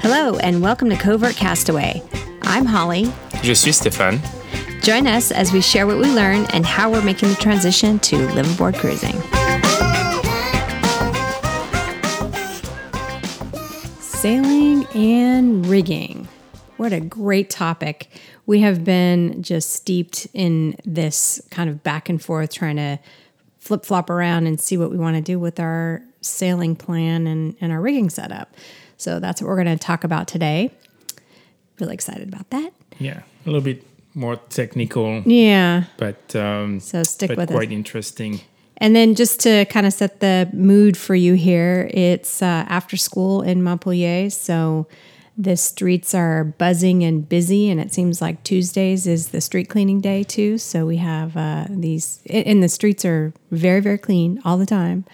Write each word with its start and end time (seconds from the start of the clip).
Hello, 0.00 0.38
and 0.38 0.62
welcome 0.62 0.88
to 0.88 0.96
Covert 0.96 1.36
Castaway. 1.36 2.02
I'm 2.40 2.64
Holly. 2.64 3.12
Je 3.42 3.54
suis 3.54 3.78
Stéphane. 3.78 4.18
Join 4.82 5.06
us 5.06 5.30
as 5.30 5.52
we 5.52 5.60
share 5.60 5.86
what 5.86 5.98
we 5.98 6.10
learn 6.10 6.46
and 6.54 6.64
how 6.64 6.90
we're 6.90 7.04
making 7.04 7.28
the 7.28 7.34
transition 7.34 7.98
to 7.98 8.16
live 8.32 8.50
aboard 8.54 8.76
cruising. 8.76 9.20
Sailing 14.00 14.86
and 14.94 15.66
rigging. 15.66 16.28
What 16.78 16.94
a 16.94 17.00
great 17.00 17.50
topic. 17.50 18.08
We 18.46 18.60
have 18.60 18.84
been 18.84 19.42
just 19.42 19.68
steeped 19.74 20.28
in 20.32 20.76
this 20.86 21.42
kind 21.50 21.68
of 21.68 21.82
back 21.82 22.08
and 22.08 22.22
forth, 22.22 22.54
trying 22.54 22.76
to 22.76 22.98
flip 23.58 23.84
flop 23.84 24.08
around 24.08 24.46
and 24.46 24.58
see 24.58 24.78
what 24.78 24.90
we 24.90 24.96
want 24.96 25.16
to 25.16 25.22
do 25.22 25.38
with 25.38 25.60
our 25.60 26.02
sailing 26.22 26.74
plan 26.76 27.26
and, 27.26 27.54
and 27.60 27.72
our 27.72 27.80
rigging 27.80 28.08
setup. 28.10 28.54
So 28.96 29.20
that's 29.20 29.42
what 29.42 29.48
we're 29.48 29.62
going 29.62 29.76
to 29.78 29.84
talk 29.84 30.04
about 30.04 30.28
today. 30.28 30.70
Really 31.80 31.94
excited 31.94 32.28
about 32.28 32.48
that. 32.50 32.70
Yeah, 32.98 33.22
a 33.44 33.46
little 33.46 33.60
bit 33.60 33.84
more 34.14 34.36
technical, 34.36 35.22
Yeah. 35.26 35.84
but 35.96 36.34
um, 36.36 36.80
So 36.80 37.02
stick 37.02 37.28
but 37.28 37.36
with 37.38 37.50
us. 37.50 37.54
quite 37.54 37.72
interesting. 37.72 38.40
And 38.76 38.94
then 38.96 39.14
just 39.14 39.40
to 39.40 39.64
kind 39.66 39.86
of 39.86 39.92
set 39.92 40.20
the 40.20 40.48
mood 40.52 40.96
for 40.96 41.14
you 41.14 41.34
here, 41.34 41.88
it's 41.92 42.42
uh, 42.42 42.64
after 42.68 42.96
school 42.96 43.42
in 43.42 43.62
Montpellier. 43.62 44.28
So 44.30 44.86
the 45.38 45.56
streets 45.56 46.14
are 46.14 46.44
buzzing 46.44 47.02
and 47.04 47.26
busy, 47.28 47.70
and 47.70 47.80
it 47.80 47.92
seems 47.94 48.20
like 48.20 48.42
Tuesdays 48.44 49.06
is 49.06 49.28
the 49.28 49.40
street 49.40 49.68
cleaning 49.68 50.00
day 50.00 50.22
too. 50.24 50.58
So 50.58 50.84
we 50.84 50.96
have 50.98 51.36
uh, 51.36 51.66
these, 51.70 52.20
and 52.28 52.62
the 52.62 52.68
streets 52.68 53.04
are 53.04 53.32
very, 53.50 53.80
very 53.80 53.98
clean 53.98 54.40
all 54.44 54.58
the 54.58 54.66
time. 54.66 55.04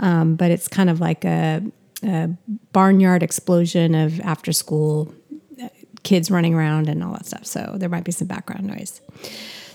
Um, 0.00 0.34
but 0.34 0.50
it's 0.50 0.66
kind 0.66 0.90
of 0.90 0.98
like 1.00 1.24
a, 1.24 1.62
a 2.02 2.30
barnyard 2.72 3.22
explosion 3.22 3.94
of 3.94 4.20
after 4.20 4.52
school 4.52 5.14
uh, 5.62 5.68
kids 6.02 6.30
running 6.30 6.54
around 6.54 6.88
and 6.88 7.04
all 7.04 7.12
that 7.12 7.26
stuff. 7.26 7.44
So 7.44 7.76
there 7.76 7.88
might 7.88 8.04
be 8.04 8.12
some 8.12 8.26
background 8.26 8.66
noise. 8.66 9.00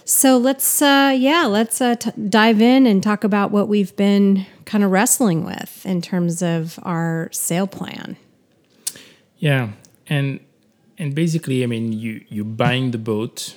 So 0.03 0.37
let's, 0.37 0.81
uh, 0.81 1.15
yeah, 1.17 1.45
let's 1.45 1.81
uh, 1.81 1.95
t- 1.95 2.11
dive 2.29 2.61
in 2.61 2.85
and 2.85 3.01
talk 3.01 3.23
about 3.23 3.51
what 3.51 3.67
we've 3.67 3.95
been 3.95 4.45
kind 4.65 4.83
of 4.83 4.91
wrestling 4.91 5.45
with 5.45 5.83
in 5.85 6.01
terms 6.01 6.43
of 6.43 6.79
our 6.83 7.29
sail 7.31 7.67
plan. 7.67 8.17
Yeah, 9.37 9.69
and 10.07 10.39
and 10.97 11.13
basically, 11.13 11.63
I 11.63 11.67
mean, 11.67 11.91
you 11.91 12.23
you're 12.29 12.45
buying 12.45 12.91
the 12.91 12.97
boat, 12.97 13.55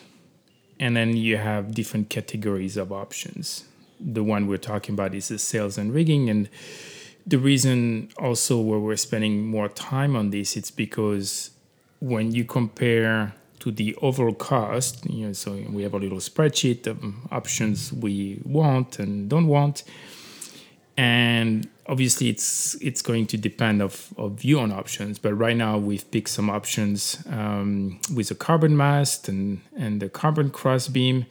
and 0.81 0.97
then 0.97 1.17
you 1.17 1.37
have 1.37 1.73
different 1.75 2.09
categories 2.11 2.77
of 2.77 2.93
options. 2.93 3.68
The 4.01 4.23
one 4.23 4.47
we're 4.47 4.59
talking 4.59 4.95
about 4.95 5.15
is 5.15 5.29
the 5.29 5.39
sails 5.39 5.79
and 5.79 5.93
rigging, 5.93 6.31
and 6.31 6.49
the 7.27 7.39
reason 7.39 8.09
also 8.19 8.61
where 8.61 8.79
we're 8.79 8.97
spending 8.97 9.47
more 9.47 9.69
time 9.69 10.17
on 10.17 10.31
this, 10.31 10.57
it's 10.57 10.71
because 10.71 11.51
when 12.01 12.33
you 12.33 12.45
compare 12.45 13.35
to 13.61 13.71
the 13.71 13.95
overall 13.97 14.35
cost, 14.35 15.05
you 15.11 15.27
know, 15.27 15.33
so 15.33 15.53
we 15.71 15.83
have 15.83 15.95
a 15.95 15.99
little 15.99 16.19
spreadsheet 16.19 16.87
of 16.87 17.03
options 17.33 17.93
we 17.93 18.41
want 18.45 18.99
and 18.99 19.29
don't 19.29 19.49
want, 19.49 19.83
and 20.97 21.69
obviously 21.87 22.29
it's 22.29 22.77
it's 22.81 23.03
going 23.03 23.27
to 23.27 23.37
depend 23.37 23.83
of, 23.83 24.12
of 24.17 24.33
view 24.33 24.61
on 24.61 24.73
options. 24.73 25.19
But 25.19 25.35
right 25.35 25.57
now 25.57 25.77
we've 25.77 26.09
picked 26.11 26.29
some 26.29 26.49
options 26.49 27.23
um, 27.29 28.01
with 28.15 28.31
a 28.31 28.35
carbon 28.35 28.77
mast 28.77 29.29
and 29.29 29.61
and 29.77 30.01
the 30.01 30.09
carbon 30.09 30.51
cross 30.51 30.89
beam 30.89 31.27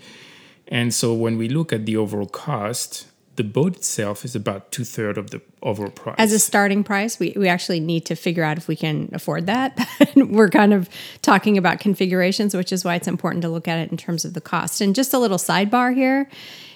and 0.69 0.93
so 0.93 1.13
when 1.13 1.37
we 1.37 1.49
look 1.49 1.71
at 1.71 1.85
the 1.85 1.97
overall 1.97 2.27
cost 2.27 3.07
the 3.37 3.43
boat 3.43 3.75
itself 3.75 4.25
is 4.25 4.35
about 4.35 4.71
two-thirds 4.71 5.17
of 5.17 5.29
the 5.29 5.39
overall 5.61 5.91
price 5.91 6.15
As 6.17 6.33
a 6.33 6.39
starting 6.39 6.83
price, 6.83 7.19
we, 7.19 7.33
we 7.37 7.47
actually 7.47 7.79
need 7.79 8.03
to 8.07 8.15
figure 8.15 8.43
out 8.43 8.57
if 8.57 8.67
we 8.67 8.75
can 8.75 9.09
afford 9.13 9.45
that. 9.45 9.79
We're 10.15 10.49
kind 10.49 10.73
of 10.73 10.89
talking 11.21 11.55
about 11.55 11.79
configurations, 11.79 12.55
which 12.55 12.71
is 12.71 12.83
why 12.83 12.95
it's 12.95 13.07
important 13.07 13.43
to 13.43 13.49
look 13.49 13.67
at 13.67 13.77
it 13.77 13.91
in 13.91 13.97
terms 13.97 14.25
of 14.25 14.33
the 14.33 14.41
cost. 14.41 14.81
And 14.81 14.95
just 14.95 15.13
a 15.13 15.19
little 15.19 15.37
sidebar 15.37 15.93
here. 15.93 16.27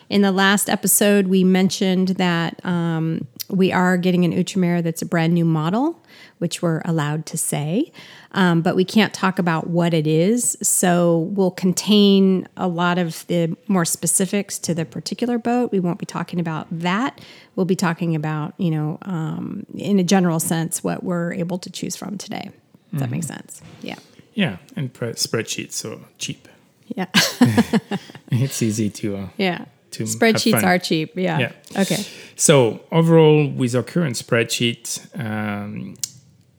In 0.08 0.22
the 0.22 0.32
last 0.32 0.70
episode, 0.70 1.28
we 1.28 1.44
mentioned 1.44 2.10
that 2.10 2.64
um, 2.64 3.28
we 3.50 3.72
are 3.72 3.98
getting 3.98 4.24
an 4.24 4.32
Outremer 4.32 4.84
that's 4.84 5.02
a 5.02 5.06
brand 5.06 5.34
new 5.34 5.46
model, 5.46 6.01
which 6.42 6.64
we're 6.64 6.82
allowed 6.86 7.28
to 7.28 7.38
say, 7.38 7.92
um, 8.32 8.64
but 8.64 8.76
we 8.76 8.84
can't 8.84 9.14
talk 9.14 9.38
about 9.38 9.68
what 9.68 9.94
it 9.94 10.08
is. 10.08 10.58
So 10.64 11.30
we'll 11.36 11.52
contain 11.52 12.48
a 12.58 12.68
lot 12.68 12.98
of 12.98 13.28
the 13.28 13.56
more 13.68 13.86
specifics 13.86 14.58
to 14.60 14.74
the 14.74 14.84
particular 14.84 15.38
boat. 15.38 15.72
We 15.72 15.80
won't 15.80 16.00
be 16.00 16.08
talking 16.08 16.40
about 16.40 16.66
that. 16.72 17.22
We'll 17.56 17.68
be 17.68 17.76
talking 17.76 18.16
about, 18.16 18.56
you 18.58 18.72
know, 18.72 18.98
um, 19.04 19.68
in 19.76 20.00
a 20.00 20.04
general 20.04 20.40
sense, 20.40 20.84
what 20.84 21.04
we're 21.04 21.32
able 21.34 21.60
to 21.60 21.70
choose 21.70 21.96
from 21.96 22.18
today. 22.18 22.50
Does 22.92 23.02
that 23.02 23.12
make 23.12 23.24
sense? 23.24 23.62
Yeah. 23.82 24.00
yeah 24.34 24.58
and 24.76 24.92
pre- 24.92 25.14
spreadsheets 25.14 25.74
so 25.74 26.02
cheap 26.18 26.48
Yeah. 26.88 27.06
it's 28.32 28.64
easy 28.64 28.90
to 28.90 29.16
uh, 29.16 29.28
yeah. 29.38 29.66
To 29.92 30.04
Spreadsheets 30.04 30.64
are 30.64 30.80
cheap. 30.80 31.18
Yeah. 31.18 31.40
Yeah. 31.40 31.82
Okay. 31.82 32.04
So 32.38 32.80
overall, 32.92 33.48
with 33.50 33.76
our 33.76 33.84
current 33.84 34.16
spreadsheet, 34.16 35.06
um, 35.20 35.96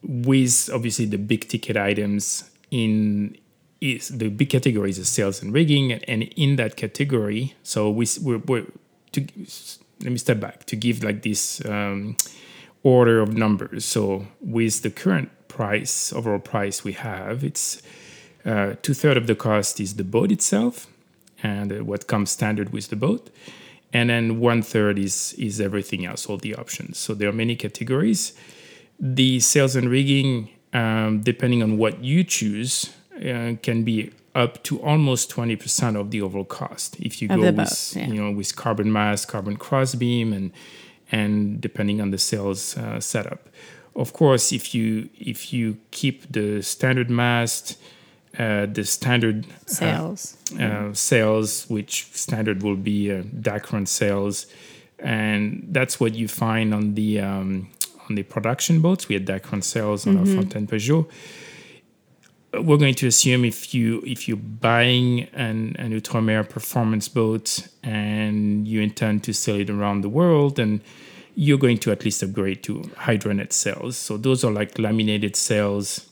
with 0.03 0.69
obviously 0.73 1.05
the 1.05 1.17
big 1.17 1.47
ticket 1.47 1.77
items 1.77 2.49
in 2.71 3.37
is 3.81 4.07
the 4.09 4.29
big 4.29 4.49
categories 4.49 4.97
of 4.97 5.07
sails 5.07 5.41
and 5.41 5.53
rigging, 5.53 5.91
and 5.91 6.23
in 6.23 6.55
that 6.55 6.77
category, 6.77 7.53
so 7.63 7.89
we 7.89 8.07
we're, 8.21 8.37
we're 8.37 8.65
to 9.11 9.27
let 10.01 10.11
me 10.11 10.17
step 10.17 10.39
back 10.39 10.65
to 10.65 10.75
give 10.75 11.03
like 11.03 11.21
this 11.21 11.63
um, 11.65 12.15
order 12.83 13.21
of 13.21 13.35
numbers. 13.35 13.85
So 13.85 14.27
with 14.41 14.81
the 14.81 14.89
current 14.89 15.29
price, 15.47 16.13
overall 16.13 16.39
price 16.39 16.83
we 16.83 16.93
have, 16.93 17.43
it's 17.43 17.81
uh, 18.45 18.75
two 18.81 18.93
thirds 18.93 19.17
of 19.17 19.27
the 19.27 19.35
cost 19.35 19.79
is 19.79 19.95
the 19.95 20.03
boat 20.03 20.31
itself 20.31 20.87
and 21.41 21.71
uh, 21.71 21.75
what 21.83 22.07
comes 22.07 22.31
standard 22.31 22.71
with 22.71 22.89
the 22.89 22.95
boat 22.95 23.29
and 23.93 24.09
then 24.09 24.39
one 24.39 24.61
third 24.61 24.97
is 24.97 25.33
is 25.37 25.61
everything 25.61 26.05
else 26.05 26.25
all 26.25 26.37
the 26.37 26.55
options 26.55 26.97
so 26.97 27.13
there 27.13 27.29
are 27.29 27.33
many 27.33 27.55
categories 27.55 28.33
the 28.99 29.39
sails 29.39 29.75
and 29.75 29.89
rigging 29.89 30.49
um, 30.73 31.21
depending 31.21 31.61
on 31.61 31.77
what 31.77 32.03
you 32.03 32.23
choose 32.23 32.93
uh, 33.17 33.53
can 33.61 33.83
be 33.83 34.11
up 34.35 34.63
to 34.63 34.81
almost 34.81 35.29
20% 35.29 35.99
of 35.99 36.09
the 36.09 36.21
overall 36.21 36.45
cost 36.45 36.99
if 36.99 37.21
you 37.21 37.29
Of 37.29 37.37
go 37.37 37.41
with 37.43 37.55
boat, 37.55 37.93
yeah. 37.95 38.07
you 38.07 38.21
know 38.21 38.31
with 38.31 38.55
carbon 38.55 38.91
mast 38.91 39.27
carbon 39.27 39.57
crossbeam 39.57 40.33
and 40.33 40.51
and 41.11 41.61
depending 41.61 42.01
on 42.01 42.09
the 42.09 42.17
sails 42.17 42.75
uh, 42.77 42.99
setup 42.99 43.49
of 43.95 44.13
course 44.13 44.51
if 44.51 44.73
you 44.73 45.09
if 45.19 45.53
you 45.53 45.77
keep 45.91 46.31
the 46.31 46.61
standard 46.63 47.09
mast 47.11 47.77
uh, 48.37 48.65
the 48.65 48.83
standard 48.83 49.45
Sails. 49.67 50.37
uh, 50.59 50.91
sails, 50.93 51.69
which 51.69 52.07
standard 52.13 52.63
will 52.63 52.75
be 52.75 53.11
uh, 53.11 53.21
Dacron 53.23 53.87
sails, 53.87 54.47
and 54.97 55.67
that's 55.69 55.99
what 55.99 56.15
you 56.15 56.27
find 56.27 56.73
on 56.73 56.95
the 56.95 57.19
um, 57.19 57.69
on 58.13 58.15
the 58.15 58.23
production 58.23 58.79
boats. 58.79 59.09
We 59.09 59.15
had 59.15 59.25
Dacron 59.25 59.63
sails 59.63 60.05
on 60.07 60.17
our 60.17 60.23
mm-hmm. 60.23 60.35
Fountaine 60.35 60.67
Pajot. 60.67 61.09
We're 62.53 62.77
going 62.77 62.93
to 62.95 63.07
assume 63.07 63.45
if 63.45 63.73
you 63.73 64.03
if 64.05 64.27
you're 64.27 64.37
buying 64.37 65.23
an 65.33 65.75
an 65.79 65.99
Outremer 65.99 66.47
performance 66.47 67.09
boat 67.09 67.67
and 67.81 68.67
you 68.67 68.79
intend 68.81 69.23
to 69.23 69.33
sell 69.33 69.55
it 69.55 69.69
around 69.71 70.01
the 70.01 70.09
world, 70.09 70.59
and 70.59 70.81
you're 71.35 71.57
going 71.57 71.79
to 71.79 71.91
at 71.91 72.05
least 72.05 72.21
upgrade 72.21 72.61
to 72.63 72.73
Hydranet 73.07 73.51
cells. 73.53 73.97
So 73.97 74.17
those 74.17 74.43
are 74.43 74.51
like 74.51 74.77
laminated 74.77 75.35
cells 75.35 76.09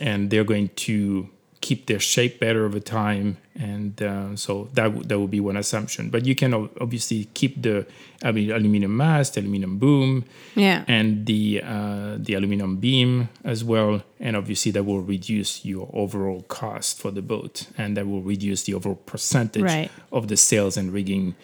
and 0.00 0.30
they're 0.30 0.44
going 0.44 0.68
to 0.86 1.28
keep 1.60 1.86
their 1.86 1.98
shape 2.00 2.38
better 2.40 2.64
over 2.64 2.80
time 2.80 3.36
and 3.58 4.00
uh, 4.02 4.36
so 4.36 4.68
that, 4.74 4.84
w- 4.84 5.02
that 5.04 5.18
would 5.18 5.30
be 5.30 5.40
one 5.40 5.56
assumption 5.56 6.08
but 6.10 6.24
you 6.24 6.34
can 6.34 6.54
o- 6.54 6.70
obviously 6.80 7.28
keep 7.34 7.60
the 7.62 7.84
I 8.22 8.32
mean, 8.32 8.50
aluminum 8.50 8.96
mast 8.96 9.36
aluminum 9.36 9.78
boom 9.78 10.24
Yeah. 10.54 10.84
and 10.88 11.26
the 11.26 11.62
uh, 11.64 12.16
the 12.18 12.34
aluminum 12.34 12.76
beam 12.76 13.28
as 13.44 13.64
well 13.64 14.02
and 14.20 14.36
obviously 14.36 14.70
that 14.72 14.84
will 14.84 15.00
reduce 15.02 15.64
your 15.64 15.88
overall 15.92 16.42
cost 16.48 16.98
for 17.00 17.10
the 17.10 17.22
boat 17.22 17.66
and 17.76 17.96
that 17.96 18.06
will 18.06 18.22
reduce 18.22 18.62
the 18.64 18.74
overall 18.74 19.00
percentage 19.06 19.62
Right. 19.62 19.90
of 20.12 20.28
the 20.28 20.36
sails 20.36 20.76
and 20.76 20.92
rigging 20.92 21.34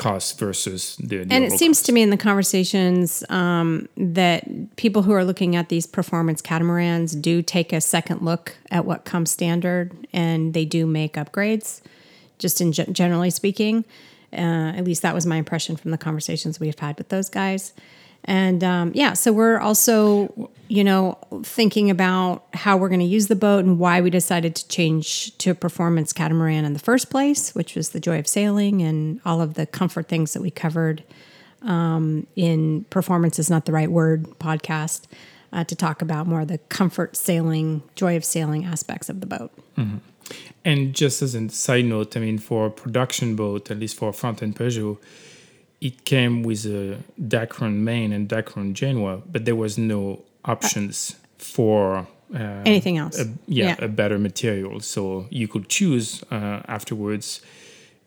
cost 0.00 0.38
versus 0.38 0.96
the, 0.96 1.24
the 1.24 1.34
and 1.34 1.44
it 1.44 1.52
seems 1.52 1.78
cost. 1.78 1.86
to 1.86 1.92
me 1.92 2.00
in 2.00 2.08
the 2.08 2.16
conversations 2.16 3.22
um, 3.28 3.86
that 3.98 4.44
people 4.76 5.02
who 5.02 5.12
are 5.12 5.24
looking 5.24 5.56
at 5.56 5.68
these 5.68 5.86
performance 5.86 6.40
catamarans 6.40 7.14
do 7.14 7.42
take 7.42 7.70
a 7.70 7.82
second 7.82 8.22
look 8.22 8.56
at 8.70 8.86
what 8.86 9.04
comes 9.04 9.30
standard 9.30 9.92
and 10.12 10.54
they 10.54 10.64
do 10.64 10.86
make 10.86 11.14
upgrades 11.14 11.82
just 12.38 12.62
in 12.62 12.72
generally 12.72 13.28
speaking 13.28 13.84
uh, 14.32 14.72
at 14.74 14.84
least 14.84 15.02
that 15.02 15.14
was 15.14 15.26
my 15.26 15.36
impression 15.36 15.76
from 15.76 15.90
the 15.90 15.98
conversations 15.98 16.58
we've 16.58 16.78
had 16.78 16.96
with 16.96 17.10
those 17.10 17.28
guys 17.28 17.74
and 18.24 18.62
um, 18.62 18.92
yeah 18.94 19.12
so 19.12 19.32
we're 19.32 19.58
also 19.58 20.50
you 20.68 20.84
know 20.84 21.18
thinking 21.42 21.90
about 21.90 22.46
how 22.54 22.76
we're 22.76 22.88
going 22.88 23.00
to 23.00 23.06
use 23.06 23.28
the 23.28 23.36
boat 23.36 23.64
and 23.64 23.78
why 23.78 24.00
we 24.00 24.10
decided 24.10 24.54
to 24.54 24.66
change 24.68 25.36
to 25.38 25.50
a 25.50 25.54
performance 25.54 26.12
catamaran 26.12 26.64
in 26.64 26.72
the 26.72 26.78
first 26.78 27.10
place 27.10 27.54
which 27.54 27.74
was 27.74 27.90
the 27.90 28.00
joy 28.00 28.18
of 28.18 28.26
sailing 28.26 28.82
and 28.82 29.20
all 29.24 29.40
of 29.40 29.54
the 29.54 29.66
comfort 29.66 30.08
things 30.08 30.32
that 30.32 30.42
we 30.42 30.50
covered 30.50 31.02
um, 31.62 32.26
in 32.36 32.84
Performance 32.84 33.38
is 33.38 33.50
Not 33.50 33.64
the 33.64 33.72
Right 33.72 33.90
Word 33.90 34.24
podcast 34.38 35.02
uh, 35.52 35.64
to 35.64 35.74
talk 35.74 36.02
about 36.02 36.26
more 36.26 36.42
of 36.42 36.48
the 36.48 36.58
comfort 36.58 37.16
sailing, 37.16 37.82
joy 37.94 38.16
of 38.16 38.24
sailing 38.24 38.64
aspects 38.64 39.08
of 39.08 39.20
the 39.20 39.26
boat. 39.26 39.52
And 40.64 40.94
just 40.94 41.22
as 41.22 41.34
a 41.34 41.48
side 41.48 41.86
note, 41.86 42.16
I 42.16 42.20
mean, 42.20 42.38
for 42.38 42.70
production 42.70 43.34
boat, 43.34 43.70
at 43.70 43.78
least 43.78 43.96
for 43.96 44.12
Fountaine 44.12 44.52
Pajot, 44.52 44.98
it 45.80 46.04
came 46.04 46.42
with 46.42 46.66
a 46.66 46.98
Dacron 47.20 47.74
main 47.76 48.12
and 48.12 48.28
Dacron 48.28 48.74
Genoa, 48.74 49.22
but 49.30 49.44
there 49.44 49.56
was 49.56 49.78
no 49.78 50.22
options 50.44 51.16
for 51.38 52.06
uh, 52.34 52.38
Anything 52.64 52.98
else? 52.98 53.18
a, 53.18 53.24
yeah, 53.46 53.76
Yeah. 53.78 53.84
a 53.84 53.88
better 53.88 54.18
material. 54.18 54.80
So 54.80 55.26
you 55.30 55.48
could 55.48 55.68
choose 55.68 56.22
uh, 56.30 56.60
afterwards, 56.68 57.40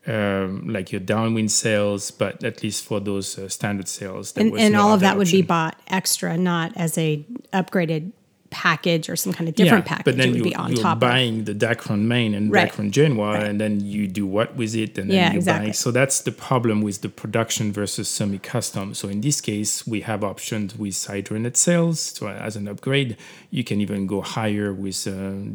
um, 0.06 0.68
like 0.68 0.92
your 0.92 1.00
downwind 1.00 1.50
sails, 1.52 2.10
but 2.10 2.42
at 2.44 2.62
least 2.62 2.84
for 2.84 3.00
those 3.00 3.38
uh, 3.38 3.48
standard 3.48 3.88
sails, 3.88 4.32
and, 4.36 4.52
was 4.52 4.62
and 4.62 4.74
no 4.74 4.80
all 4.82 4.94
of 4.94 5.00
that 5.00 5.16
would 5.18 5.30
be 5.30 5.42
bought 5.42 5.78
extra, 5.88 6.36
not 6.38 6.72
as 6.76 6.96
a 6.98 7.24
upgraded 7.52 8.12
package 8.54 9.08
or 9.10 9.16
some 9.16 9.32
kind 9.32 9.48
of 9.48 9.54
different 9.56 9.84
package. 9.84 10.04
But 10.04 10.16
then 10.16 10.28
would 10.30 10.38
you, 10.38 10.44
be 10.44 10.54
on 10.54 10.70
you're 10.72 10.80
top 10.82 10.96
of. 10.96 11.00
buying 11.00 11.44
the 11.44 11.54
Dacron 11.54 12.02
main 12.14 12.34
and 12.34 12.50
Right. 12.52 12.70
Dacron 12.72 12.90
Genoa, 12.92 13.32
Right. 13.34 13.42
and 13.48 13.60
then 13.60 13.80
you 13.80 14.06
do 14.06 14.24
what 14.26 14.54
with 14.56 14.74
it, 14.76 14.96
and 14.98 15.10
then 15.10 15.16
Yeah, 15.16 15.32
you 15.32 15.38
exactly. 15.38 15.68
buy. 15.68 15.72
So 15.72 15.90
that's 15.90 16.20
the 16.20 16.30
problem 16.32 16.76
with 16.82 17.00
the 17.02 17.08
production 17.22 17.72
versus 17.72 18.06
semi-custom. 18.08 18.94
So 18.94 19.08
in 19.08 19.20
this 19.20 19.40
case, 19.40 19.86
we 19.86 20.00
have 20.02 20.22
options 20.22 20.68
with 20.78 20.94
Hydranet 20.94 21.56
sails. 21.56 21.98
So 22.00 22.28
as 22.28 22.54
an 22.56 22.68
upgrade, 22.68 23.16
you 23.50 23.64
can 23.64 23.80
even 23.80 24.06
go 24.06 24.20
higher 24.20 24.72
with 24.72 25.06
uh, 25.06 25.12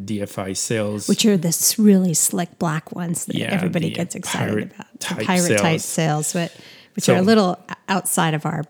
DFI 0.08 0.54
sails, 0.56 1.08
which 1.08 1.24
are 1.24 1.36
the 1.38 1.48
s- 1.48 1.78
really 1.78 2.14
slick 2.14 2.58
black 2.58 2.94
ones 2.94 3.24
that 3.26 3.36
Yeah, 3.36 3.46
everybody 3.56 3.90
gets 3.90 4.14
excited 4.14 4.72
about. 4.74 5.00
pirate 5.26 5.58
type 5.58 5.80
sails, 5.80 6.32
but 6.34 6.52
which 6.94 7.04
So- 7.06 7.14
are 7.14 7.18
a 7.18 7.22
little 7.22 7.58
outside 7.88 8.34
of 8.34 8.44
our. 8.44 8.64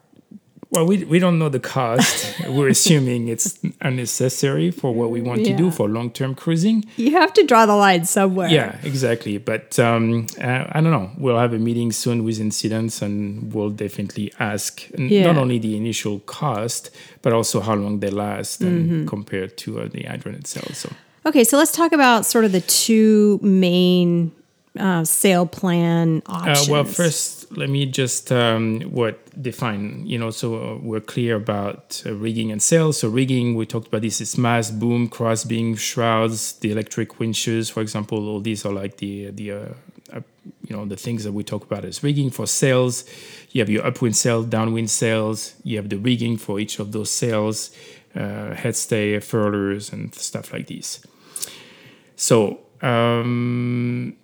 Well, 0.73 0.87
we, 0.87 1.03
we 1.05 1.19
don't 1.19 1.39
know 1.41 1.49
the 1.49 1.59
cost. 1.59 2.33
We're 2.49 2.69
assuming 2.69 3.27
it's 3.29 3.59
unnecessary 3.81 4.71
for 4.71 4.95
what 4.95 5.11
we 5.11 5.21
want 5.21 5.45
to 5.45 5.53
do 5.57 5.71
for 5.73 5.89
long 5.89 6.11
term 6.13 6.35
cruising. 6.37 6.85
You 6.97 7.11
have 7.13 7.33
to 7.35 7.43
draw 7.45 7.67
the 7.67 7.75
line 7.75 8.05
somewhere. 8.05 8.49
Yeah, 8.49 8.79
exactly. 8.85 9.39
But 9.39 9.79
um, 9.81 10.27
uh, 10.41 10.65
I 10.71 10.81
don't 10.81 10.93
know. 10.93 11.11
We'll 11.19 11.39
have 11.39 11.53
a 11.55 11.59
meeting 11.59 11.91
soon 11.93 12.23
with 12.25 12.39
Incidence, 12.39 13.03
and 13.03 13.53
we'll 13.53 13.71
definitely 13.71 14.33
ask 14.39 14.87
n- 14.97 15.09
Yeah. 15.09 15.25
not 15.25 15.37
only 15.39 15.59
the 15.59 15.77
initial 15.77 16.21
cost, 16.21 16.91
but 17.23 17.33
also 17.33 17.61
how 17.61 17.75
long 17.75 17.99
they 18.01 18.11
last, 18.11 18.61
and 18.61 18.71
Mm-hmm. 18.91 19.07
compared 19.09 19.57
to 19.59 19.81
uh, 19.81 19.89
the 19.89 20.05
hydrogen 20.05 20.45
cells. 20.45 20.79
So 20.79 20.91
Okay, 21.27 21.45
so 21.45 21.59
let's 21.59 21.73
talk 21.73 21.93
about 21.93 22.25
sort 22.25 22.45
of 22.45 22.53
the 22.53 22.63
two 22.63 23.39
main 23.43 24.33
uh, 24.79 25.05
sail 25.05 25.47
plan 25.47 26.23
Uh, 26.27 26.33
options. 26.33 26.69
well, 26.69 26.85
first, 26.85 27.51
let 27.57 27.69
me 27.69 27.87
just 27.87 28.31
um, 28.31 28.81
what 28.83 29.19
define. 29.43 30.07
You 30.07 30.19
know, 30.19 30.31
so 30.31 30.55
uh, 30.55 30.79
we're 30.83 31.01
clear 31.01 31.37
about 31.37 32.03
uh, 32.07 32.15
rigging 32.15 32.53
and 32.53 32.63
sails. 32.63 32.99
So 32.99 33.09
rigging, 33.09 33.57
we 33.57 33.67
talked 33.67 33.89
about 33.89 34.03
this 34.03 34.21
is 34.21 34.39
mast, 34.39 34.79
boom, 34.79 35.09
cross 35.09 35.45
beam, 35.45 35.75
shrouds, 35.77 36.53
the 36.61 36.71
electric 36.71 37.19
winches, 37.19 37.69
for 37.71 37.81
example. 37.83 38.29
All 38.29 38.41
these 38.41 38.65
are 38.65 38.73
like 38.73 38.99
the 38.99 39.31
the 39.31 39.51
uh, 39.53 39.57
uh, 40.13 40.21
you 40.69 40.77
know 40.77 40.85
the 40.87 40.97
things 40.97 41.25
that 41.25 41.33
we 41.33 41.43
talk 41.43 41.65
about 41.65 41.85
as 41.85 42.03
rigging 42.03 42.31
for 42.31 42.47
sails. 42.47 43.05
You 43.51 43.61
have 43.63 43.71
your 43.71 43.85
upwind 43.85 44.15
sail, 44.17 44.45
downwind 44.45 44.91
sails. 44.91 45.55
You 45.65 45.77
have 45.79 45.89
the 45.89 45.97
rigging 45.99 46.37
for 46.39 46.61
each 46.61 46.79
of 46.79 46.93
those 46.93 47.11
sails, 47.11 47.71
uh, 48.15 48.55
headstay, 48.55 49.21
furlers, 49.21 49.93
and 49.93 50.15
stuff 50.15 50.53
like 50.53 50.69
these. 50.69 51.01
So 52.17 52.61
um, 52.83 54.15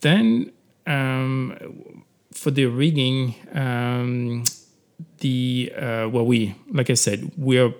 then 0.00 0.52
um, 0.86 1.94
for 2.32 2.50
the 2.50 2.66
rigging, 2.66 3.34
um, 3.52 4.44
the 5.18 5.72
uh, 5.76 6.08
well, 6.10 6.26
we 6.26 6.54
like 6.70 6.90
I 6.90 6.94
said, 6.94 7.32
we 7.36 7.58
are 7.58 7.72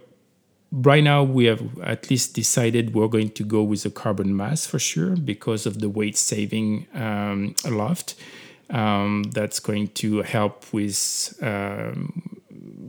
right 0.73 1.03
now 1.03 1.23
we 1.23 1.47
have 1.47 1.79
at 1.81 2.11
least 2.11 2.35
decided 2.35 2.94
we're 2.94 3.09
going 3.09 3.31
to 3.31 3.44
go 3.44 3.62
with 3.62 3.85
a 3.85 3.91
carbon 3.91 4.37
mass 4.37 4.67
for 4.67 4.79
sure 4.79 5.17
because 5.17 5.67
of 5.67 5.81
the 5.81 5.88
weight 5.88 6.17
saving 6.17 6.87
um, 6.94 7.55
aloft. 7.65 8.15
Um, 8.71 9.23
that's 9.32 9.61
going 9.61 9.88
to 9.88 10.21
help 10.21 10.71
with 10.75 11.38
um, 11.41 12.38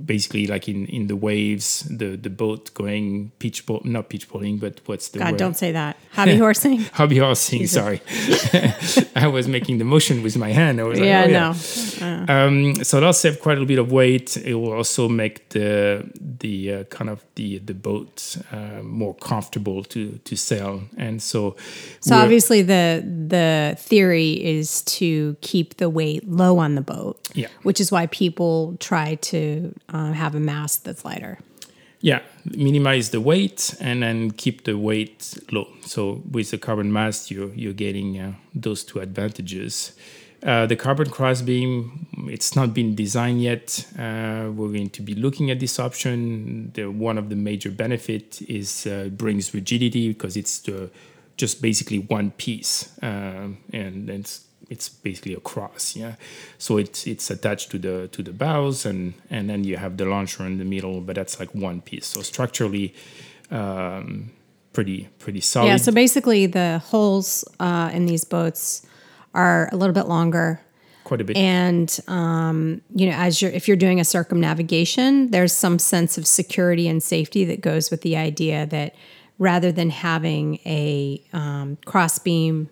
basically 0.10 0.48
like 0.48 0.68
in, 0.68 0.88
in 0.88 1.06
the 1.06 1.16
waves, 1.16 1.82
the, 1.88 2.18
the 2.18 2.32
boat 2.32 2.74
going 2.74 3.32
pitch 3.38 3.64
not 3.84 4.10
pitch 4.10 4.28
bowling, 4.28 4.58
but 4.58 4.82
what's 4.88 5.10
the 5.10 5.20
God, 5.20 5.34
word? 5.34 5.38
don't 5.38 5.56
say 5.56 5.72
that. 5.72 5.98
Hobby 6.14 6.36
horsing. 6.46 6.80
Hobby 6.94 7.20
horsing, 7.20 7.68
sorry. 7.68 8.02
I 9.16 9.28
was 9.28 9.48
making 9.48 9.78
the 9.78 9.86
motion 9.86 10.24
with 10.24 10.36
my 10.36 10.52
hand. 10.52 10.82
I 10.82 10.84
was 10.84 11.00
yeah, 11.00 11.26
like, 11.26 12.02
oh, 12.02 12.26
no. 12.26 12.34
um, 12.34 12.84
so 12.84 13.00
that'll 13.00 13.14
save 13.14 13.40
quite 13.40 13.60
a 13.60 13.66
bit 13.66 13.78
of 13.78 13.92
weight. 13.92 14.36
It 14.36 14.56
will 14.56 14.74
also 14.74 15.08
make 15.08 15.50
the 15.50 16.10
the 16.16 16.74
uh, 16.74 16.84
kind 16.86 17.12
of 17.12 17.24
the 17.36 17.60
the 17.60 17.76
boat 17.76 18.38
uh, 18.52 18.82
more 18.82 19.14
comfortable 19.14 19.84
to 19.84 20.18
to 20.24 20.36
sail. 20.36 20.82
And 20.98 21.22
so, 21.22 21.56
So 22.00 22.16
obviously 22.16 22.64
the 22.64 23.04
the 23.06 23.76
theory 23.78 24.32
is 24.44 24.82
to 24.98 25.38
keep 25.42 25.78
the 25.78 25.90
weight 25.90 26.28
low 26.28 26.58
on 26.58 26.74
the 26.74 26.82
boat. 26.82 27.20
Yeah. 27.36 27.50
Which 27.62 27.80
is 27.80 27.92
why 27.92 28.08
people 28.08 28.76
try 28.80 29.16
to 29.16 29.74
uh, 30.00 30.12
have 30.14 30.34
a 30.36 30.40
mast 30.40 30.78
that's 30.86 31.04
lighter. 31.04 31.36
yeah, 32.02 32.22
minimize 32.46 33.10
the 33.10 33.20
weight 33.20 33.76
and 33.80 34.04
then 34.04 34.32
keep 34.32 34.64
the 34.64 34.78
weight 34.78 35.38
low. 35.52 35.68
So 35.82 36.24
with 36.32 36.52
the 36.52 36.58
carbon 36.58 36.92
mast, 36.94 37.30
you're 37.32 37.54
you're 37.54 37.74
getting 37.74 38.20
uh, 38.20 38.34
those 38.56 38.84
two 38.84 39.00
advantages. 39.00 39.94
Uh, 40.42 40.66
the 40.66 40.76
carbon 40.76 41.10
crossbeam, 41.10 42.08
it's 42.30 42.56
not 42.56 42.74
been 42.74 42.96
designed 42.96 43.42
yet. 43.42 43.86
Uh, 43.98 44.50
we're 44.56 44.72
going 44.72 44.90
to 44.90 45.02
be 45.02 45.14
looking 45.14 45.52
at 45.52 45.60
this 45.60 45.78
option. 45.80 46.72
The, 46.76 46.86
one 46.86 47.18
of 47.18 47.28
the 47.28 47.36
major 47.36 47.70
benefit 47.72 48.42
is 48.44 48.88
uh, 48.88 49.10
brings 49.12 49.54
rigidity 49.54 50.08
because 50.14 50.38
it's 50.38 50.60
the, 50.60 50.90
just 51.36 51.62
basically 51.62 52.00
one 52.00 52.32
piece, 52.32 52.90
um, 53.02 53.58
and 53.74 54.10
it's 54.10 54.46
it's 54.70 54.88
basically 54.90 55.34
a 55.34 55.40
cross. 55.40 55.96
Yeah, 55.96 56.16
so 56.58 56.78
it's 56.78 57.08
it's 57.08 57.30
attached 57.30 57.72
to 57.72 57.80
the 57.80 58.08
to 58.10 58.24
the 58.24 58.32
bows, 58.32 58.86
and 58.86 59.14
and 59.30 59.50
then 59.50 59.64
you 59.64 59.78
have 59.78 59.98
the 59.98 60.06
longeron 60.06 60.48
in 60.48 60.58
the 60.58 60.66
middle, 60.66 61.02
but 61.02 61.16
that's 61.16 61.40
like 61.40 61.54
one 61.56 61.82
piece. 61.82 62.08
So 62.08 62.22
structurally, 62.22 62.94
um, 63.52 64.32
pretty 64.74 65.10
pretty 65.20 65.42
solid. 65.42 65.68
Yeah. 65.68 65.78
So 65.78 65.92
basically, 65.92 66.46
the 66.46 66.80
holes 66.80 67.44
uh, 67.60 67.90
in 67.94 68.06
these 68.06 68.24
boats 68.24 68.86
are 69.34 69.70
a 69.72 69.76
little 69.76 69.94
bit 69.94 70.08
longer. 70.08 70.62
quite 71.04 71.22
a 71.22 71.24
bit. 71.24 71.38
And 71.38 72.00
um, 72.08 72.82
you 72.96 73.08
know, 73.10 73.16
as 73.18 73.42
you're 73.42 73.52
if 73.52 73.68
you're 73.68 73.78
doing 73.78 74.00
a 74.00 74.06
circumnavigation, 74.06 75.32
there's 75.32 75.54
some 75.54 75.80
sense 75.80 76.18
of 76.18 76.26
security 76.28 76.88
and 76.88 77.02
safety 77.02 77.44
that 77.46 77.62
goes 77.62 77.92
with 77.92 78.02
the 78.02 78.16
idea 78.16 78.66
that 78.68 78.96
rather 79.40 79.72
than 79.72 79.90
having 79.90 80.60
a 80.66 81.22
um, 81.34 81.78
crossbeam, 81.86 82.70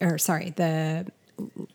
or 0.00 0.18
sorry, 0.18 0.50
the 0.50 1.06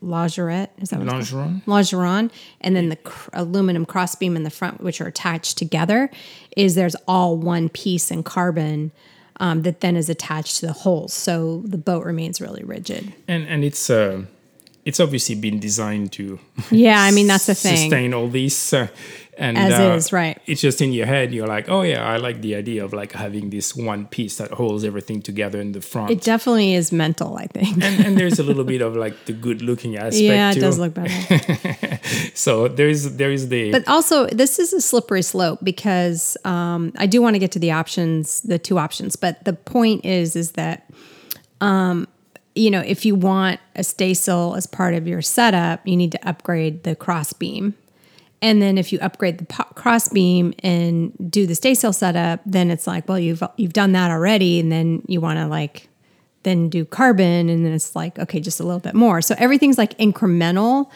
longerette 0.01 0.71
is 0.77 0.89
that 0.89 0.99
what? 0.99 1.07
Longeron? 1.07 1.63
longeron, 1.65 2.31
and 2.61 2.75
then 2.75 2.89
the 2.89 2.95
cr- 2.97 3.29
aluminum 3.33 3.85
crossbeam 3.85 4.35
in 4.35 4.43
the 4.43 4.49
front, 4.49 4.81
which 4.81 4.99
are 5.01 5.07
attached 5.07 5.57
together, 5.57 6.09
is 6.55 6.75
there's 6.75 6.95
all 7.07 7.37
one 7.37 7.69
piece 7.69 8.11
in 8.11 8.23
carbon 8.23 8.91
um, 9.39 9.63
that 9.63 9.81
then 9.81 9.95
is 9.95 10.09
attached 10.09 10.57
to 10.57 10.65
the 10.67 10.73
holes, 10.73 11.13
so 11.13 11.61
the 11.65 11.77
boat 11.77 12.05
remains 12.05 12.39
really 12.39 12.63
rigid. 12.63 13.13
and 13.27 13.47
and 13.47 13.63
it's 13.63 13.89
uh, 13.89 14.23
it's 14.85 14.99
obviously 14.99 15.35
been 15.35 15.59
designed 15.59 16.11
to 16.13 16.39
Yeah, 16.71 17.01
I 17.01 17.11
mean 17.11 17.27
that's 17.27 17.47
the 17.47 17.55
thing. 17.65 17.77
sustain 17.77 18.13
all 18.13 18.27
these 18.29 18.73
uh, 18.73 18.87
and 19.37 19.57
As 19.57 19.73
uh, 19.77 19.95
is, 19.97 20.13
right. 20.13 20.37
it's 20.45 20.61
just 20.61 20.79
in 20.81 20.93
your 20.93 21.05
head 21.07 21.33
you're 21.33 21.47
like 21.47 21.67
oh 21.67 21.81
yeah 21.81 22.07
i 22.07 22.15
like 22.15 22.39
the 22.41 22.55
idea 22.55 22.85
of 22.85 22.93
like 22.93 23.11
having 23.11 23.49
this 23.49 23.75
one 23.75 24.05
piece 24.07 24.37
that 24.37 24.49
holds 24.51 24.85
everything 24.85 25.21
together 25.21 25.59
in 25.59 25.73
the 25.73 25.81
front 25.81 26.09
It 26.09 26.21
definitely 26.21 26.73
is 26.73 26.93
mental, 26.93 27.35
I 27.35 27.47
think. 27.47 27.83
and, 27.83 28.05
and 28.05 28.17
there's 28.17 28.39
a 28.39 28.43
little 28.43 28.63
bit 28.75 28.81
of 28.81 28.95
like 28.95 29.25
the 29.25 29.33
good 29.33 29.61
looking 29.61 29.97
aspect 29.97 30.21
yeah, 30.21 30.51
it 30.51 30.53
too 30.53 30.61
does 30.61 30.79
look 30.79 30.93
better. 30.93 31.99
so 32.33 32.69
there's 32.69 33.15
there 33.17 33.31
is 33.31 33.49
the 33.49 33.71
But 33.71 33.85
also, 33.89 34.27
this 34.27 34.57
is 34.59 34.71
a 34.71 34.79
slippery 34.79 35.21
slope 35.21 35.59
because 35.63 36.37
um, 36.45 36.93
I 36.97 37.05
do 37.07 37.21
want 37.21 37.33
to 37.35 37.39
get 37.39 37.51
to 37.53 37.59
the 37.59 37.71
options, 37.71 38.39
the 38.41 38.57
two 38.59 38.77
options. 38.79 39.15
But 39.17 39.43
the 39.43 39.53
point 39.53 40.05
is, 40.05 40.35
is 40.35 40.53
that 40.53 40.87
um, 41.61 42.07
you 42.55 42.71
know, 42.71 42.79
if 42.81 43.05
you 43.05 43.15
want 43.15 43.59
a 43.75 43.81
staysail 43.83 44.55
as 44.55 44.65
part 44.65 44.93
of 44.93 45.07
your 45.07 45.21
setup, 45.21 45.85
you 45.85 45.95
need 45.97 46.11
to 46.13 46.27
upgrade 46.27 46.83
the 46.83 46.95
cross 46.95 47.33
beam. 47.33 47.73
And 48.41 48.61
then 48.61 48.77
if 48.77 48.91
you 48.93 48.99
upgrade 48.99 49.37
the 49.39 49.45
po- 49.45 49.63
cross 49.75 50.09
beam 50.09 50.53
and 50.59 51.11
do 51.31 51.45
the 51.47 51.53
staysail 51.55 51.93
setup, 51.93 52.41
then 52.45 52.69
it's 52.71 52.85
like, 52.87 53.07
well, 53.09 53.19
you've 53.19 53.41
you've 53.57 53.73
done 53.73 53.91
that 53.93 54.11
already, 54.11 54.59
and 54.59 54.71
then 54.71 55.01
you 55.07 55.19
want 55.21 55.39
to 55.39 55.47
like 55.47 55.87
then 56.43 56.69
do 56.69 56.85
carbon, 56.85 57.49
and 57.49 57.65
then 57.65 57.73
it's 57.73 57.95
like, 57.95 58.19
okay, 58.19 58.39
just 58.39 58.59
a 58.59 58.63
little 58.63 58.79
bit 58.79 58.93
more. 58.93 59.21
So 59.21 59.35
everything's 59.37 59.77
like 59.77 59.97
incremental, 59.97 60.89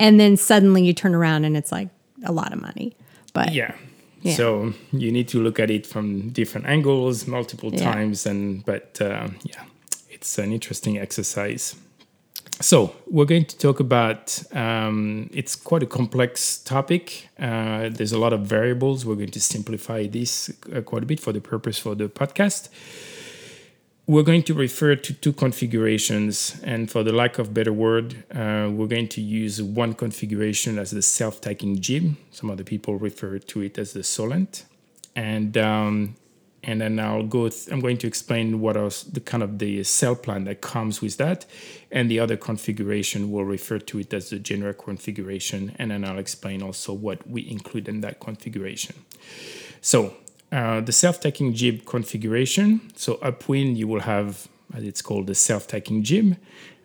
and 0.00 0.18
then 0.18 0.36
suddenly 0.36 0.84
you 0.84 0.92
turn 0.94 1.14
around 1.14 1.44
and 1.44 1.56
it's 1.56 1.70
like 1.70 1.88
a 2.24 2.32
lot 2.32 2.52
of 2.52 2.60
money. 2.62 2.96
But 3.34 3.52
yeah. 3.52 3.74
Yeah. 4.22 4.34
So 4.34 4.72
you 4.92 5.12
need 5.12 5.28
to 5.28 5.42
look 5.42 5.60
at 5.60 5.70
it 5.70 5.86
from 5.86 6.30
different 6.30 6.66
angles, 6.66 7.26
multiple 7.26 7.72
Yeah. 7.72 7.92
times, 7.92 8.26
and 8.26 8.64
but 8.64 8.98
uh, 9.00 9.28
yeah, 9.44 9.62
it's 10.16 10.38
an 10.38 10.50
interesting 10.50 10.98
exercise. 10.98 11.76
so 12.60 12.94
we're 13.06 13.26
going 13.26 13.44
to 13.44 13.58
talk 13.58 13.80
about 13.80 14.42
um, 14.52 15.28
it's 15.32 15.54
quite 15.54 15.82
a 15.82 15.86
complex 15.86 16.58
topic. 16.58 17.28
Uh, 17.38 17.90
there's 17.90 18.12
a 18.12 18.18
lot 18.18 18.32
of 18.32 18.40
variables. 18.40 19.04
We're 19.04 19.20
going 19.22 19.36
to 19.38 19.40
simplify 19.40 20.06
this 20.06 20.50
uh, 20.74 20.80
quite 20.80 21.02
a 21.02 21.06
bit 21.06 21.20
for 21.20 21.32
the 21.32 21.40
purpose 21.40 21.78
for 21.78 21.94
the 21.94 22.08
podcast. 22.08 22.70
We're 24.06 24.22
going 24.22 24.44
to 24.44 24.54
refer 24.54 24.94
to 24.94 25.12
two 25.12 25.32
configurations 25.32 26.60
and 26.62 26.90
for 26.90 27.02
the 27.02 27.12
lack 27.12 27.38
of 27.38 27.52
better 27.52 27.72
word 27.72 28.24
uh, 28.32 28.70
we're 28.76 28.86
going 28.86 29.08
to 29.08 29.20
use 29.20 29.60
one 29.60 29.94
configuration 29.94 30.78
as 30.78 30.92
the 30.92 31.02
self-tacking 31.02 31.80
jib 31.80 32.14
some 32.30 32.48
other 32.48 32.62
people 32.62 32.96
refer 32.96 33.38
to 33.38 33.62
it 33.62 33.76
as 33.78 33.92
the 33.92 34.04
solent. 34.04 34.64
And 35.16 35.58
um, 35.58 36.14
and 36.62 36.80
then 36.80 36.98
I'll 36.98 37.22
go. 37.22 37.48
Th- 37.48 37.68
I'm 37.70 37.80
going 37.80 37.98
to 37.98 38.06
explain 38.06 38.60
what 38.60 38.76
are 38.76 38.90
the 39.12 39.20
kind 39.20 39.42
of 39.42 39.58
the 39.58 39.84
cell 39.84 40.16
plan 40.16 40.44
that 40.44 40.60
comes 40.60 41.00
with 41.00 41.16
that, 41.16 41.46
and 41.90 42.10
the 42.10 42.20
other 42.20 42.36
configuration 42.36 43.30
we'll 43.30 43.44
refer 43.44 43.78
to 43.78 43.98
it 43.98 44.12
as 44.12 44.30
the 44.30 44.38
general 44.38 44.74
configuration, 44.74 45.74
and 45.78 45.90
then 45.90 46.04
I'll 46.04 46.18
explain 46.18 46.62
also 46.62 46.92
what 46.92 47.28
we 47.28 47.48
include 47.48 47.88
in 47.88 48.00
that 48.00 48.20
configuration. 48.20 48.96
So 49.80 50.14
uh, 50.52 50.80
the 50.80 50.92
self-tacking 50.92 51.54
jib 51.54 51.84
configuration. 51.86 52.92
So 52.96 53.14
upwind, 53.22 53.78
you 53.78 53.88
will 53.88 54.00
have 54.00 54.48
as 54.74 54.84
it's 54.84 55.02
called 55.02 55.26
the 55.26 55.34
self-tacking 55.34 56.02
jib. 56.02 56.36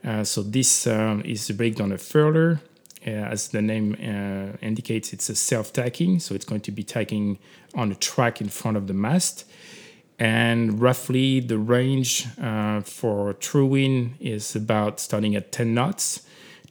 Uh, 0.04 0.24
so 0.24 0.42
this 0.42 0.88
um, 0.88 1.22
is 1.26 1.52
rigged 1.58 1.80
on 1.80 1.92
a 1.92 1.98
furler. 1.98 2.60
Uh, 3.06 3.10
as 3.10 3.50
the 3.50 3.62
name 3.62 3.96
uh, 4.00 4.58
indicates, 4.62 5.12
it's 5.14 5.30
a 5.30 5.36
self-tacking, 5.36 6.20
so 6.20 6.36
it's 6.36 6.46
going 6.46 6.62
to 6.62 6.72
be 6.72 6.84
tacking 6.84 7.40
on 7.74 7.92
a 7.92 7.96
track 7.96 8.42
in 8.42 8.50
front 8.50 8.78
of 8.78 8.88
the 8.88 8.94
mast. 8.94 9.46
And 10.20 10.80
roughly 10.80 11.40
the 11.40 11.58
range 11.58 12.28
uh, 12.40 12.82
for 12.82 13.34
true 13.34 13.66
wind 13.66 14.16
is 14.20 14.56
about 14.56 15.00
starting 15.00 15.36
at 15.36 15.52
10 15.52 15.74
knots 15.74 16.22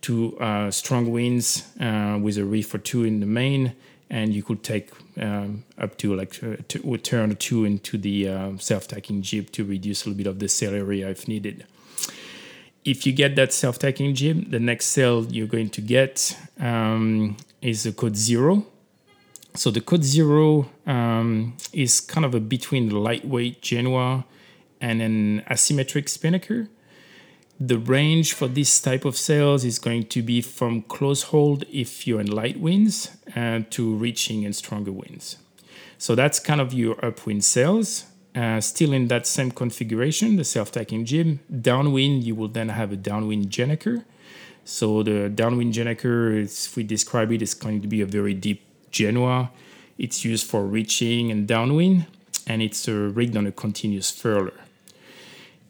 to 0.02 0.36
strong 0.70 1.10
winds 1.10 1.66
with 1.76 2.38
a 2.38 2.44
reef 2.44 2.72
or 2.72 2.78
two 2.78 3.02
in 3.02 3.18
the 3.18 3.26
main. 3.26 3.74
And 4.08 4.32
you 4.32 4.44
could 4.44 4.62
take 4.62 4.90
um, 5.20 5.64
up 5.78 5.98
to 5.98 6.14
like 6.14 6.42
uh, 6.42 6.56
turn 7.02 7.32
or 7.32 7.34
two 7.34 7.64
into 7.64 7.98
the 7.98 8.28
uh, 8.28 8.56
self-tacking 8.58 9.22
jib 9.22 9.52
to 9.52 9.64
reduce 9.64 10.04
a 10.04 10.08
little 10.08 10.16
bit 10.16 10.26
of 10.26 10.38
the 10.38 10.48
sail 10.48 10.74
area 10.74 11.08
if 11.10 11.28
needed 11.28 11.66
if 12.84 13.06
you 13.06 13.12
get 13.12 13.36
that 13.36 13.52
self-tacking 13.52 14.14
jib 14.14 14.50
the 14.50 14.60
next 14.60 14.86
sail 14.86 15.24
you're 15.26 15.46
going 15.46 15.70
to 15.70 15.80
get 15.80 16.36
um, 16.58 17.36
is 17.60 17.84
a 17.86 17.92
code 17.92 18.16
zero 18.16 18.66
so 19.54 19.70
the 19.70 19.80
Code 19.80 20.04
Zero 20.04 20.70
um, 20.86 21.56
is 21.72 22.00
kind 22.00 22.24
of 22.24 22.34
a 22.34 22.40
between 22.40 22.88
the 22.88 22.98
lightweight 22.98 23.62
Genoa 23.62 24.24
and 24.80 25.02
an 25.02 25.42
asymmetric 25.50 26.08
spinnaker. 26.08 26.68
The 27.58 27.78
range 27.78 28.32
for 28.32 28.48
this 28.48 28.80
type 28.80 29.04
of 29.04 29.16
sails 29.16 29.64
is 29.64 29.78
going 29.78 30.06
to 30.06 30.22
be 30.22 30.40
from 30.40 30.82
close 30.82 31.24
hold 31.24 31.64
if 31.70 32.06
you're 32.06 32.20
in 32.20 32.30
light 32.30 32.58
winds 32.58 33.10
uh, 33.36 33.60
to 33.70 33.94
reaching 33.94 34.44
and 34.46 34.56
stronger 34.56 34.92
winds. 34.92 35.36
So 35.98 36.14
that's 36.14 36.40
kind 36.40 36.60
of 36.60 36.72
your 36.72 37.04
upwind 37.04 37.44
sails. 37.44 38.06
Uh, 38.34 38.60
still 38.60 38.92
in 38.92 39.08
that 39.08 39.26
same 39.26 39.50
configuration, 39.50 40.36
the 40.36 40.44
self-tacking 40.44 41.04
jib. 41.04 41.40
Downwind, 41.50 42.22
you 42.22 42.36
will 42.36 42.48
then 42.48 42.68
have 42.68 42.92
a 42.92 42.96
downwind 42.96 43.50
Gennaker. 43.50 44.04
So 44.64 45.02
the 45.02 45.28
downwind 45.28 45.74
Gennaker, 45.74 46.44
if 46.44 46.76
we 46.76 46.84
describe 46.84 47.32
it, 47.32 47.42
is 47.42 47.54
going 47.54 47.82
to 47.82 47.88
be 47.88 48.00
a 48.00 48.06
very 48.06 48.34
deep 48.34 48.62
Genoa. 48.92 49.50
It's 49.98 50.24
used 50.24 50.46
for 50.46 50.64
reaching 50.64 51.30
and 51.32 51.48
downwind, 51.48 52.06
and 52.46 52.62
it's 52.62 52.88
uh, 52.88 52.92
rigged 52.92 53.36
on 53.36 53.46
a 53.46 53.52
continuous 53.52 54.12
furler. 54.12 54.54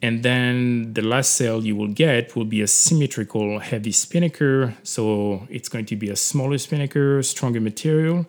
And 0.03 0.23
then 0.23 0.95
the 0.95 1.03
last 1.03 1.35
sail 1.35 1.65
you 1.65 1.77
will 1.77 1.89
get 1.89 2.35
will 2.35 2.45
be 2.45 2.63
a 2.63 2.67
symmetrical 2.67 3.59
heavy 3.59 3.93
spinnaker. 3.93 4.75
So 4.83 5.47
it's 5.51 5.69
going 5.69 5.87
to 5.87 5.97
be 5.97 6.09
a 6.11 6.17
smaller 6.17 6.59
spinnaker, 6.59 7.23
stronger 7.23 7.61
material, 7.61 8.27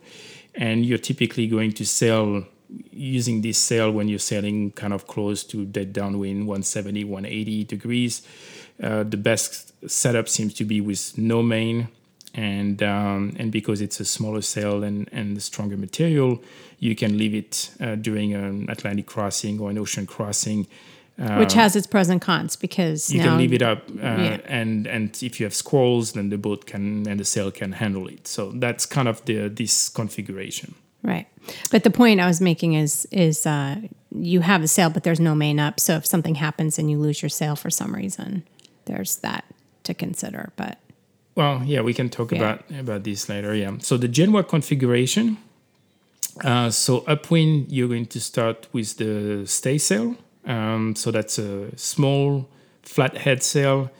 and 0.54 0.84
you're 0.84 0.98
typically 0.98 1.46
going 1.46 1.72
to 1.72 1.86
sail 1.86 2.46
using 2.90 3.42
this 3.42 3.58
sail 3.58 3.90
when 3.90 4.08
you're 4.08 4.18
sailing 4.18 4.70
kind 4.72 4.92
of 4.92 5.06
close 5.06 5.44
to 5.44 5.64
dead 5.64 5.92
downwind 5.92 6.46
170 6.46 7.04
180 7.04 7.64
degrees 7.64 8.22
uh, 8.82 9.02
the 9.02 9.16
best 9.16 9.72
setup 9.88 10.28
seems 10.28 10.54
to 10.54 10.64
be 10.64 10.80
with 10.80 11.16
no 11.18 11.42
main 11.42 11.88
and 12.34 12.82
um, 12.82 13.34
and 13.38 13.52
because 13.52 13.80
it's 13.80 14.00
a 14.00 14.04
smaller 14.04 14.40
sail 14.40 14.82
and 14.82 15.08
and 15.12 15.40
stronger 15.42 15.76
material, 15.76 16.42
you 16.78 16.94
can 16.96 17.18
leave 17.18 17.34
it 17.34 17.70
uh, 17.80 17.94
during 17.96 18.34
an 18.34 18.68
Atlantic 18.70 19.06
crossing 19.06 19.60
or 19.60 19.70
an 19.70 19.78
ocean 19.78 20.06
crossing. 20.06 20.66
Uh, 21.18 21.36
Which 21.36 21.52
has 21.52 21.76
its 21.76 21.86
pros 21.86 22.08
and 22.08 22.22
cons 22.22 22.56
because 22.56 23.12
you 23.12 23.20
can 23.20 23.36
leave 23.36 23.52
it 23.52 23.60
up, 23.60 23.88
uh, 23.90 23.92
yeah. 24.00 24.40
and 24.46 24.86
and 24.86 25.22
if 25.22 25.38
you 25.38 25.44
have 25.44 25.54
squalls, 25.54 26.12
then 26.12 26.30
the 26.30 26.38
boat 26.38 26.64
can 26.64 27.06
and 27.06 27.20
the 27.20 27.24
sail 27.24 27.50
can 27.50 27.72
handle 27.72 28.08
it. 28.08 28.26
So 28.26 28.50
that's 28.52 28.86
kind 28.86 29.08
of 29.08 29.22
the 29.26 29.48
this 29.48 29.90
configuration. 29.90 30.74
Right, 31.02 31.26
but 31.70 31.82
the 31.82 31.90
point 31.90 32.20
I 32.20 32.26
was 32.26 32.40
making 32.40 32.74
is 32.74 33.06
is 33.10 33.44
uh, 33.44 33.76
you 34.14 34.40
have 34.40 34.62
a 34.62 34.68
sail, 34.68 34.90
but 34.90 35.02
there's 35.02 35.20
no 35.20 35.34
main 35.34 35.58
up. 35.58 35.80
So 35.80 35.96
if 35.96 36.06
something 36.06 36.36
happens 36.36 36.78
and 36.78 36.90
you 36.90 36.98
lose 36.98 37.22
your 37.22 37.28
sail 37.28 37.56
for 37.56 37.70
some 37.70 37.94
reason, 37.94 38.44
there's 38.84 39.16
that 39.16 39.44
to 39.84 39.94
consider. 39.94 40.52
But 40.56 40.78
well, 41.34 41.62
yeah, 41.64 41.80
we 41.80 41.94
can 41.94 42.08
talk 42.08 42.32
yeah. 42.32 42.38
about 42.38 42.70
about 42.70 43.04
this 43.04 43.28
later. 43.28 43.54
Yeah. 43.54 43.78
So 43.78 43.96
the 43.96 44.08
Genoa 44.08 44.44
configuration. 44.44 45.38
Uh, 46.42 46.70
so 46.70 47.04
upwind, 47.06 47.70
you're 47.70 47.88
going 47.88 48.06
to 48.06 48.18
start 48.18 48.66
with 48.72 48.96
the 48.96 49.46
staysail. 49.46 50.16
Um, 50.46 50.96
so 50.96 51.10
that's 51.10 51.38
a 51.38 51.76
small 51.76 52.48
flat 52.82 53.18
head 53.18 53.42
sail, 53.42 53.90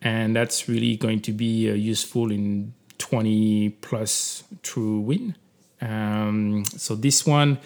and 0.00 0.36
that's 0.36 0.68
really 0.68 0.96
going 0.96 1.20
to 1.22 1.32
be 1.32 1.68
uh, 1.68 1.74
useful 1.74 2.30
in 2.30 2.74
20 2.98 3.70
plus 3.80 4.44
true 4.62 5.00
wind. 5.00 5.34
Um, 5.84 6.64
so 6.64 6.94
this 6.94 7.26
one 7.26 7.58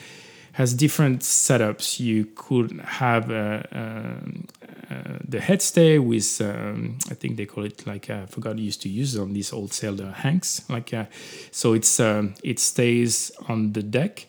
has 0.52 0.74
different 0.74 1.20
setups. 1.20 2.00
You 2.00 2.26
could 2.34 2.80
have 2.80 3.30
uh, 3.30 3.62
um, 3.70 4.48
uh, 4.90 5.18
the 5.26 5.40
head 5.40 5.62
stay 5.62 5.98
with, 5.98 6.40
um, 6.40 6.98
I 7.10 7.14
think 7.14 7.36
they 7.36 7.46
call 7.46 7.64
it 7.64 7.86
like 7.86 8.10
uh, 8.10 8.22
I 8.22 8.26
forgot 8.26 8.56
I 8.56 8.60
used 8.60 8.82
to 8.82 8.88
use 8.88 9.16
on 9.16 9.34
these 9.34 9.52
old 9.52 9.72
sail 9.72 9.94
the 9.94 10.10
hanks. 10.10 10.68
Like 10.68 10.92
uh, 10.92 11.04
so, 11.52 11.74
it's 11.74 12.00
um, 12.00 12.34
it 12.42 12.58
stays 12.58 13.30
on 13.48 13.72
the 13.72 13.82
deck. 13.82 14.26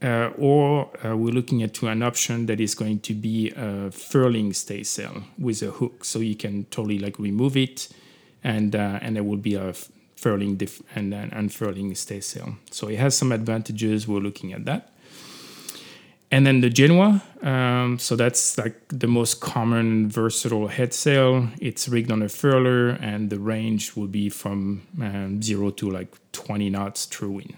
Uh, 0.00 0.30
or 0.38 0.88
uh, 1.04 1.16
we're 1.16 1.34
looking 1.34 1.60
at 1.64 1.82
an 1.82 2.04
option 2.04 2.46
that 2.46 2.60
is 2.60 2.72
going 2.76 3.00
to 3.00 3.12
be 3.12 3.52
a 3.56 3.90
furling 3.90 4.52
staysail 4.52 5.24
with 5.40 5.60
a 5.60 5.72
hook, 5.72 6.04
so 6.04 6.20
you 6.20 6.36
can 6.36 6.64
totally 6.66 7.00
like 7.00 7.18
remove 7.18 7.56
it, 7.56 7.88
and 8.44 8.76
and 8.76 9.16
there 9.16 9.24
will 9.24 9.36
be 9.36 9.56
a 9.56 9.74
furling 10.18 10.60
and 10.94 11.14
an 11.14 11.30
unfurling 11.32 11.94
staysail. 11.94 12.56
So 12.70 12.88
it 12.88 12.98
has 12.98 13.16
some 13.16 13.32
advantages. 13.32 14.08
We're 14.08 14.20
looking 14.20 14.52
at 14.52 14.64
that 14.64 14.92
and 16.30 16.46
then 16.46 16.60
the 16.60 16.70
Genoa. 16.70 17.22
Um, 17.42 17.98
so 17.98 18.16
that's 18.16 18.58
like 18.58 18.76
the 18.88 19.06
most 19.06 19.40
common 19.40 20.08
versatile 20.08 20.68
head 20.68 20.92
sail. 20.92 21.48
It's 21.60 21.88
rigged 21.88 22.10
on 22.10 22.22
a 22.22 22.26
furler, 22.26 23.00
and 23.00 23.30
the 23.30 23.38
range 23.38 23.96
will 23.96 24.08
be 24.08 24.28
from 24.28 24.82
um, 25.00 25.42
zero 25.42 25.70
to 25.70 25.90
like 25.90 26.14
20 26.32 26.70
knots 26.70 27.06
true 27.06 27.30
wind. 27.30 27.56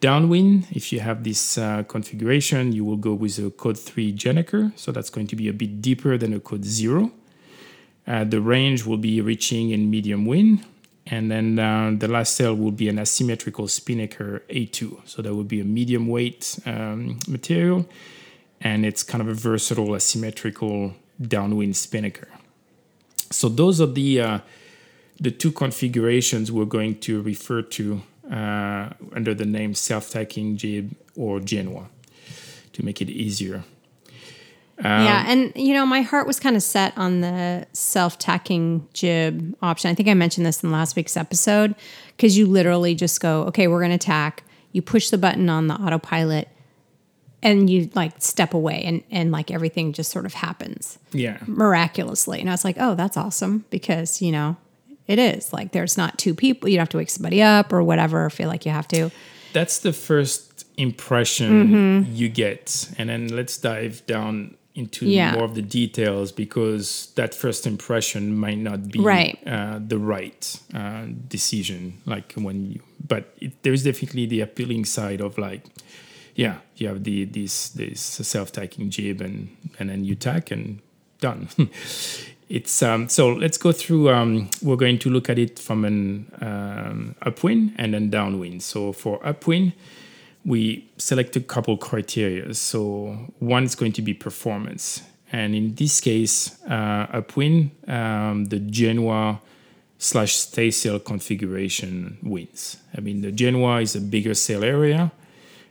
Downwind, 0.00 0.66
if 0.72 0.92
you 0.92 1.00
have 1.00 1.24
this 1.24 1.56
uh, 1.56 1.82
configuration, 1.84 2.72
you 2.72 2.84
will 2.84 2.98
go 2.98 3.14
with 3.14 3.38
a 3.38 3.50
Code 3.50 3.78
3 3.78 4.12
Gennaker. 4.12 4.78
So 4.78 4.92
that's 4.92 5.08
going 5.08 5.26
to 5.28 5.36
be 5.36 5.48
a 5.48 5.54
bit 5.54 5.80
deeper 5.80 6.18
than 6.18 6.34
a 6.34 6.40
Code 6.40 6.64
0. 6.64 7.12
Uh, 8.06 8.24
the 8.24 8.40
range 8.40 8.84
will 8.84 8.98
be 8.98 9.20
reaching 9.20 9.70
in 9.70 9.90
medium 9.90 10.26
wind, 10.26 10.64
and 11.06 11.30
then 11.30 11.58
uh, 11.58 11.92
the 11.96 12.08
last 12.08 12.34
sail 12.34 12.54
will 12.54 12.72
be 12.72 12.88
an 12.88 12.98
asymmetrical 12.98 13.68
spinnaker 13.68 14.42
A2. 14.48 15.06
So 15.08 15.22
that 15.22 15.34
would 15.34 15.48
be 15.48 15.60
a 15.60 15.64
medium 15.64 16.08
weight 16.08 16.58
um, 16.66 17.20
material, 17.28 17.88
and 18.60 18.84
it's 18.84 19.02
kind 19.02 19.22
of 19.22 19.28
a 19.28 19.34
versatile 19.34 19.94
asymmetrical 19.94 20.94
downwind 21.20 21.76
spinnaker. 21.76 22.28
So 23.30 23.48
those 23.48 23.80
are 23.80 23.86
the 23.86 24.20
uh, 24.20 24.38
the 25.20 25.30
two 25.30 25.52
configurations 25.52 26.52
we're 26.52 26.64
going 26.64 26.98
to 27.00 27.22
refer 27.22 27.62
to 27.62 28.02
uh, 28.30 28.90
under 29.14 29.34
the 29.34 29.46
name 29.46 29.74
self-tacking 29.74 30.56
jib 30.56 30.94
or 31.16 31.40
Genoa 31.40 31.88
to 32.72 32.84
make 32.84 33.00
it 33.00 33.08
easier. 33.08 33.64
Um, 34.78 35.04
yeah, 35.04 35.24
and 35.26 35.52
you 35.56 35.72
know, 35.72 35.86
my 35.86 36.02
heart 36.02 36.26
was 36.26 36.38
kind 36.38 36.54
of 36.54 36.62
set 36.62 36.96
on 36.98 37.22
the 37.22 37.66
self-tacking 37.72 38.86
jib 38.92 39.56
option. 39.62 39.90
I 39.90 39.94
think 39.94 40.08
I 40.08 40.14
mentioned 40.14 40.44
this 40.44 40.62
in 40.62 40.70
last 40.70 40.96
week's 40.96 41.16
episode 41.16 41.74
because 42.16 42.36
you 42.36 42.46
literally 42.46 42.94
just 42.94 43.20
go, 43.20 43.42
"Okay, 43.44 43.68
we're 43.68 43.80
going 43.80 43.98
to 43.98 43.98
tack." 43.98 44.42
You 44.72 44.82
push 44.82 45.08
the 45.08 45.16
button 45.16 45.48
on 45.48 45.68
the 45.68 45.74
autopilot, 45.74 46.48
and 47.42 47.70
you 47.70 47.90
like 47.94 48.20
step 48.20 48.52
away, 48.52 48.82
and 48.84 49.02
and 49.10 49.32
like 49.32 49.50
everything 49.50 49.94
just 49.94 50.10
sort 50.10 50.26
of 50.26 50.34
happens, 50.34 50.98
yeah, 51.12 51.38
miraculously. 51.46 52.40
And 52.40 52.50
I 52.50 52.52
was 52.52 52.64
like, 52.64 52.76
"Oh, 52.78 52.94
that's 52.94 53.16
awesome!" 53.16 53.64
Because 53.70 54.20
you 54.20 54.30
know, 54.30 54.58
it 55.06 55.18
is 55.18 55.54
like 55.54 55.72
there's 55.72 55.96
not 55.96 56.18
two 56.18 56.34
people. 56.34 56.68
You 56.68 56.76
don't 56.76 56.82
have 56.82 56.90
to 56.90 56.98
wake 56.98 57.08
somebody 57.08 57.40
up 57.40 57.72
or 57.72 57.82
whatever. 57.82 58.26
Or 58.26 58.30
feel 58.30 58.48
like 58.48 58.66
you 58.66 58.72
have 58.72 58.88
to. 58.88 59.10
That's 59.54 59.78
the 59.78 59.94
first 59.94 60.66
impression 60.76 61.68
mm-hmm. 61.68 62.14
you 62.14 62.28
get, 62.28 62.90
and 62.98 63.08
then 63.08 63.28
let's 63.28 63.56
dive 63.56 64.04
down 64.06 64.55
into 64.76 65.06
Yeah. 65.06 65.32
more 65.34 65.44
of 65.44 65.54
the 65.54 65.62
details 65.62 66.32
because 66.32 67.08
that 67.14 67.34
first 67.34 67.66
impression 67.66 68.36
might 68.38 68.58
not 68.58 68.90
be 68.92 69.00
Right. 69.00 69.38
uh, 69.46 69.78
the 69.88 69.98
right 69.98 70.60
uh, 70.74 71.06
decision. 71.28 71.94
Like 72.04 72.32
when 72.34 72.70
you, 72.72 72.80
but 73.08 73.32
it, 73.40 73.52
there's 73.62 73.82
definitely 73.84 74.26
the 74.26 74.40
appealing 74.42 74.84
side 74.84 75.20
of 75.20 75.38
like, 75.38 75.62
yeah, 76.34 76.56
you 76.76 76.88
have 76.88 77.02
the 77.04 77.24
this 77.24 77.70
this 77.70 78.00
self-tacking 78.00 78.90
jib 78.90 79.20
and 79.22 79.48
and 79.78 79.88
then 79.90 80.04
you 80.04 80.14
tack 80.14 80.50
and 80.50 80.80
done. 81.20 81.48
it's 82.48 82.82
um, 82.82 83.08
so 83.08 83.32
let's 83.32 83.56
go 83.58 83.72
through. 83.72 84.10
Um, 84.10 84.50
we're 84.62 84.76
going 84.76 84.98
to 84.98 85.10
look 85.10 85.30
at 85.30 85.38
it 85.38 85.58
from 85.58 85.84
an 85.84 86.30
um, 86.40 87.14
upwind 87.22 87.72
and 87.78 87.94
then 87.94 88.10
downwind. 88.10 88.62
So 88.62 88.92
for 88.92 89.18
upwind, 89.26 89.72
we 90.46 90.88
select 90.96 91.34
a 91.34 91.40
couple 91.40 91.76
criteria. 91.76 92.54
So 92.54 93.32
one 93.40 93.64
is 93.64 93.74
going 93.74 93.92
to 93.92 94.02
be 94.02 94.14
performance, 94.14 95.02
and 95.32 95.54
in 95.54 95.74
this 95.74 96.00
case, 96.00 96.56
uh, 96.64 97.08
upwind, 97.12 97.72
um, 97.88 98.46
the 98.46 98.60
Genoa 98.60 99.40
slash 99.98 100.36
stay 100.36 100.70
sail 100.70 101.00
configuration 101.00 102.18
wins. 102.22 102.76
I 102.96 103.00
mean, 103.00 103.22
the 103.22 103.32
Genoa 103.32 103.80
is 103.80 103.96
a 103.96 104.00
bigger 104.00 104.34
sail 104.34 104.62
area 104.62 105.10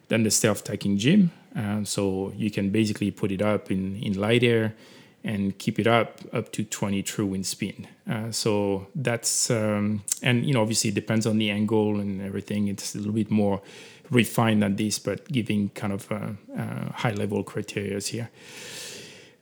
than 0.10 0.24
the 0.24 0.32
self-tacking 0.32 0.98
jib, 0.98 1.29
um, 1.55 1.86
so 1.86 2.34
you 2.36 2.51
can 2.51 2.70
basically 2.70 3.12
put 3.12 3.32
it 3.32 3.41
up 3.41 3.72
in 3.72 3.96
in 3.98 4.20
light 4.20 4.44
air 4.44 4.75
and 5.24 5.58
keep 5.58 5.79
it 5.79 5.88
up 5.88 6.20
up 6.34 6.51
to 6.51 6.63
20 6.63 7.01
true 7.01 7.25
wind 7.25 7.46
speed. 7.46 7.88
Uh, 8.10 8.29
so 8.32 8.88
that's 8.94 9.50
um, 9.50 10.03
and 10.22 10.46
you 10.46 10.53
know 10.53 10.62
obviously 10.62 10.89
it 10.89 10.94
depends 10.94 11.25
on 11.25 11.38
the 11.38 11.50
angle 11.50 12.00
and 12.00 12.22
everything. 12.22 12.67
It's 12.67 12.94
a 12.94 12.98
little 12.98 13.13
bit 13.13 13.32
more 13.32 13.62
refined 14.09 14.63
than 14.63 14.75
this, 14.75 15.00
but 15.00 15.31
giving 15.31 15.69
kind 15.69 15.93
of 15.93 16.12
uh, 16.12 16.29
uh, 16.57 16.91
high 16.93 17.12
level 17.12 17.43
criteria 17.43 18.00
here. 18.00 18.29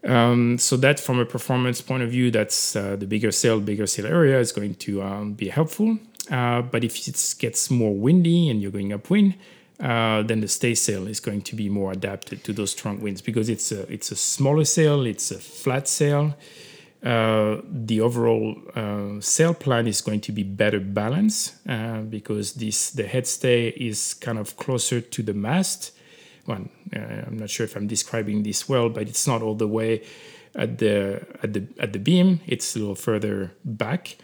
Um, 0.05 0.58
so 0.58 0.75
that 0.77 1.00
from 1.00 1.20
a 1.20 1.25
performance 1.25 1.82
point 1.82 2.03
of 2.03 2.12
view, 2.12 2.29
that's 2.29 2.75
uh, 2.75 2.96
the 2.96 3.05
bigger 3.05 3.32
sail, 3.32 3.60
bigger 3.60 3.88
sail 3.88 4.05
area 4.05 4.39
is 4.39 4.51
going 4.51 4.75
to 4.75 5.01
um, 5.01 5.34
be 5.34 5.50
helpful. 5.50 5.98
Uh, 6.29 6.62
but 6.62 6.84
if 6.84 7.08
it 7.08 7.36
gets 7.39 7.70
more 7.70 7.93
windy 7.93 8.50
and 8.50 8.62
you're 8.62 8.72
going 8.72 8.91
upwind, 8.91 9.36
uh, 9.79 10.22
then 10.24 10.41
the 10.41 10.48
stay 10.48 10.75
sail 10.75 11.08
is 11.08 11.20
going 11.20 11.41
to 11.41 11.55
be 11.55 11.67
more 11.70 11.91
adapted 11.91 12.43
to 12.43 12.53
those 12.53 12.72
strong 12.72 13.01
winds 13.01 13.22
because 13.22 13.50
it's 13.50 13.72
a 13.72 13.91
it's 13.91 14.12
a 14.12 14.15
smaller 14.15 14.63
sail, 14.63 15.05
it's 15.05 15.32
a 15.32 15.39
flat 15.39 15.88
sail. 15.88 16.36
Uh, 17.04 17.58
the 17.70 18.00
overall 18.00 18.56
uh, 18.76 19.20
sail 19.20 19.54
plan 19.54 19.88
is 19.88 20.00
going 20.00 20.22
to 20.22 20.32
be 20.32 20.44
better 20.44 20.80
balanced 20.80 21.54
uh, 21.68 22.00
because 22.00 22.54
this 22.54 22.92
the 22.92 23.04
headstay 23.04 23.74
is 23.76 24.14
kind 24.14 24.40
of 24.40 24.56
closer 24.56 25.02
to 25.02 25.22
the 25.22 25.34
mast. 25.34 25.92
Well, 26.48 26.66
uh, 26.96 27.00
I'm 27.00 27.38
not 27.38 27.50
sure 27.50 27.66
if 27.66 27.76
I'm 27.76 27.88
describing 27.88 28.44
this 28.44 28.70
well, 28.70 28.88
but 28.88 29.10
it's 29.10 29.28
not 29.28 29.42
all 29.42 29.56
the 29.56 29.68
way 29.68 30.04
at 30.56 30.78
the 30.78 31.26
at 31.44 31.52
the 31.52 31.68
at 31.78 31.92
the 31.92 32.00
beam. 32.00 32.40
It's 32.48 32.74
a 32.76 32.80
little 32.80 32.96
further 32.96 33.52
back. 33.66 34.16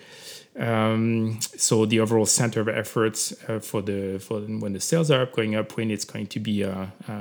Um, 0.57 1.39
so 1.41 1.85
the 1.85 1.99
overall 1.99 2.25
center 2.25 2.61
of 2.61 2.69
efforts 2.69 3.33
uh, 3.49 3.59
for 3.59 3.81
the 3.81 4.19
for 4.19 4.39
when 4.39 4.71
the 4.71 4.79
sails 4.79 5.11
are 5.11 5.23
up 5.23 5.33
going 5.33 5.53
upwind, 5.53 5.91
it's 5.91 6.05
going 6.05 6.27
to 6.27 6.39
be 6.39 6.65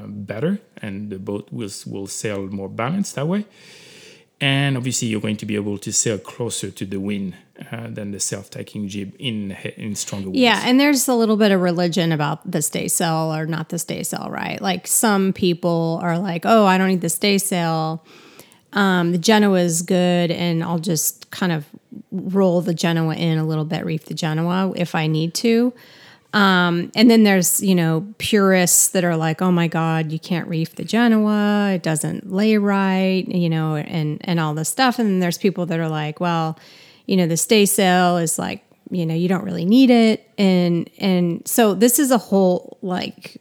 better, 0.07 0.61
and 0.81 1.11
the 1.11 1.19
boat 1.19 1.49
will 1.51 1.71
will 1.85 2.07
sail 2.07 2.47
more 2.47 2.69
balanced 2.69 3.17
that 3.17 3.27
way. 3.27 3.45
And 4.41 4.77
obviously, 4.77 5.09
you're 5.09 5.21
going 5.21 5.37
to 5.39 5.47
be 5.47 5.57
able 5.57 5.79
to 5.79 5.93
sail 5.93 6.17
closer 6.17 6.71
to 6.71 6.85
the 6.85 7.01
wind 7.01 7.35
uh, 7.73 7.89
than 7.89 8.13
the 8.13 8.21
self-tacking 8.21 8.87
jib 8.87 9.15
in 9.19 9.53
in 9.77 9.97
stronger 9.97 10.27
winds. 10.27 10.39
Yeah, 10.39 10.63
and 10.65 10.79
there's 10.79 11.09
a 11.09 11.15
little 11.15 11.37
bit 11.37 11.51
of 11.51 11.61
religion 11.61 12.13
about 12.13 12.49
the 12.49 12.63
stay 12.63 12.87
sail 12.87 13.35
or 13.35 13.47
not 13.47 13.71
the 13.71 13.81
stay 13.81 14.05
sail, 14.05 14.29
right? 14.31 14.61
Like 14.61 14.87
some 14.87 15.33
people 15.33 15.99
are 16.03 16.19
like, 16.19 16.43
"Oh, 16.45 16.67
I 16.67 16.79
don't 16.79 16.89
need 16.89 17.01
the 17.01 17.09
stay 17.09 17.39
sail. 17.39 18.05
Um, 18.75 19.11
the 19.11 19.19
Genoa 19.19 19.59
is 19.59 19.83
good, 19.83 20.31
and 20.31 20.63
I'll 20.63 20.79
just 20.79 21.33
kind 21.33 21.51
of 21.51 21.67
roll 22.13 22.61
the 22.61 22.75
Genoa 22.75 23.17
in 23.17 23.39
a 23.39 23.45
little 23.45 23.65
bit, 23.65 23.85
reef 23.85 24.05
the 24.05 24.15
Genoa 24.15 24.73
if 24.77 24.95
I 24.95 25.09
need 25.09 25.35
to." 25.35 25.73
Um, 26.35 26.93
and 26.95 27.11
then 27.11 27.25
there's 27.25 27.63
you 27.63 27.75
know 27.75 28.07
purists 28.19 28.89
that 28.89 29.05
are 29.05 29.17
like, 29.17 29.41
"Oh 29.41 29.51
my 29.51 29.67
God, 29.67 30.13
you 30.13 30.19
can't 30.19 30.47
reef 30.49 30.75
the 30.75 30.85
Genoa; 30.85 31.73
it 31.75 31.83
doesn't 31.83 32.31
lay 32.31 32.57
right," 32.59 33.27
you 33.27 33.49
know, 33.49 33.77
and 33.77 34.21
and 34.23 34.39
all 34.39 34.55
this 34.55 34.69
stuff. 34.69 34.99
And 34.99 35.09
then 35.09 35.21
there's 35.21 35.39
people 35.39 35.65
that 35.67 35.81
are 35.81 35.89
like, 35.89 36.21
"Well, 36.21 36.59
you 37.07 37.17
know, 37.17 37.27
the 37.27 37.37
stay 37.37 37.67
sail 37.67 38.19
is 38.19 38.39
like." 38.39 38.65
you 38.91 39.05
know 39.05 39.15
you 39.15 39.29
don't 39.29 39.45
really 39.45 39.65
need 39.65 39.91
it 39.91 40.31
and 40.39 40.89
and 40.99 41.47
so 41.47 41.75
this 41.75 41.99
is 41.99 42.11
a 42.11 42.17
whole 42.17 42.79
like 42.81 43.37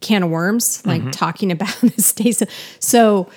can 0.00 0.22
of 0.22 0.30
worms 0.30 0.84
like 0.86 1.10
talking 1.12 1.50
about 1.52 1.74
the 1.80 2.02
stay 2.02 2.30
sail 2.30 2.48
so 2.78 3.28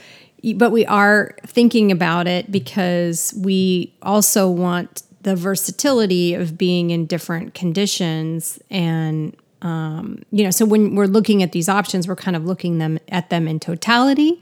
but 0.56 0.72
we 0.72 0.86
are 0.86 1.36
thinking 1.46 1.92
about 1.92 2.28
it 2.28 2.52
because 2.52 3.34
we 3.38 3.94
also 4.02 4.50
want 4.50 5.04
the 5.22 5.36
versatility 5.36 6.34
of 6.34 6.58
being 6.58 6.90
in 6.92 7.06
different 7.06 7.54
conditions 7.54 8.60
and 8.70 9.36
um, 9.62 10.22
you 10.32 10.44
know 10.46 10.52
so 10.52 10.66
when 10.66 10.96
we're 10.96 11.06
looking 11.08 11.44
at 11.44 11.52
these 11.52 11.68
options 11.68 12.08
we're 12.08 12.16
kind 12.16 12.36
of 12.38 12.46
looking 12.46 12.78
them 12.78 12.98
at 13.10 13.30
them 13.30 13.48
in 13.48 13.60
totality 13.60 14.42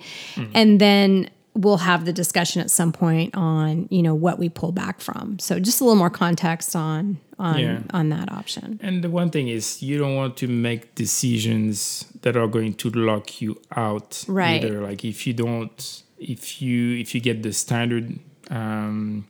and 0.54 0.80
then 0.80 1.30
we'll 1.56 1.78
have 1.78 2.06
the 2.06 2.14
discussion 2.14 2.62
at 2.62 2.70
some 2.70 2.92
point 2.92 3.34
on 3.36 3.88
you 3.90 4.04
know 4.04 4.14
what 4.14 4.38
we 4.38 4.48
pull 4.48 4.72
back 4.72 5.02
from 5.02 5.40
so 5.40 5.60
just 5.60 5.82
a 5.82 5.84
little 5.84 5.98
more 5.98 6.12
context 6.12 6.76
on 6.76 7.18
on 7.40 7.60
Yeah. 7.60 7.80
on 7.94 8.10
that 8.10 8.32
option 8.32 8.80
And 8.84 9.04
the 9.04 9.10
one 9.10 9.30
thing 9.32 9.48
is, 9.48 9.82
you 9.82 9.98
don't 9.98 10.16
want 10.16 10.38
to 10.38 10.48
make 10.48 10.94
decisions 10.96 12.06
that 12.22 12.36
are 12.36 12.48
going 12.48 12.74
to 12.76 12.90
lock 12.90 13.42
you 13.42 13.60
out. 13.76 14.24
Right. 14.28 14.64
Either 14.64 14.82
like 14.82 15.04
if 15.06 15.28
you 15.28 15.34
don't, 15.34 16.04
if 16.18 16.62
you 16.62 16.96
if 16.98 17.14
you 17.14 17.22
get 17.22 17.44
the 17.44 17.54
standard 17.54 18.18
um, 18.50 19.28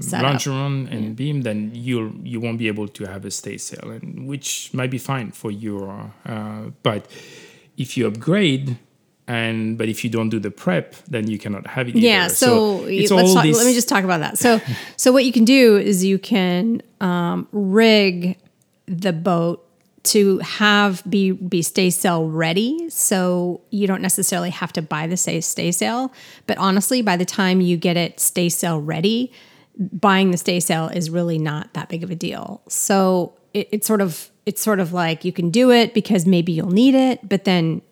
Setup. 0.00 0.32
longeron 0.32 0.90
and 0.90 1.14
beam, 1.16 1.42
then 1.42 1.70
you'll 1.74 2.12
you 2.22 2.40
won't 2.40 2.58
be 2.58 2.68
able 2.68 2.88
to 2.88 3.04
have 3.06 3.24
a 3.24 3.30
stay 3.30 3.58
sail, 3.58 3.90
and 3.90 4.26
which 4.26 4.72
might 4.72 4.90
be 4.90 4.98
fine 4.98 5.30
for 5.32 5.50
your. 5.50 6.12
Uh, 6.26 6.70
but 6.82 7.06
if 7.76 7.96
you 7.96 8.06
upgrade. 8.06 8.78
And 9.28 9.78
but 9.78 9.88
if 9.88 10.02
you 10.02 10.10
don't 10.10 10.28
do 10.28 10.40
the 10.40 10.50
prep, 10.50 10.96
then 11.06 11.30
you 11.30 11.38
cannot 11.38 11.64
have 11.68 11.86
it. 11.88 11.94
Yeah. 11.94 12.24
either. 12.24 12.34
So, 12.34 12.82
it's 12.86 13.12
let's 13.12 13.28
all 13.28 13.34
talk, 13.34 13.44
this- 13.44 13.56
let 13.56 13.64
me 13.66 13.74
just 13.74 13.88
talk 13.88 14.02
about 14.02 14.18
that. 14.18 14.38
So, 14.38 14.60
so 14.96 15.12
what 15.12 15.24
you 15.24 15.30
can 15.30 15.44
do 15.44 15.76
is 15.76 16.04
you 16.04 16.18
can 16.18 16.82
um, 17.00 17.46
rig 17.52 18.38
the 18.86 19.12
boat 19.12 19.64
to 20.02 20.38
have 20.38 21.02
be 21.08 21.30
be 21.30 21.62
stay 21.62 21.90
sail 21.90 22.28
ready. 22.28 22.88
So 22.90 23.60
you 23.70 23.86
don't 23.86 24.02
necessarily 24.02 24.50
have 24.50 24.72
to 24.72 24.82
buy 24.82 25.06
the 25.06 25.16
stay 25.16 25.40
stay 25.42 25.70
sail. 25.70 26.12
But 26.48 26.58
honestly, 26.58 27.00
by 27.00 27.16
the 27.16 27.24
time 27.26 27.60
you 27.60 27.76
get 27.76 27.96
it 27.96 28.18
stay 28.18 28.48
sail 28.48 28.80
ready, 28.80 29.30
buying 29.80 30.30
the 30.30 30.36
stay 30.36 30.60
sail 30.60 30.88
is 30.88 31.10
really 31.10 31.38
not 31.38 31.72
that 31.74 31.88
big 31.88 32.04
of 32.04 32.10
a 32.10 32.14
deal. 32.14 32.62
So 32.68 33.32
it, 33.54 33.68
it's 33.72 33.86
sort 33.86 34.00
of 34.00 34.30
it's 34.46 34.60
sort 34.60 34.80
of 34.80 34.92
like 34.92 35.24
you 35.24 35.32
can 35.32 35.50
do 35.50 35.70
it 35.70 35.94
because 35.94 36.26
maybe 36.26 36.52
you'll 36.52 36.70
need 36.70 36.94
it, 36.94 37.28
but 37.28 37.44
then 37.44 37.82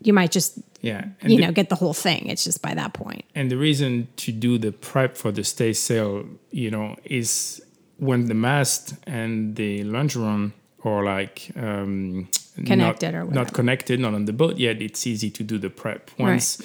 you 0.00 0.12
might 0.12 0.30
just 0.30 0.58
yeah. 0.80 1.04
and 1.20 1.32
you 1.32 1.38
the- 1.38 1.46
know 1.46 1.52
get 1.52 1.68
the 1.68 1.76
whole 1.76 1.94
thing. 1.94 2.26
It's 2.26 2.44
just 2.44 2.62
by 2.62 2.74
that 2.74 2.92
point. 2.92 3.24
And 3.34 3.50
the 3.50 3.56
reason 3.56 4.08
to 4.16 4.32
do 4.32 4.58
the 4.58 4.72
prep 4.72 5.16
for 5.16 5.32
the 5.32 5.44
stay 5.44 5.72
sail, 5.72 6.26
you 6.50 6.70
know, 6.70 6.96
is 7.04 7.62
when 7.96 8.26
the 8.26 8.34
mast 8.34 8.94
and 9.06 9.56
the 9.56 9.84
longeron 9.84 10.52
are 10.84 11.02
like 11.02 11.50
um, 11.56 12.28
Connected 12.66 13.12
not, 13.12 13.28
or 13.28 13.30
not 13.30 13.52
connected, 13.52 14.00
not 14.00 14.14
on 14.14 14.24
the 14.24 14.32
boat 14.32 14.56
yet. 14.56 14.82
It's 14.82 15.06
easy 15.06 15.30
to 15.30 15.44
do 15.44 15.58
the 15.58 15.70
prep 15.70 16.10
once. 16.18 16.60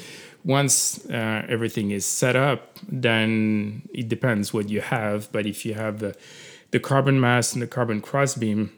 Once 0.45 1.05
uh, 1.09 1.45
everything 1.47 1.91
is 1.91 2.05
set 2.05 2.35
up, 2.35 2.77
then 2.89 3.81
it 3.93 4.09
depends 4.09 4.53
what 4.53 4.69
you 4.69 4.81
have. 4.81 5.31
But 5.31 5.45
if 5.45 5.65
you 5.65 5.73
have 5.73 5.99
the 5.99 6.15
the 6.71 6.79
carbon 6.79 7.19
mass 7.21 7.53
and 7.53 7.61
the 7.61 7.67
carbon 7.67 8.01
crossbeam, 8.01 8.71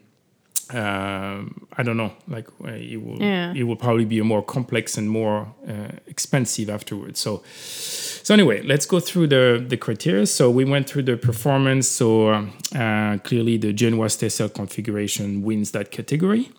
um, 0.70 1.66
I 1.78 1.82
don't 1.82 1.96
know. 1.96 2.12
Like 2.28 2.48
uh, 2.64 2.68
it 2.72 2.96
will, 3.02 3.20
Yeah. 3.20 3.52
it 3.54 3.62
will 3.64 3.76
probably 3.76 4.04
be 4.04 4.18
a 4.18 4.24
more 4.24 4.42
complex 4.42 4.98
and 4.98 5.08
more 5.08 5.46
uh, 5.68 5.92
expensive 6.06 6.68
afterwards. 6.70 7.20
So, 7.20 7.42
so 7.46 8.34
anyway, 8.34 8.62
let's 8.62 8.86
go 8.86 8.98
through 9.00 9.28
the 9.28 9.64
the 9.68 9.76
criteria. 9.76 10.26
So 10.26 10.50
we 10.50 10.64
went 10.64 10.88
through 10.90 11.04
the 11.04 11.16
performance. 11.16 11.86
So 11.88 12.30
uh, 12.74 13.18
clearly, 13.24 13.58
the 13.58 13.72
Genoa 13.72 14.08
stay 14.08 14.28
sail 14.28 14.48
configuration 14.48 15.42
wins 15.42 15.70
that 15.70 15.90
category. 15.90 16.50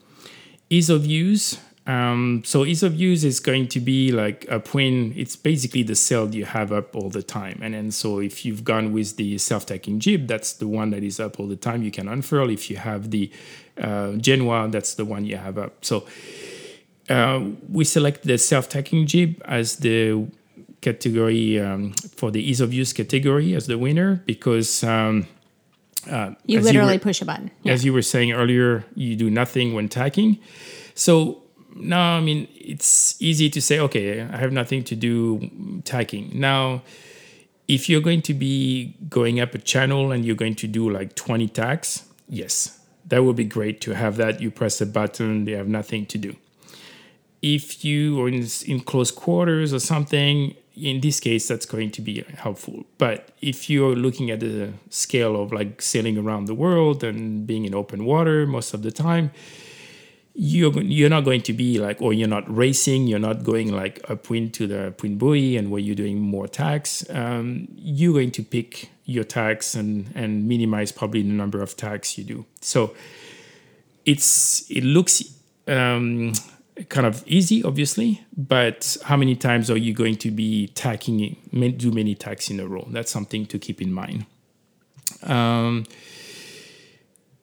Ease 0.69 0.89
of 0.89 1.05
use. 1.05 1.57
Um, 1.87 2.43
so 2.45 2.65
ease 2.65 2.83
of 2.83 2.95
use 2.95 3.23
is 3.23 3.39
going 3.39 3.69
to 3.69 3.79
be 3.79 4.11
like 4.11 4.45
upwind. 4.51 5.13
It's 5.15 5.37
basically 5.37 5.83
the 5.83 5.95
sail 5.95 6.33
you 6.35 6.43
have 6.45 6.73
up 6.73 6.93
all 6.95 7.09
the 7.09 7.23
time. 7.23 7.59
And 7.63 7.73
then 7.73 7.91
so 7.91 8.19
if 8.19 8.43
you've 8.45 8.63
gone 8.65 8.91
with 8.91 9.15
the 9.15 9.37
self-tacking 9.37 9.99
jib, 10.01 10.27
that's 10.27 10.51
the 10.53 10.67
one 10.67 10.89
that 10.91 11.01
is 11.01 11.17
up 11.19 11.39
all 11.39 11.47
the 11.47 11.55
time. 11.55 11.83
You 11.83 11.91
can 11.91 12.07
unfurl. 12.09 12.49
If 12.49 12.69
you 12.69 12.75
have 12.75 13.09
the 13.11 13.31
uh, 13.81 14.11
Genoa, 14.13 14.67
that's 14.69 14.95
the 14.95 15.05
one 15.05 15.23
you 15.25 15.37
have 15.37 15.57
up. 15.57 15.85
So 15.85 16.05
uh, 17.09 17.41
we 17.71 17.85
select 17.85 18.23
the 18.23 18.37
self-tacking 18.37 19.07
jib 19.07 19.41
as 19.45 19.77
the 19.77 20.27
category 20.81 21.59
um, 21.59 21.93
for 21.93 22.31
the 22.31 22.41
ease 22.41 22.59
of 22.59 22.73
use 22.73 22.91
category 22.93 23.55
as 23.55 23.67
the 23.67 23.77
winner 23.77 24.21
because 24.25 24.83
um, 24.83 25.25
uh, 26.11 26.31
You 26.45 26.59
literally 26.59 26.97
were- 26.97 26.99
push 26.99 27.21
a 27.21 27.25
button. 27.25 27.49
Yeah. 27.63 27.71
as 27.73 27.85
you 27.85 27.93
were 27.93 28.01
saying 28.01 28.33
earlier, 28.33 28.83
you 28.93 29.15
do 29.15 29.29
nothing 29.29 29.73
when 29.73 29.87
tacking. 29.87 30.37
So 30.95 31.43
no, 31.79 31.97
I 31.97 32.21
mean 32.21 32.47
it's 32.53 33.21
easy 33.21 33.49
to 33.49 33.61
say, 33.61 33.79
okay, 33.79 34.21
I 34.21 34.37
have 34.37 34.51
nothing 34.51 34.83
to 34.85 34.95
do 34.95 35.81
tacking. 35.83 36.31
Now, 36.33 36.83
if 37.67 37.89
you're 37.89 38.01
going 38.01 38.21
to 38.23 38.33
be 38.33 38.95
going 39.09 39.39
up 39.39 39.53
a 39.53 39.57
channel 39.57 40.11
and 40.11 40.25
you're 40.25 40.35
going 40.35 40.55
to 40.55 40.67
do 40.67 40.89
like 40.89 41.15
20 41.15 41.47
tacks, 41.49 42.05
yes, 42.29 42.79
that 43.05 43.23
would 43.23 43.35
be 43.35 43.43
great 43.43 43.81
to 43.81 43.91
have 43.95 44.17
that. 44.17 44.41
You 44.41 44.51
press 44.51 44.79
a 44.81 44.85
button, 44.85 45.45
they 45.45 45.53
have 45.53 45.67
nothing 45.67 46.05
to 46.07 46.17
do. 46.17 46.35
If 47.41 47.85
you 47.85 48.21
are 48.21 48.27
in, 48.27 48.47
in 48.65 48.79
close 48.81 49.11
quarters 49.11 49.73
or 49.73 49.79
something, 49.79 50.55
in 50.75 51.01
this 51.01 51.19
case, 51.19 51.47
that's 51.47 51.65
going 51.65 51.91
to 51.91 52.01
be 52.01 52.23
helpful. 52.35 52.85
But 52.97 53.29
if 53.41 53.69
you're 53.69 53.95
looking 53.95 54.31
at 54.31 54.39
the 54.39 54.73
scale 54.89 55.41
of 55.41 55.51
like 55.51 55.81
sailing 55.81 56.17
around 56.17 56.45
the 56.45 56.53
world 56.53 57.03
and 57.03 57.47
being 57.47 57.65
in 57.65 57.73
open 57.73 58.05
water 58.05 58.45
most 58.45 58.73
of 58.73 58.83
the 58.83 58.91
time, 58.91 59.31
you're 60.39 60.71
you're 60.83 61.09
not 61.09 61.21
going 61.21 61.41
to 61.41 61.51
be 61.51 61.79
like 61.79 61.99
or 61.99 62.13
you're 62.13 62.27
not 62.27 62.43
racing 62.55 63.07
you're 63.07 63.17
not 63.17 63.43
going 63.43 63.71
like 63.71 63.99
a 64.03 64.13
upwind 64.13 64.53
to 64.53 64.67
the 64.67 64.93
wind 65.01 65.17
buoy 65.17 65.57
and 65.57 65.71
where 65.71 65.81
you're 65.81 65.95
doing 65.95 66.19
more 66.19 66.47
tacks 66.47 67.03
um, 67.09 67.67
you're 67.75 68.13
going 68.13 68.29
to 68.29 68.43
pick 68.43 68.89
your 69.07 69.23
tacks 69.23 69.73
and 69.73 70.11
and 70.13 70.47
minimize 70.47 70.91
probably 70.91 71.23
the 71.23 71.29
number 71.29 71.61
of 71.61 71.75
tacks 71.75 72.17
you 72.17 72.23
do. 72.23 72.45
So 72.61 72.93
it's 74.05 74.69
it 74.69 74.83
looks 74.83 75.23
um, 75.67 76.33
kind 76.89 77.07
of 77.07 77.23
easy 77.25 77.63
obviously 77.63 78.23
but 78.35 78.97
how 79.05 79.17
many 79.17 79.35
times 79.35 79.71
are 79.71 79.77
you 79.77 79.93
going 79.93 80.17
to 80.17 80.29
be 80.29 80.67
tacking 80.67 81.35
do 81.77 81.91
many 81.91 82.13
tacks 82.13 82.51
in 82.51 82.59
a 82.59 82.67
row? 82.67 82.87
That's 82.91 83.09
something 83.09 83.47
to 83.47 83.57
keep 83.57 83.81
in 83.81 83.91
mind. 83.91 84.25
Um, 85.23 85.85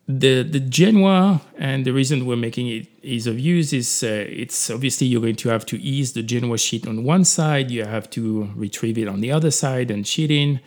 the 0.06 0.42
the 0.42 0.60
Genoa 0.60 1.40
and 1.56 1.86
the 1.86 1.92
reason 1.92 2.26
we're 2.26 2.36
making 2.36 2.68
it 2.68 2.86
ease 3.02 3.26
of 3.26 3.38
use 3.38 3.72
is 3.72 4.02
uh, 4.02 4.26
it's 4.28 4.68
obviously 4.70 5.06
you're 5.06 5.20
going 5.20 5.36
to 5.36 5.48
have 5.48 5.64
to 5.66 5.80
ease 5.80 6.12
the 6.12 6.22
Genoa 6.22 6.58
sheet 6.58 6.86
on 6.86 7.04
one 7.04 7.24
side, 7.24 7.70
you 7.70 7.84
have 7.84 8.10
to 8.10 8.50
retrieve 8.54 8.98
it 8.98 9.08
on 9.08 9.20
the 9.20 9.32
other 9.32 9.50
side 9.50 9.90
and 9.90 10.06
sheet 10.06 10.30
in. 10.30 10.60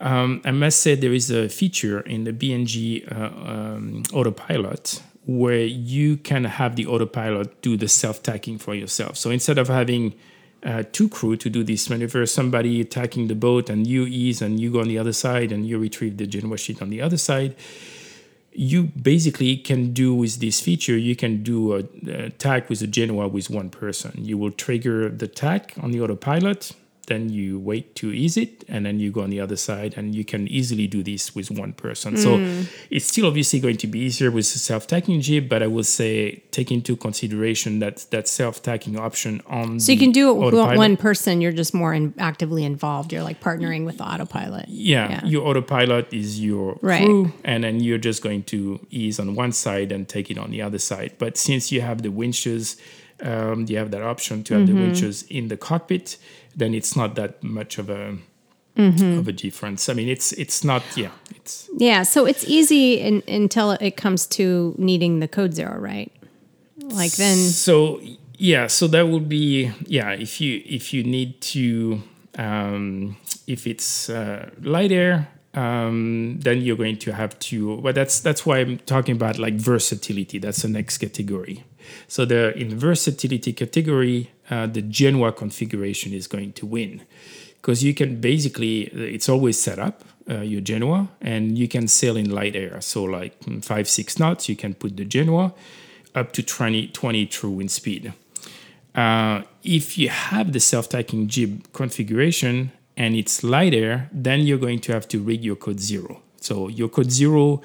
Um, 0.00 0.42
I 0.44 0.50
must 0.50 0.80
say 0.80 0.94
there 0.94 1.12
is 1.12 1.30
a 1.30 1.48
feature 1.48 2.00
in 2.00 2.24
the 2.24 2.32
B&G 2.32 3.06
uh, 3.10 3.24
um, 3.24 4.02
autopilot 4.12 5.02
where 5.26 5.64
you 5.64 6.18
can 6.18 6.44
have 6.44 6.76
the 6.76 6.86
autopilot 6.86 7.62
do 7.62 7.76
the 7.76 7.88
self 7.88 8.22
tacking 8.22 8.58
for 8.58 8.74
yourself. 8.74 9.16
So 9.16 9.30
instead 9.30 9.58
of 9.58 9.68
having 9.68 10.14
uh, 10.62 10.82
two 10.92 11.08
crew 11.08 11.36
to 11.36 11.50
do 11.50 11.62
this 11.62 11.88
maneuver, 11.90 12.26
somebody 12.26 12.80
attacking 12.80 13.28
the 13.28 13.34
boat 13.34 13.68
and 13.70 13.86
you 13.86 14.04
ease 14.04 14.40
and 14.40 14.60
you 14.60 14.70
go 14.70 14.80
on 14.80 14.88
the 14.88 14.98
other 14.98 15.12
side 15.12 15.50
and 15.50 15.66
you 15.66 15.78
retrieve 15.78 16.16
the 16.16 16.26
Genoa 16.26 16.58
sheet 16.58 16.80
on 16.80 16.90
the 16.90 17.02
other 17.02 17.18
side 17.18 17.56
you 18.58 18.84
basically 18.84 19.56
can 19.56 19.92
do 19.92 20.14
with 20.14 20.40
this 20.40 20.60
feature, 20.60 20.96
you 20.96 21.14
can 21.14 21.42
do 21.42 21.74
a, 21.74 21.84
a 22.08 22.30
tack 22.30 22.68
with 22.68 22.80
a 22.82 22.86
Genoa 22.86 23.28
with 23.28 23.50
one 23.50 23.70
person. 23.70 24.12
You 24.16 24.38
will 24.38 24.50
trigger 24.50 25.08
the 25.08 25.28
tack 25.28 25.74
on 25.80 25.90
the 25.90 26.00
autopilot 26.00 26.72
then 27.06 27.30
you 27.30 27.58
wait 27.58 27.94
to 27.94 28.12
ease 28.12 28.36
it 28.36 28.64
and 28.68 28.84
then 28.84 28.98
you 28.98 29.10
go 29.10 29.22
on 29.22 29.30
the 29.30 29.40
other 29.40 29.56
side 29.56 29.94
and 29.96 30.14
you 30.14 30.24
can 30.24 30.46
easily 30.48 30.86
do 30.86 31.02
this 31.02 31.34
with 31.34 31.50
one 31.50 31.72
person 31.72 32.14
mm. 32.14 32.18
so 32.18 32.68
it's 32.90 33.06
still 33.06 33.26
obviously 33.26 33.60
going 33.60 33.76
to 33.76 33.86
be 33.86 33.98
easier 33.98 34.30
with 34.30 34.44
self-tacking 34.44 35.20
jib 35.20 35.48
but 35.48 35.62
i 35.62 35.66
will 35.66 35.84
say 35.84 36.42
take 36.50 36.70
into 36.70 36.96
consideration 36.96 37.78
that 37.78 38.06
that 38.10 38.28
self-tacking 38.28 38.98
option 38.98 39.40
on 39.46 39.78
so 39.78 39.92
you 39.92 39.98
can 39.98 40.12
do 40.12 40.30
it 40.30 40.34
with 40.34 40.54
autopilot. 40.54 40.78
one 40.78 40.96
person 40.96 41.40
you're 41.40 41.52
just 41.52 41.74
more 41.74 41.94
in, 41.94 42.12
actively 42.18 42.64
involved 42.64 43.12
you're 43.12 43.22
like 43.22 43.40
partnering 43.40 43.84
with 43.84 43.98
the 43.98 44.04
autopilot 44.04 44.66
yeah, 44.68 45.10
yeah. 45.10 45.24
your 45.24 45.46
autopilot 45.46 46.12
is 46.12 46.42
your 46.42 46.78
right. 46.82 47.04
crew 47.04 47.32
and 47.44 47.64
then 47.64 47.80
you're 47.80 47.98
just 47.98 48.22
going 48.22 48.42
to 48.42 48.80
ease 48.90 49.18
on 49.20 49.34
one 49.34 49.52
side 49.52 49.92
and 49.92 50.08
take 50.08 50.30
it 50.30 50.38
on 50.38 50.50
the 50.50 50.60
other 50.60 50.78
side 50.78 51.12
but 51.18 51.36
since 51.36 51.70
you 51.70 51.80
have 51.80 52.02
the 52.02 52.10
winches 52.10 52.76
um, 53.22 53.64
you 53.68 53.78
have 53.78 53.90
that 53.92 54.02
option 54.02 54.44
to 54.44 54.54
have 54.54 54.68
mm-hmm. 54.68 54.76
the 54.76 54.82
winches 54.82 55.22
in 55.24 55.48
the 55.48 55.56
cockpit 55.56 56.18
then 56.56 56.74
it's 56.74 56.96
not 56.96 57.14
that 57.14 57.42
much 57.42 57.78
of 57.78 57.90
a 57.90 58.16
mm-hmm. 58.76 59.18
of 59.18 59.28
a 59.28 59.32
difference. 59.32 59.88
I 59.88 59.94
mean, 59.94 60.08
it's 60.08 60.32
it's 60.32 60.64
not 60.64 60.82
yeah, 60.96 61.10
it's 61.30 61.68
yeah. 61.76 62.02
So 62.02 62.24
it's 62.24 62.44
easy 62.44 62.94
in, 62.94 63.22
until 63.28 63.72
it 63.72 63.96
comes 63.96 64.26
to 64.28 64.74
needing 64.78 65.20
the 65.20 65.28
code 65.28 65.54
zero, 65.54 65.78
right? 65.78 66.10
Like 66.78 67.12
then. 67.12 67.36
So 67.36 68.00
yeah, 68.38 68.66
so 68.66 68.86
that 68.88 69.08
would 69.08 69.28
be 69.28 69.72
yeah. 69.84 70.12
If 70.12 70.40
you 70.40 70.62
if 70.64 70.94
you 70.94 71.04
need 71.04 71.40
to 71.52 72.02
um, 72.38 73.16
if 73.46 73.66
it's 73.66 74.08
uh, 74.08 74.50
light 74.62 74.92
air. 74.92 75.28
Um, 75.54 76.38
then 76.40 76.60
you're 76.60 76.76
going 76.76 76.98
to 76.98 77.14
have 77.14 77.38
to. 77.38 77.76
Well, 77.76 77.94
that's 77.94 78.20
that's 78.20 78.44
why 78.44 78.58
I'm 78.58 78.76
talking 78.80 79.16
about 79.16 79.38
like 79.38 79.54
versatility. 79.54 80.38
That's 80.38 80.60
the 80.60 80.68
next 80.68 80.98
category. 80.98 81.64
So 82.08 82.24
the 82.24 82.56
in 82.56 82.78
versatility 82.78 83.52
category, 83.52 84.30
uh, 84.50 84.66
the 84.66 84.82
Genoa 84.82 85.32
configuration 85.32 86.12
is 86.12 86.26
going 86.26 86.52
to 86.54 86.66
win 86.66 87.02
because 87.56 87.82
you 87.82 87.94
can 87.94 88.20
basically 88.20 88.82
it's 88.82 89.28
always 89.28 89.60
set 89.60 89.78
up 89.78 90.04
uh, 90.30 90.40
your 90.40 90.60
Genoa 90.60 91.08
and 91.20 91.58
you 91.58 91.68
can 91.68 91.88
sail 91.88 92.16
in 92.16 92.30
light 92.30 92.56
air. 92.56 92.80
So 92.80 93.04
like 93.04 93.38
mm, 93.40 93.64
five 93.64 93.88
six 93.88 94.18
knots, 94.18 94.48
you 94.48 94.56
can 94.56 94.74
put 94.74 94.96
the 94.96 95.04
Genoa 95.04 95.54
up 96.14 96.32
to 96.32 96.42
20, 96.42 96.88
20 96.88 97.26
true 97.26 97.50
wind 97.50 97.70
speed. 97.70 98.12
Uh, 98.94 99.42
if 99.62 99.98
you 99.98 100.08
have 100.08 100.52
the 100.52 100.60
self-tacking 100.60 101.28
jib 101.28 101.70
configuration 101.72 102.72
and 102.96 103.14
it's 103.14 103.44
light 103.44 103.74
air, 103.74 104.08
then 104.10 104.40
you're 104.40 104.58
going 104.58 104.80
to 104.80 104.92
have 104.92 105.06
to 105.08 105.20
rig 105.20 105.44
your 105.44 105.56
code 105.56 105.80
zero. 105.80 106.22
So 106.40 106.68
your 106.68 106.88
code 106.88 107.10
zero 107.10 107.60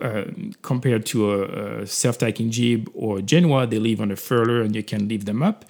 uh, 0.00 0.24
compared 0.62 1.06
to 1.06 1.32
a, 1.32 1.82
a 1.82 1.86
self-tacking 1.86 2.50
jib 2.50 2.90
or 2.94 3.20
Genoa, 3.20 3.66
they 3.66 3.78
live 3.78 4.00
on 4.00 4.10
a 4.10 4.16
furler 4.16 4.64
and 4.64 4.74
you 4.74 4.82
can 4.82 5.08
lift 5.08 5.26
them 5.26 5.42
up. 5.42 5.64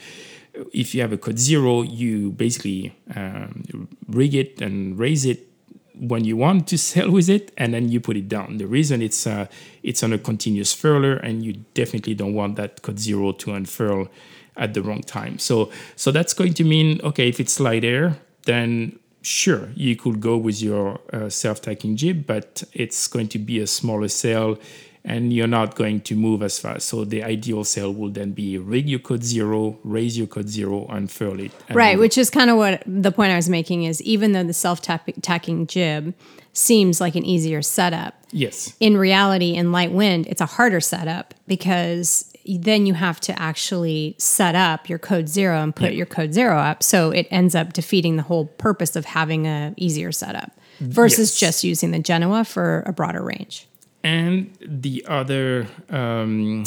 If 0.72 0.94
you 0.94 1.00
have 1.00 1.12
a 1.12 1.18
code 1.18 1.38
zero, 1.38 1.82
you 1.82 2.30
basically 2.30 2.94
um, 3.14 3.88
rig 4.08 4.34
it 4.34 4.60
and 4.60 4.98
raise 4.98 5.24
it 5.24 5.48
when 5.96 6.24
you 6.24 6.37
want 6.37 6.66
to 6.68 6.78
sail 6.90 7.10
with 7.10 7.28
it, 7.28 7.52
and 7.56 7.74
then 7.74 7.88
you 7.88 8.00
put 8.00 8.16
it 8.16 8.28
down. 8.28 8.58
The 8.58 8.66
reason 8.66 9.02
it's 9.02 9.26
uh, 9.26 9.46
it's 9.82 10.02
on 10.02 10.12
a 10.12 10.18
continuous 10.18 10.74
furler, 10.74 11.20
and 11.22 11.44
you 11.44 11.54
definitely 11.74 12.14
don't 12.14 12.34
want 12.34 12.56
that 12.56 12.82
code 12.82 12.98
zero 12.98 13.32
to 13.32 13.52
unfurl 13.52 14.08
at 14.56 14.74
the 14.74 14.82
wrong 14.82 15.02
time. 15.02 15.38
So 15.38 15.70
so 15.96 16.10
that's 16.10 16.34
going 16.34 16.54
to 16.54 16.64
mean 16.64 17.00
okay, 17.02 17.28
if 17.28 17.40
it's 17.40 17.58
light 17.58 17.84
air, 17.84 18.16
then 18.46 18.98
sure, 19.24 19.70
you 19.74 19.96
could 19.96 20.20
go 20.20 20.37
with 20.37 20.62
your 20.62 21.00
uh, 21.12 21.28
self-tacking 21.28 21.96
jib, 21.96 22.26
but 22.26 22.62
it's 22.72 23.08
going 23.08 23.28
to 23.28 23.38
be 23.38 23.58
a 23.60 23.66
smaller 23.66 24.08
sail 24.08 24.58
and 25.06 25.34
you're 25.34 25.46
not 25.46 25.74
going 25.74 26.00
to 26.00 26.14
move 26.14 26.42
as 26.42 26.58
fast. 26.58 26.88
So 26.88 27.04
the 27.04 27.22
ideal 27.22 27.64
sail 27.64 27.92
will 27.92 28.08
then 28.08 28.32
be 28.32 28.56
rig 28.56 28.88
your 28.88 29.00
code 29.00 29.22
zero, 29.22 29.78
raise 29.84 30.16
your 30.16 30.26
code 30.26 30.48
zero, 30.48 30.87
unfurl 30.88 31.40
it. 31.40 31.52
Right, 31.70 31.98
which 31.98 32.16
is 32.16 32.30
kind 32.30 32.50
of 32.50 32.56
what 32.56 32.82
the 32.87 33.12
point 33.12 33.30
I 33.30 33.37
was 33.37 33.48
making 33.48 33.84
is 33.84 34.00
even 34.02 34.32
though 34.32 34.44
the 34.44 34.54
self-tacking 34.54 35.66
jib 35.66 36.14
seems 36.54 37.00
like 37.00 37.16
an 37.16 37.24
easier 37.24 37.60
setup. 37.60 38.14
Yes. 38.30 38.74
In 38.80 38.96
reality, 38.96 39.54
in 39.54 39.72
light 39.72 39.92
wind, 39.92 40.26
it's 40.26 40.40
a 40.40 40.46
harder 40.46 40.80
setup 40.80 41.34
because 41.46 42.34
then 42.46 42.87
you 42.87 42.94
have 42.94 43.20
to 43.20 43.40
actually 43.40 44.16
set 44.18 44.54
up 44.54 44.88
your 44.88 44.98
code 44.98 45.28
zero 45.28 45.62
and 45.62 45.74
put 45.74 45.92
yeah. 45.92 45.98
your 45.98 46.07
code 46.07 46.35
zero 46.35 46.59
up. 46.59 46.83
So 46.83 47.11
it 47.11 47.26
ends 47.30 47.54
up 47.54 47.72
defeating 47.72 48.16
the 48.16 48.22
whole 48.22 48.46
purpose 48.46 48.96
of 48.96 49.04
having 49.04 49.46
a 49.46 49.74
easier 49.76 50.12
setup 50.12 50.52
versus 50.80 51.30
yes. 51.30 51.40
just 51.40 51.64
using 51.64 51.90
the 51.90 51.98
Genoa 51.98 52.44
for 52.44 52.83
a 52.87 52.92
broader 52.92 53.22
range. 53.22 53.66
And 54.02 54.57
the 54.61 55.04
other 55.09 55.66
um, 55.88 56.64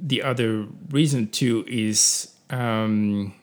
the 0.00 0.22
other 0.22 0.66
reason 0.90 1.28
too 1.28 1.64
is 1.66 2.34
um, 2.50 3.34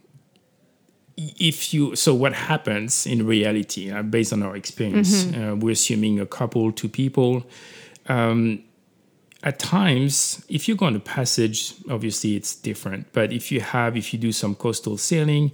if 1.17 1.73
you 1.73 1.95
so 1.95 2.13
what 2.13 2.33
happens 2.33 3.05
in 3.05 3.25
reality 3.25 3.91
uh, 3.91 4.03
based 4.03 4.33
on 4.33 4.43
our 4.43 4.55
experience 4.55 5.23
mm-hmm. 5.23 5.49
uh, 5.49 5.55
we're 5.55 5.71
assuming 5.71 6.19
a 6.19 6.25
couple 6.25 6.71
two 6.71 6.89
people 6.89 7.45
um, 8.07 8.63
at 9.45 9.59
times, 9.59 10.43
if 10.49 10.67
you 10.67 10.75
go 10.75 10.87
on 10.87 10.95
a 10.95 10.99
passage, 10.99 11.75
obviously 11.89 12.35
it's 12.35 12.55
different. 12.55 13.13
But 13.13 13.31
if 13.31 13.51
you 13.51 13.61
have, 13.61 13.95
if 13.95 14.11
you 14.11 14.17
do 14.17 14.31
some 14.31 14.55
coastal 14.55 14.97
sailing 14.97 15.51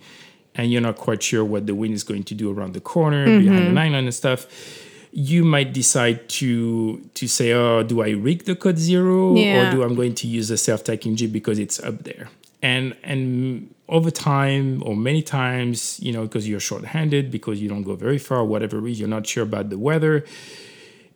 and 0.55 0.71
you're 0.71 0.81
not 0.81 0.95
quite 0.95 1.21
sure 1.21 1.43
what 1.43 1.67
the 1.67 1.75
wind 1.75 1.93
is 1.93 2.03
going 2.05 2.23
to 2.23 2.33
do 2.33 2.49
around 2.49 2.73
the 2.73 2.79
corner, 2.79 3.27
mm-hmm. 3.27 3.43
behind 3.43 3.67
the 3.67 3.71
line 3.73 3.93
and 3.93 4.13
stuff, 4.13 4.47
you 5.11 5.43
might 5.43 5.73
decide 5.73 6.29
to 6.29 7.01
to 7.15 7.27
say, 7.27 7.51
oh, 7.51 7.83
do 7.83 8.01
I 8.01 8.11
rig 8.11 8.45
the 8.45 8.55
code 8.55 8.77
zero 8.77 9.35
yeah. 9.35 9.67
or 9.67 9.71
do 9.71 9.83
I'm 9.83 9.93
going 9.93 10.15
to 10.15 10.27
use 10.27 10.49
a 10.49 10.57
self-tacking 10.57 11.17
jib 11.17 11.33
because 11.33 11.59
it's 11.59 11.77
up 11.81 12.03
there? 12.03 12.29
And 12.61 12.95
and 13.03 13.75
over 13.89 14.09
time 14.09 14.81
or 14.85 14.95
many 14.95 15.21
times, 15.21 15.99
you 15.99 16.13
know, 16.13 16.23
because 16.23 16.47
you're 16.47 16.61
short-handed, 16.61 17.29
because 17.29 17.61
you 17.61 17.67
don't 17.67 17.83
go 17.83 17.95
very 17.95 18.17
far, 18.17 18.45
whatever 18.45 18.79
reason, 18.79 19.01
you're 19.01 19.09
not 19.09 19.27
sure 19.27 19.43
about 19.43 19.69
the 19.69 19.77
weather, 19.77 20.23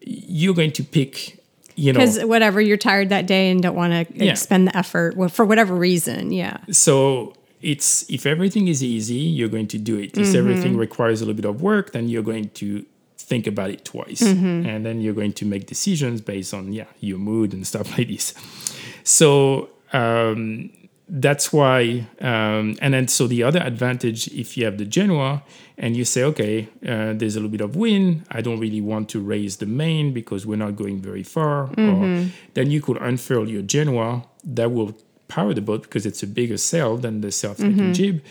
you're 0.02 0.54
going 0.54 0.74
to 0.74 0.84
pick 0.84 1.40
you 1.76 1.94
know 1.94 2.00
because 2.00 2.24
whatever 2.26 2.62
you're 2.62 2.78
tired 2.78 3.10
that 3.10 3.26
day 3.26 3.50
and 3.50 3.62
don't 3.62 3.76
want 3.76 3.92
to 3.92 4.24
yeah. 4.24 4.32
expend 4.32 4.68
the 4.68 4.78
effort 4.78 5.16
for 5.32 5.46
whatever 5.46 5.76
reason 5.76 6.32
yeah 6.32 6.58
so 6.72 7.34
it's 7.62 8.10
if 8.10 8.26
everything 8.26 8.68
is 8.68 8.84
easy 8.84 9.16
you're 9.16 9.50
going 9.50 9.68
to 9.68 9.78
do 9.78 9.98
it 9.98 10.18
if 10.18 10.28
mm-hmm. 10.28 10.38
everything 10.38 10.78
requires 10.78 11.22
a 11.22 11.26
little 11.26 11.36
bit 11.36 11.46
of 11.46 11.62
work 11.62 11.92
then 11.92 12.08
you're 12.08 12.24
going 12.24 12.50
to 12.50 12.86
think 13.18 13.48
about 13.48 13.70
it 13.70 13.84
twice 13.84 14.22
mm-hmm. 14.22 14.68
and 14.68 14.86
then 14.86 15.02
you're 15.02 15.14
going 15.14 15.34
to 15.34 15.46
make 15.46 15.66
decisions 15.66 16.22
based 16.22 16.54
on 16.54 16.72
yeah 16.72 16.86
your 17.00 17.18
mood 17.18 17.54
and 17.54 17.66
stuff 17.72 17.98
like 17.98 18.08
this 18.08 18.34
so 19.04 19.70
um, 19.94 20.72
that's 21.08 21.54
why, 21.54 22.08
um, 22.20 22.76
and 22.82 22.94
then 22.94 23.08
so 23.08 23.28
the 23.28 23.44
other 23.44 23.60
advantage, 23.60 24.28
if 24.30 24.58
you 24.58 24.66
have 24.66 24.78
the 24.78 24.86
Genoa 24.86 25.44
and 25.78 25.96
you 25.98 26.06
say, 26.06 26.24
okay, 26.24 26.70
uh, 26.88 27.14
there's 27.14 27.36
a 27.36 27.40
little 27.40 27.50
bit 27.50 27.62
of 27.62 27.76
wind, 27.76 28.26
I 28.32 28.42
don't 28.42 28.60
really 28.60 28.82
want 28.82 29.10
to 29.10 29.20
raise 29.20 29.58
the 29.58 29.66
main 29.66 30.14
because 30.14 30.46
we're 30.46 30.58
not 30.58 30.76
going 30.76 31.02
very 31.02 31.24
far, 31.24 31.70
or, 31.78 32.30
then 32.54 32.72
you 32.72 32.82
could 32.82 32.98
unfurl 32.98 33.50
your 33.50 33.62
Genoa. 33.62 34.24
That 34.44 34.72
will 34.72 34.96
power 35.28 35.54
the 35.54 35.62
boat 35.62 35.82
because 35.84 36.06
it's 36.06 36.24
a 36.24 36.28
bigger 36.28 36.58
sail 36.58 36.98
than 36.98 37.22
the 37.22 37.32
self-taking 37.32 37.94
jib. 37.94 38.24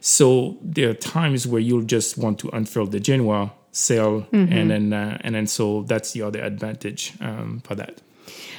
So 0.00 0.56
there 0.62 0.90
are 0.90 0.94
times 0.94 1.46
where 1.46 1.60
you'll 1.60 1.82
just 1.82 2.18
want 2.18 2.38
to 2.40 2.50
unfurl 2.50 2.86
the 2.86 3.00
Genoa 3.00 3.52
sail, 3.72 4.26
and 4.32 4.70
then 4.70 4.92
uh, 4.92 5.18
and 5.22 5.34
then 5.34 5.46
so 5.46 5.82
that's 5.82 6.12
the 6.12 6.22
other 6.22 6.40
advantage 6.40 7.14
um, 7.20 7.60
for 7.64 7.74
that. 7.74 8.00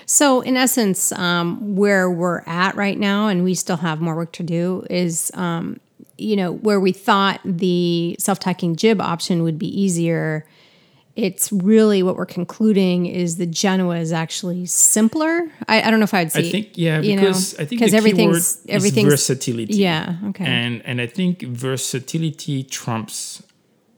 So, 0.06 0.40
in 0.42 0.56
essence, 0.56 1.12
um, 1.12 1.76
where 1.76 2.10
we're 2.10 2.42
at 2.46 2.76
right 2.76 2.98
now, 2.98 3.28
and 3.28 3.44
we 3.44 3.54
still 3.56 3.78
have 3.78 4.00
more 4.00 4.16
work 4.16 4.32
to 4.34 4.44
do, 4.44 4.86
is 4.90 5.32
um, 5.34 5.80
you 6.18 6.36
know 6.36 6.54
where 6.54 6.80
we 6.80 6.92
thought 6.92 7.40
the 7.46 8.16
self-tacking 8.20 8.76
jib 8.76 9.00
option 9.02 9.44
would 9.44 9.58
be 9.60 9.68
easier. 9.68 10.46
It's 11.16 11.52
really 11.52 12.04
what 12.04 12.16
we're 12.16 12.28
concluding 12.28 13.08
is 13.08 13.38
the 13.38 13.48
Genoa 13.48 13.98
is 13.98 14.14
actually 14.14 14.68
simpler. 14.68 15.50
I, 15.68 15.82
I 15.82 15.90
don't 15.90 16.00
know 16.00 16.04
if 16.04 16.14
I'd 16.14 16.32
say. 16.32 16.48
I 16.48 16.52
think 16.52 16.78
yeah 16.78 17.02
you 17.02 17.16
know, 17.16 17.22
because 17.24 17.56
I 17.56 17.66
think 17.66 17.82
the 17.82 17.88
keyword 17.88 18.04
everything's 18.04 18.64
is 18.68 19.10
versatility. 19.10 19.76
Yeah. 19.76 20.18
Okay. 20.30 20.46
and 20.46 20.82
and 20.86 21.02
I 21.02 21.08
think 21.08 21.42
versatility 21.42 22.64
trumps 22.64 23.42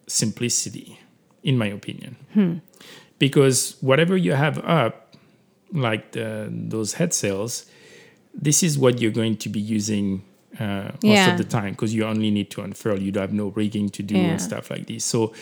simplicity, 0.07 0.99
in 1.43 1.57
my 1.57 1.67
opinion, 1.67 2.15
Hmm. 2.33 2.53
because 3.19 3.75
whatever 3.81 4.15
you 4.17 4.33
have 4.33 4.57
up, 4.65 5.15
like 5.73 6.13
the, 6.13 6.47
those 6.51 6.93
head 6.93 7.13
sails, 7.13 7.65
this 8.33 8.63
is 8.63 8.77
what 8.79 8.99
you're 9.01 9.11
going 9.11 9.37
to 9.37 9.49
be 9.49 9.59
using 9.59 10.23
uh, 10.59 10.91
most 10.93 11.03
Yeah. 11.03 11.31
of 11.31 11.37
the 11.37 11.43
time 11.43 11.71
because 11.71 11.93
you 11.93 12.05
only 12.05 12.31
need 12.31 12.49
to 12.51 12.61
unfurl. 12.61 12.99
You 12.99 13.11
don't 13.11 13.21
have 13.21 13.33
no 13.33 13.47
rigging 13.49 13.89
to 13.89 14.03
do 14.03 14.15
Yeah. 14.15 14.31
and 14.31 14.41
stuff 14.41 14.69
like 14.71 14.87
this. 14.87 15.03
So, 15.05 15.33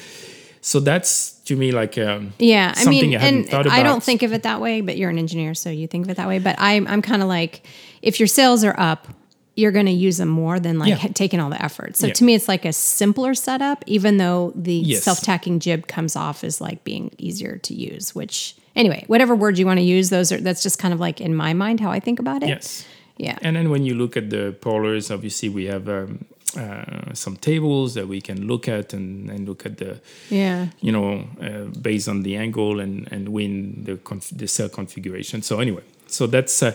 so 0.62 0.80
that's 0.80 1.32
to 1.46 1.56
me 1.56 1.72
like 1.72 1.98
um, 1.98 2.34
Yeah, 2.39 2.74
I 2.76 2.84
something 2.84 3.12
mean, 3.12 3.20
I 3.20 3.26
and 3.28 3.48
thought 3.50 3.67
I 3.67 3.84
don't 3.84 4.04
think 4.04 4.22
of 4.24 4.34
it 4.34 4.43
that 4.43 4.60
way, 4.60 4.82
but 4.82 4.98
you're 4.98 5.10
an 5.10 5.17
engineer, 5.17 5.54
so 5.54 5.70
you 5.70 5.88
think 5.88 6.06
of 6.06 6.10
it 6.12 6.17
that 6.17 6.28
way. 6.28 6.39
But 6.39 6.56
I'm 6.60 6.88
I'm 6.88 7.02
kind 7.02 7.22
of 7.22 7.28
like, 7.28 7.65
if 8.02 8.20
your 8.20 8.28
sails 8.28 8.63
are 8.63 8.76
up, 8.78 9.08
you're 9.56 9.72
going 9.72 9.86
to 9.88 9.91
use 9.91 10.17
them 10.17 10.30
more 10.30 10.60
than 10.60 10.78
like 10.78 10.89
Yeah. 11.02 11.10
taking 11.13 11.39
all 11.39 11.50
the 11.50 11.60
effort. 11.63 11.96
So 11.98 12.08
Yeah. 12.08 12.13
to 12.13 12.24
me, 12.24 12.36
it's 12.36 12.48
like 12.48 12.63
a 12.65 12.74
simpler 12.74 13.34
setup, 13.34 13.84
even 13.88 14.17
though 14.17 14.52
the 14.56 14.74
Yes. 14.76 15.04
self-tacking 15.04 15.60
jib 15.62 15.88
comes 15.88 16.15
off 16.15 16.43
as 16.43 16.62
like 16.62 16.84
being 16.84 17.10
easier 17.17 17.58
to 17.58 17.74
use. 17.74 18.13
Which 18.13 18.56
anyway, 18.76 19.04
whatever 19.08 19.36
word 19.36 19.58
you 19.58 19.65
want 19.65 19.80
to 19.80 19.84
use, 19.86 20.10
those 20.12 20.32
are 20.32 20.39
that's 20.41 20.62
just 20.62 20.78
kind 20.78 20.93
of 20.93 21.00
like 21.00 21.20
in 21.22 21.34
my 21.34 21.54
mind 21.54 21.80
how 21.80 21.89
I 21.91 22.00
think 22.00 22.20
about 22.20 22.43
it. 22.43 22.50
yes. 22.50 22.86
Yeah. 23.17 23.38
And 23.41 23.56
then 23.56 23.69
when 23.69 23.84
you 23.84 23.95
look 23.95 24.15
at 24.15 24.30
the 24.30 24.56
polars, 24.60 25.12
obviously 25.12 25.49
we 25.49 25.65
have 25.65 25.89
um, 25.89 26.25
uh, 26.56 27.13
some 27.13 27.36
tables 27.36 27.93
that 27.93 28.08
we 28.08 28.21
can 28.21 28.47
look 28.47 28.67
at 28.67 28.93
and, 28.93 29.30
and 29.30 29.47
look 29.47 29.65
at 29.65 29.77
the, 29.77 29.99
yeah. 30.30 30.67
you 30.82 30.91
know, 30.91 31.27
uh, 31.41 31.65
based 31.82 32.08
on 32.08 32.23
the 32.23 32.36
angle 32.38 32.80
and, 32.80 33.12
and 33.12 33.30
win 33.30 33.84
the, 33.84 33.97
conf- 33.97 34.30
the 34.30 34.47
cell 34.47 34.69
configuration. 34.69 35.41
So 35.41 35.60
anyway, 35.60 35.84
so 36.08 36.27
that's, 36.27 36.63
uh, 36.63 36.73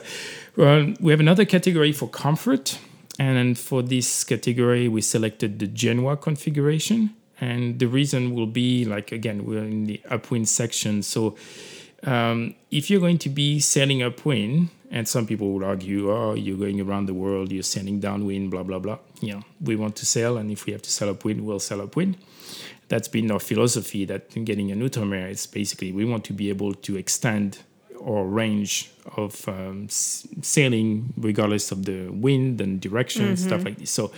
well, 0.56 0.92
we 1.00 1.12
have 1.12 1.20
another 1.20 1.44
category 1.44 1.92
for 1.92 2.08
comfort. 2.08 2.78
And 3.18 3.58
for 3.58 3.82
this 3.82 4.24
category, 4.24 4.88
we 4.88 5.00
selected 5.00 5.58
the 5.58 5.66
Genoa 5.66 6.16
configuration. 6.16 7.14
And 7.40 7.78
the 7.78 7.86
reason 7.86 8.34
will 8.34 8.46
be 8.46 8.84
like, 8.84 9.12
again, 9.12 9.44
we're 9.44 9.64
in 9.64 9.84
the 9.84 10.00
upwind 10.08 10.48
section. 10.48 11.02
So 11.02 11.36
um, 12.04 12.54
if 12.70 12.90
you're 12.90 13.00
going 13.00 13.18
to 13.18 13.28
be 13.28 13.60
sailing 13.60 14.02
upwind, 14.02 14.70
and 14.90 15.08
some 15.08 15.26
people 15.26 15.52
would 15.52 15.62
argue, 15.62 16.10
oh, 16.10 16.34
you're 16.34 16.58
going 16.58 16.80
around 16.80 17.06
the 17.06 17.14
world, 17.14 17.50
you're 17.50 17.62
sailing 17.62 17.98
downwind, 18.00 18.50
blah, 18.50 18.62
blah, 18.62 18.78
blah. 18.78 18.98
Yeah, 19.20 19.40
we 19.60 19.74
want 19.76 19.96
to 19.96 20.06
sail, 20.06 20.36
and 20.36 20.50
if 20.50 20.66
we 20.66 20.72
have 20.72 20.82
to 20.82 20.90
sail 20.90 21.08
upwind, 21.10 21.46
we'll 21.46 21.60
sail 21.60 21.80
upwind. 21.80 22.16
That's 22.88 23.08
been 23.08 23.30
our 23.30 23.38
philosophy 23.38 24.04
that 24.04 24.36
in 24.36 24.44
getting 24.44 24.70
a 24.70 24.74
new 24.74 24.88
Outremer 24.90 25.30
is 25.30 25.46
basically 25.46 25.92
we 25.92 26.04
want 26.04 26.24
to 26.26 26.34
be 26.34 26.50
able 26.50 26.74
to 26.74 26.96
extend 26.98 27.60
our 28.06 28.24
range 28.24 28.90
of 29.16 29.48
um, 29.48 29.84
s- 29.84 30.26
sailing 30.42 31.14
regardless 31.16 31.72
of 31.72 31.86
the 31.86 32.08
wind 32.10 32.60
and 32.60 32.80
direction, 32.80 33.36
stuff 33.36 33.64
like 33.64 33.78
this. 33.78 33.90
So, 33.90 34.12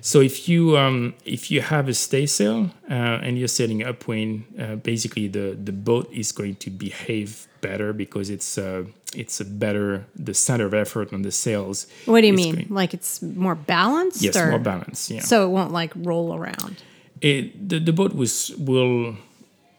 so 0.00 0.20
if 0.20 0.48
you 0.48 0.76
um, 0.78 1.14
if 1.24 1.50
you 1.50 1.60
have 1.60 1.88
a 1.88 1.92
staysail 1.94 2.70
uh, 2.90 3.24
and 3.24 3.38
you're 3.38 3.48
sailing 3.48 3.82
upwind, 3.84 4.44
uh, 4.58 4.76
basically 4.76 5.28
the 5.28 5.56
the 5.64 5.72
boat 5.72 6.08
is 6.12 6.32
going 6.32 6.56
to 6.56 6.70
behave 6.70 7.46
better 7.60 7.92
because 7.92 8.30
it's 8.30 8.56
uh, 8.58 8.84
it's 9.14 9.40
a 9.40 9.44
better 9.44 10.04
the 10.16 10.34
center 10.34 10.66
of 10.66 10.74
effort 10.74 11.12
on 11.12 11.22
the 11.22 11.30
sails. 11.32 11.86
What 12.06 12.20
do 12.22 12.26
you 12.26 12.32
mean? 12.32 12.54
going- 12.54 12.68
Like 12.70 12.94
it's 12.94 13.20
more 13.22 13.54
balanced? 13.54 14.22
yes, 14.22 14.36
or? 14.36 14.50
more 14.50 14.58
balance. 14.60 15.10
Yeah. 15.10 15.20
So 15.22 15.44
it 15.46 15.50
won't 15.50 15.72
like 15.72 15.92
roll 15.96 16.34
around. 16.34 16.82
it, 17.20 17.68
the, 17.68 17.78
the 17.78 17.92
boat 17.92 18.14
was 18.14 18.50
will 18.56 19.16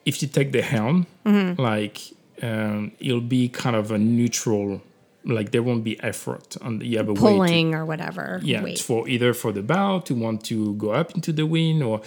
if 0.06 0.22
you 0.22 0.28
take 0.28 0.52
the 0.52 0.62
helm 0.62 1.06
Mm-hmm. 1.26 1.62
like 1.62 1.98
um, 2.44 2.92
it'll 3.00 3.22
be 3.22 3.50
kind 3.50 3.76
of 3.76 3.92
a 3.92 3.98
neutral 3.98 4.82
like 5.24 5.52
there 5.52 5.62
won't 5.62 5.84
be 5.84 6.02
effort 6.02 6.58
on 6.62 6.80
the 6.80 6.96
have 6.96 7.08
a 7.08 7.14
to 7.14 7.20
Pulling 7.20 7.76
or 7.76 7.86
whatever. 7.86 8.40
yeah 8.44 8.64
Wait. 8.64 8.80
for 8.80 9.08
either 9.08 9.34
for 9.34 9.52
the 9.52 9.62
bow 9.62 10.00
to 10.00 10.16
want 10.16 10.44
to 10.46 10.74
go 10.76 10.92
up 10.92 11.14
into 11.14 11.32
the 11.32 11.46
wind 11.46 11.84
or 11.84 12.02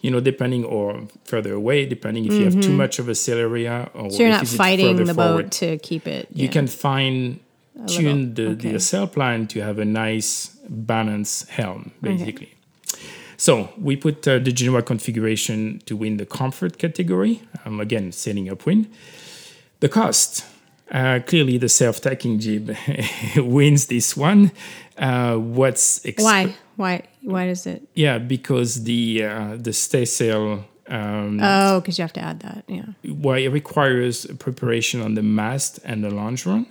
you 0.00 0.10
know 0.10 0.20
depending 0.20 0.64
or 0.64 1.08
further 1.24 1.54
away 1.54 1.86
depending 1.86 2.24
if 2.26 2.32
you 2.32 2.44
have 2.44 2.60
too 2.60 2.72
much 2.72 2.98
of 2.98 3.08
a 3.08 3.14
sail 3.14 3.38
area 3.38 3.90
or 3.94 4.02
Mm-hmm. 4.02 4.10
So 4.10 4.22
you're 4.22 4.30
not 4.32 4.46
fighting 4.46 4.96
the 5.04 5.14
forward. 5.14 5.44
boat 5.44 5.52
to 5.52 5.78
keep 5.78 6.06
it. 6.06 6.28
you 6.32 6.44
yeah. 6.46 6.50
can 6.52 6.66
find 6.68 7.40
tune 7.86 8.34
the, 8.34 8.48
okay. 8.50 8.72
the 8.72 8.80
sail 8.80 9.06
plan 9.06 9.46
to 9.48 9.60
have 9.62 9.78
a 9.78 9.84
nice 9.84 10.56
balanced 10.68 11.48
helm 11.50 11.90
basically 12.00 12.54
so 13.36 13.70
we 13.76 13.96
put 13.96 14.28
uh, 14.28 14.38
the 14.38 14.52
Genoa 14.52 14.82
configuration 14.82 15.82
to 15.86 15.96
win 15.96 16.16
the 16.18 16.26
comfort 16.26 16.78
category 16.78 17.42
um, 17.64 17.80
again 17.80 18.12
sailing 18.12 18.48
upwind 18.48 18.88
the 19.80 19.88
cost 19.88 20.44
uh, 20.92 21.20
clearly 21.26 21.58
the 21.58 21.68
self-tacking 21.68 22.38
jib 22.38 22.76
wins 23.36 23.86
this 23.86 24.16
one 24.16 24.50
uh, 24.98 25.36
what's 25.36 26.00
exp- 26.00 26.22
Why? 26.22 26.54
Why? 26.76 27.02
Why 27.22 27.46
does 27.46 27.66
it? 27.66 27.82
yeah 27.94 28.18
because 28.18 28.84
the 28.84 29.24
uh, 29.24 29.56
the 29.56 29.72
staysail 29.72 30.64
um, 30.88 31.38
Oh, 31.42 31.80
because 31.80 31.96
you 31.98 32.02
have 32.02 32.12
to 32.14 32.20
add 32.20 32.40
that. 32.40 32.64
Yeah. 32.68 32.84
well, 33.24 33.36
it 33.36 33.48
requires 33.48 34.26
preparation 34.38 35.00
on 35.00 35.14
the 35.14 35.22
mast 35.22 35.78
and 35.84 36.02
the 36.04 36.10
longeron, 36.10 36.66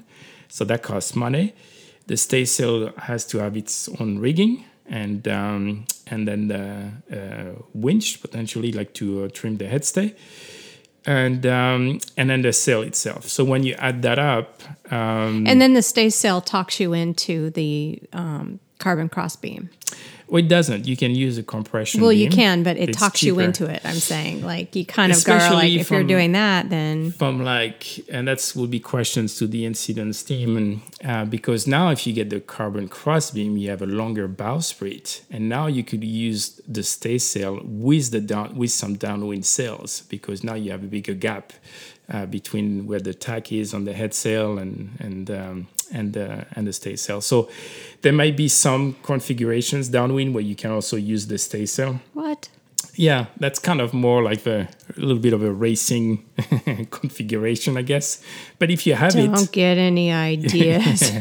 so 0.49 0.65
that 0.65 0.83
costs 0.83 1.15
money. 1.15 1.53
The 2.07 2.15
staysail 2.17 2.93
has 2.99 3.25
to 3.27 3.39
have 3.39 3.55
its 3.57 3.89
own 3.99 4.19
rigging 4.19 4.65
and 4.85 5.27
um, 5.27 5.85
and 6.07 6.27
then 6.27 6.47
the 6.49 6.91
uh, 7.11 7.61
winch 7.73 8.21
potentially 8.21 8.71
like 8.73 8.93
to 8.95 9.23
uh, 9.23 9.29
trim 9.33 9.57
the 9.57 9.65
headstay, 9.65 10.13
and 11.05 11.45
um, 11.45 11.99
and 12.17 12.29
then 12.29 12.41
the 12.41 12.53
sail 12.53 12.81
itself. 12.81 13.27
So 13.27 13.43
when 13.43 13.63
you 13.63 13.73
add 13.75 14.01
that 14.03 14.19
up, 14.19 14.61
um, 14.91 15.45
And 15.47 15.61
then 15.61 15.73
the 15.73 15.81
stay 15.81 16.09
sail 16.09 16.41
talks 16.41 16.79
you 16.79 16.93
into 16.93 17.49
the 17.49 18.01
um, 18.13 18.59
carbon 18.81 19.07
crossbeam. 19.09 19.69
well, 20.27 20.43
it 20.43 20.47
doesn't. 20.47 20.87
You 20.87 20.97
can 20.97 21.11
use 21.13 21.37
a 21.37 21.43
compression. 21.43 22.01
Well, 22.01 22.11
you 22.13 22.29
beam. 22.29 22.37
can, 22.37 22.63
but 22.63 22.77
it 22.77 22.89
It's 22.89 22.99
talks 22.99 23.21
you 23.21 23.39
into 23.39 23.65
it. 23.69 23.81
I'm 23.83 23.95
saying, 23.95 24.43
like, 24.43 24.75
you 24.75 24.85
kind 24.85 25.11
of 25.11 25.23
go 25.23 25.33
like, 25.33 25.71
if 25.71 25.91
you're 25.91 26.03
doing 26.15 26.31
that, 26.33 26.69
then 26.69 27.11
from 27.11 27.43
like 27.43 27.81
and 28.09 28.27
that's 28.27 28.55
will 28.55 28.67
be 28.67 28.79
questions 28.79 29.37
to 29.39 29.47
the 29.47 29.65
Incidence 29.65 30.23
team 30.23 30.57
and 30.57 30.81
uh, 31.03 31.25
because 31.25 31.67
now 31.67 31.89
if 31.89 32.07
you 32.07 32.13
get 32.13 32.29
the 32.29 32.39
carbon 32.39 32.87
crossbeam 32.87 33.57
you 33.57 33.69
have 33.69 33.81
a 33.81 33.85
longer 34.01 34.27
bowsprit 34.27 35.21
and 35.29 35.49
now 35.49 35.67
you 35.67 35.83
could 35.83 36.03
use 36.03 36.61
the 36.67 36.83
stay 36.83 37.17
sail 37.17 37.59
with 37.63 38.11
the 38.11 38.21
down 38.21 38.55
with 38.55 38.71
some 38.71 38.95
downwind 38.95 39.45
sails 39.45 40.01
because 40.09 40.43
now 40.43 40.53
you 40.55 40.71
have 40.71 40.83
a 40.83 40.87
bigger 40.87 41.13
gap 41.13 41.53
uh, 42.13 42.25
between 42.25 42.87
where 42.87 42.99
the 42.99 43.13
tack 43.13 43.51
is 43.51 43.73
on 43.73 43.85
the 43.85 43.93
head 43.93 44.13
sail 44.13 44.57
and 44.57 44.73
and 44.99 45.29
um, 45.31 45.67
and 45.91 46.13
the 46.13 46.45
and 46.53 46.67
the 46.67 46.71
staysail 46.71 47.21
so 47.21 47.49
there 48.01 48.13
might 48.13 48.35
be 48.35 48.47
some 48.47 48.95
configurations 49.03 49.89
downwind 49.89 50.33
where 50.33 50.43
you 50.43 50.55
can 50.55 50.71
also 50.71 50.95
use 50.95 51.27
the 51.27 51.35
staysail 51.35 51.99
what? 52.13 52.49
yeah, 52.95 53.27
that's 53.39 53.59
kind 53.59 53.81
of 53.81 53.93
more 53.93 54.23
like 54.23 54.43
the, 54.43 54.67
a 54.95 54.99
little 54.99 55.21
bit 55.21 55.33
of 55.33 55.43
a 55.43 55.51
racing 55.51 56.25
configuration, 56.91 57.77
I 57.77 57.83
guess. 57.83 58.21
But 58.59 58.69
if 58.69 58.85
you 58.85 58.95
have 58.95 59.15
it 59.15 59.27
Don't 59.27 59.51
get 59.51 59.77
any 59.77 60.11
ideas. 60.11 61.11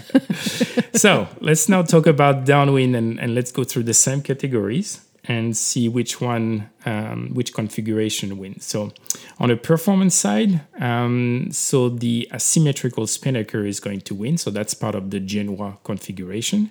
so 0.95 1.29
let's 1.41 1.69
now 1.69 1.83
talk 1.83 2.07
about 2.07 2.45
downwind 2.45 2.97
and, 2.97 3.21
and 3.21 3.35
let's 3.35 3.53
go 3.53 3.65
through 3.65 3.85
the 3.85 3.95
same 3.95 4.23
categories 4.23 5.01
and 5.25 5.57
see 5.57 5.89
which 5.89 6.21
one, 6.21 6.71
um, 6.87 7.31
which 7.35 7.53
configuration 7.53 8.39
wins. 8.39 8.65
So 8.65 8.93
on 9.39 9.49
the 9.51 9.57
performance 9.57 10.15
side, 10.15 10.63
um, 10.79 11.49
so 11.53 11.89
the 11.89 12.29
asymmetrical 12.33 13.07
spinnaker 13.07 13.65
is 13.65 13.81
going 13.81 14.01
to 14.03 14.15
win. 14.15 14.39
So 14.39 14.51
that's 14.51 14.75
part 14.75 14.95
of 14.95 15.11
the 15.11 15.21
Genoa 15.21 15.79
configuration. 15.85 16.71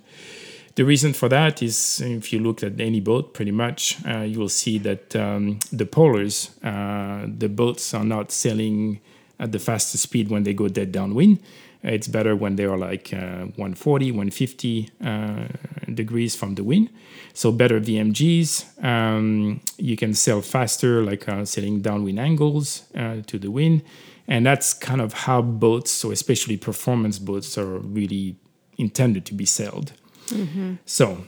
The 0.76 0.86
reason 0.86 1.14
for 1.14 1.28
that 1.30 1.62
is 1.62 2.02
if 2.02 2.32
you 2.32 2.40
look 2.40 2.64
at 2.64 2.80
any 2.80 3.02
boat, 3.02 3.34
pretty 3.34 3.52
much, 3.52 3.98
uh, 4.08 4.20
you 4.20 4.40
will 4.40 4.50
see 4.50 4.78
that 4.80 5.16
um, 5.16 5.60
the 5.72 5.86
polars, 5.86 6.52
uh, 6.64 7.28
the 7.38 7.50
boats 7.50 7.94
are 7.94 8.06
not 8.06 8.32
sailing 8.32 9.02
at 9.40 9.52
the 9.52 9.60
fastest 9.60 10.04
speed 10.04 10.30
when 10.30 10.44
they 10.44 10.54
go 10.54 10.68
dead 10.68 10.92
downwind. 10.92 11.40
It's 11.82 12.08
better 12.08 12.36
when 12.36 12.58
they 12.58 12.66
are 12.66 12.78
like 12.78 13.14
uh, 13.14 13.48
140, 13.56 14.12
150 14.12 14.90
uh, 15.04 15.48
degrees 15.94 16.36
from 16.36 16.56
the 16.56 16.64
wind. 16.64 16.90
So 17.34 17.52
better 17.52 17.80
VMGs. 17.80 18.84
Um, 18.84 19.62
you 19.78 19.96
can 19.96 20.14
sail 20.14 20.42
faster, 20.42 21.04
like 21.04 21.30
uh, 21.30 21.46
sailing 21.46 21.82
downwind 21.82 22.20
angles 22.20 22.84
uh, 22.96 23.22
to 23.28 23.40
the 23.40 23.50
wind. 23.50 23.84
And 24.28 24.46
that's 24.46 24.74
kind 24.74 25.00
of 25.00 25.14
how 25.14 25.42
boats, 25.42 25.90
so 25.90 26.12
especially 26.12 26.58
performance 26.58 27.18
boats, 27.18 27.58
are 27.58 27.80
really 27.80 28.36
intended 28.78 29.26
to 29.28 29.34
be 29.34 29.46
sailed. 29.46 29.94
Mm-hmm. 30.28 30.76
So 30.86 31.26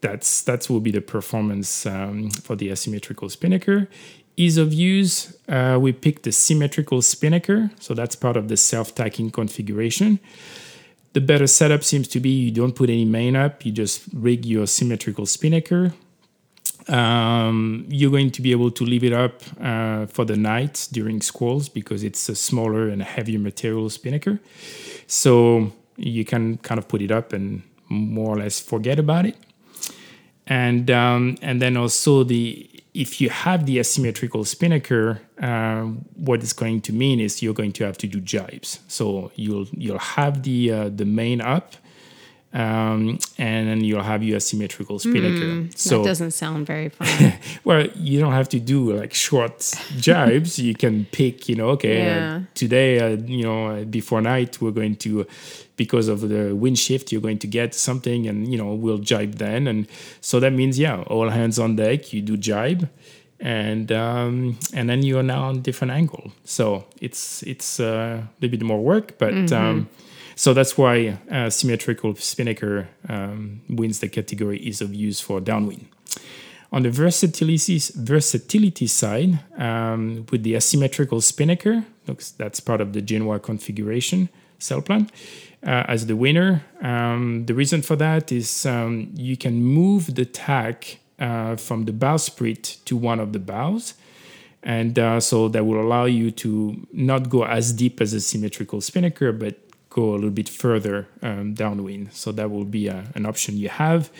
that's 0.00 0.42
that 0.42 0.68
will 0.68 0.80
be 0.80 0.90
the 0.90 1.00
performance 1.00 1.86
um, 1.86 2.30
for 2.30 2.56
the 2.56 2.70
asymmetrical 2.70 3.30
spinnaker. 3.30 3.88
Ease 4.36 4.56
of 4.56 4.72
use, 4.72 5.36
uh, 5.48 5.78
we 5.80 5.92
picked 5.92 6.24
the 6.24 6.32
symmetrical 6.32 7.02
spinnaker, 7.02 7.70
so 7.78 7.94
that's 7.94 8.16
part 8.16 8.36
of 8.36 8.48
the 8.48 8.56
self-tacking 8.56 9.30
configuration. 9.30 10.18
The 11.12 11.20
better 11.20 11.46
setup 11.46 11.84
seems 11.84 12.08
to 12.08 12.20
be 12.20 12.30
you 12.30 12.50
don't 12.50 12.74
put 12.74 12.90
any 12.90 13.04
main 13.04 13.36
up, 13.36 13.64
you 13.64 13.70
just 13.70 14.02
rig 14.12 14.44
your 14.44 14.66
symmetrical 14.66 15.26
spinnaker. 15.26 15.94
Um, 16.88 17.86
you're 17.88 18.10
going 18.10 18.30
to 18.32 18.42
be 18.42 18.50
able 18.50 18.70
to 18.72 18.84
leave 18.84 19.04
it 19.04 19.12
up 19.12 19.42
uh, 19.60 20.06
for 20.06 20.24
the 20.24 20.36
night 20.36 20.88
during 20.92 21.22
squalls 21.22 21.68
because 21.68 22.02
it's 22.02 22.28
a 22.28 22.34
smaller 22.34 22.88
and 22.88 23.02
heavier 23.02 23.38
material 23.38 23.88
spinnaker. 23.88 24.40
So 25.06 25.72
you 25.96 26.24
can 26.24 26.58
kind 26.58 26.78
of 26.78 26.88
put 26.88 27.00
it 27.00 27.10
up 27.10 27.32
and 27.32 27.62
more 27.88 28.34
or 28.34 28.38
less 28.38 28.60
forget 28.60 28.98
about 28.98 29.26
it. 29.26 29.36
And 30.46 30.90
um, 30.90 31.38
and 31.40 31.62
then 31.62 31.76
also 31.76 32.22
the 32.22 32.68
if 32.94 33.20
you 33.20 33.28
have 33.28 33.66
the 33.66 33.80
asymmetrical 33.80 34.44
spinnaker, 34.44 35.20
uh, 35.40 35.82
what 36.14 36.40
it's 36.40 36.52
going 36.52 36.80
to 36.82 36.92
mean 36.92 37.18
is 37.18 37.42
you're 37.42 37.52
going 37.54 37.72
to 37.72 37.84
have 37.84 37.98
to 37.98 38.06
do 38.06 38.20
jibes. 38.20 38.78
So 38.86 39.32
you'll 39.34 39.66
you'll 39.72 39.98
have 39.98 40.44
the 40.44 40.70
uh, 40.70 40.88
the 40.90 41.04
main 41.04 41.40
up, 41.40 41.74
um, 42.54 43.18
and 43.36 43.68
then 43.68 43.82
you'll 43.82 44.04
have 44.04 44.22
your 44.22 44.36
asymmetrical 44.36 45.00
spinnaker. 45.00 45.44
Mm, 45.44 45.76
so 45.76 45.98
that 45.98 46.04
doesn't 46.04 46.30
sound 46.30 46.66
very 46.66 46.88
fun. 46.90 47.32
well, 47.64 47.84
you 47.96 48.20
don't 48.20 48.32
have 48.32 48.48
to 48.50 48.60
do 48.60 48.92
like 48.92 49.12
short 49.12 49.58
jibes. 49.98 50.56
you 50.56 50.74
can 50.74 51.04
pick, 51.06 51.48
you 51.48 51.56
know, 51.56 51.70
okay, 51.70 52.02
uh, 52.02 52.04
yeah. 52.04 52.36
uh, 52.36 52.40
today, 52.54 53.00
uh, 53.00 53.16
you 53.26 53.42
know, 53.42 53.66
uh, 53.66 53.84
before 53.84 54.20
night, 54.20 54.60
we're 54.60 54.70
going 54.70 54.94
to, 54.96 55.26
because 55.76 56.06
of 56.06 56.20
the 56.20 56.54
wind 56.54 56.78
shift, 56.78 57.10
you're 57.10 57.20
going 57.20 57.40
to 57.40 57.48
get 57.48 57.74
something, 57.74 58.28
and 58.28 58.50
you 58.52 58.56
know, 58.56 58.72
we'll 58.72 58.98
jibe 58.98 59.34
then. 59.34 59.66
And 59.66 59.88
so 60.20 60.38
that 60.38 60.52
means, 60.52 60.78
yeah, 60.78 61.02
all 61.08 61.30
hands 61.30 61.58
on 61.58 61.74
deck. 61.74 62.12
You 62.12 62.22
do 62.22 62.36
jibe. 62.36 62.88
And 63.40 63.90
um, 63.90 64.58
and 64.72 64.88
then 64.88 65.02
you 65.02 65.18
are 65.18 65.22
now 65.22 65.48
on 65.48 65.56
a 65.56 65.58
different 65.58 65.90
angle, 65.90 66.32
so 66.44 66.84
it's 67.00 67.42
it's 67.42 67.78
uh, 67.78 68.22
a 68.22 68.28
little 68.40 68.56
bit 68.56 68.64
more 68.64 68.80
work, 68.80 69.18
but 69.18 69.34
mm-hmm. 69.34 69.54
um, 69.54 69.88
so 70.36 70.54
that's 70.54 70.76
why 70.76 71.18
uh, 71.30 71.50
symmetrical 71.50 72.14
spinnaker 72.16 72.88
um, 73.08 73.60
wins 73.68 74.00
the 74.00 74.08
category 74.08 74.58
ease 74.58 74.80
of 74.80 74.94
use 74.94 75.20
for 75.20 75.40
downwind. 75.40 75.86
On 76.72 76.82
the 76.82 76.90
versatility, 76.90 77.80
versatility 77.94 78.88
side, 78.88 79.38
um, 79.56 80.26
with 80.32 80.42
the 80.42 80.56
asymmetrical 80.56 81.20
spinnaker, 81.20 81.84
looks 82.08 82.32
that's 82.32 82.58
part 82.58 82.80
of 82.80 82.92
the 82.92 83.00
Genoa 83.00 83.38
configuration 83.38 84.28
sail 84.58 84.82
plan, 84.82 85.10
uh, 85.62 85.84
as 85.86 86.06
the 86.06 86.16
winner. 86.16 86.64
Um, 86.80 87.46
the 87.46 87.54
reason 87.54 87.82
for 87.82 87.96
that 87.96 88.32
is 88.32 88.66
um, 88.66 89.10
you 89.14 89.36
can 89.36 89.62
move 89.62 90.14
the 90.14 90.24
tack 90.24 90.98
uh, 91.18 91.56
from 91.56 91.84
the 91.84 91.92
bowsprit 91.92 92.82
to 92.86 92.96
one 92.96 93.20
of 93.20 93.32
the 93.32 93.38
bows. 93.38 93.94
And 94.62 94.98
uh, 94.98 95.20
so 95.20 95.48
that 95.48 95.64
will 95.66 95.80
allow 95.80 96.06
you 96.06 96.30
to 96.30 96.86
not 96.92 97.28
go 97.28 97.44
as 97.44 97.72
deep 97.72 98.00
as 98.00 98.14
a 98.14 98.20
symmetrical 98.20 98.80
spinnaker, 98.80 99.30
but 99.30 99.58
go 99.94 100.10
a 100.10 100.16
little 100.16 100.30
bit 100.30 100.48
further 100.48 101.06
um, 101.22 101.54
downwind. 101.54 102.12
So 102.12 102.32
that 102.32 102.50
will 102.50 102.64
be 102.64 102.88
a, 102.88 103.04
an 103.14 103.24
option 103.24 103.56
you 103.56 103.68
have. 103.68 104.10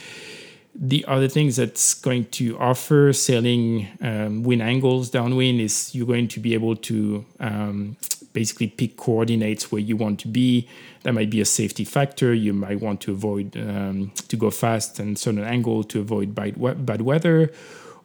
The 0.74 1.04
other 1.06 1.28
things 1.28 1.56
that's 1.56 1.94
going 1.94 2.26
to 2.38 2.58
offer 2.58 3.12
sailing 3.12 3.88
um, 4.00 4.42
wind 4.44 4.62
angles 4.62 5.10
downwind 5.10 5.60
is 5.60 5.94
you're 5.94 6.06
going 6.06 6.28
to 6.28 6.40
be 6.40 6.54
able 6.54 6.76
to 6.76 7.24
um, 7.40 7.96
basically 8.32 8.68
pick 8.68 8.96
coordinates 8.96 9.70
where 9.70 9.80
you 9.80 9.96
want 9.96 10.20
to 10.20 10.28
be. 10.28 10.68
That 11.02 11.12
might 11.12 11.30
be 11.30 11.40
a 11.40 11.44
safety 11.44 11.84
factor. 11.84 12.32
You 12.32 12.52
might 12.52 12.80
want 12.80 13.00
to 13.02 13.12
avoid 13.12 13.56
um, 13.56 14.12
to 14.28 14.36
go 14.36 14.50
fast 14.50 14.98
and 15.00 15.18
certain 15.18 15.44
angle 15.44 15.84
to 15.84 16.00
avoid 16.00 16.34
bad, 16.34 16.54
bad 16.86 17.02
weather, 17.02 17.52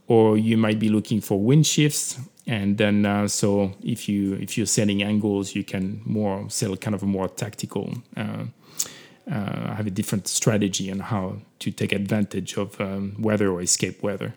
or 0.07 0.37
you 0.37 0.57
might 0.57 0.79
be 0.79 0.89
looking 0.89 1.21
for 1.21 1.39
wind 1.39 1.65
shifts 1.65 2.19
and 2.49 2.79
then 2.79 3.05
uh, 3.05 3.27
so 3.27 3.71
if 3.83 4.09
you 4.09 4.33
if 4.33 4.57
you're 4.57 4.65
setting 4.65 5.03
angles 5.03 5.55
you 5.55 5.63
can 5.63 6.01
more 6.03 6.49
sell 6.49 6.75
kind 6.75 6.95
of 6.95 7.03
a 7.03 7.05
more 7.05 7.29
tactical 7.29 7.93
uh, 8.17 8.45
uh, 9.31 9.75
have 9.75 9.85
a 9.85 9.91
different 9.91 10.27
strategy 10.27 10.91
on 10.91 10.99
how 10.99 11.37
to 11.59 11.69
take 11.69 11.91
advantage 11.91 12.57
of 12.57 12.81
um, 12.81 13.15
weather 13.19 13.51
or 13.51 13.61
escape 13.61 14.01
weather. 14.01 14.33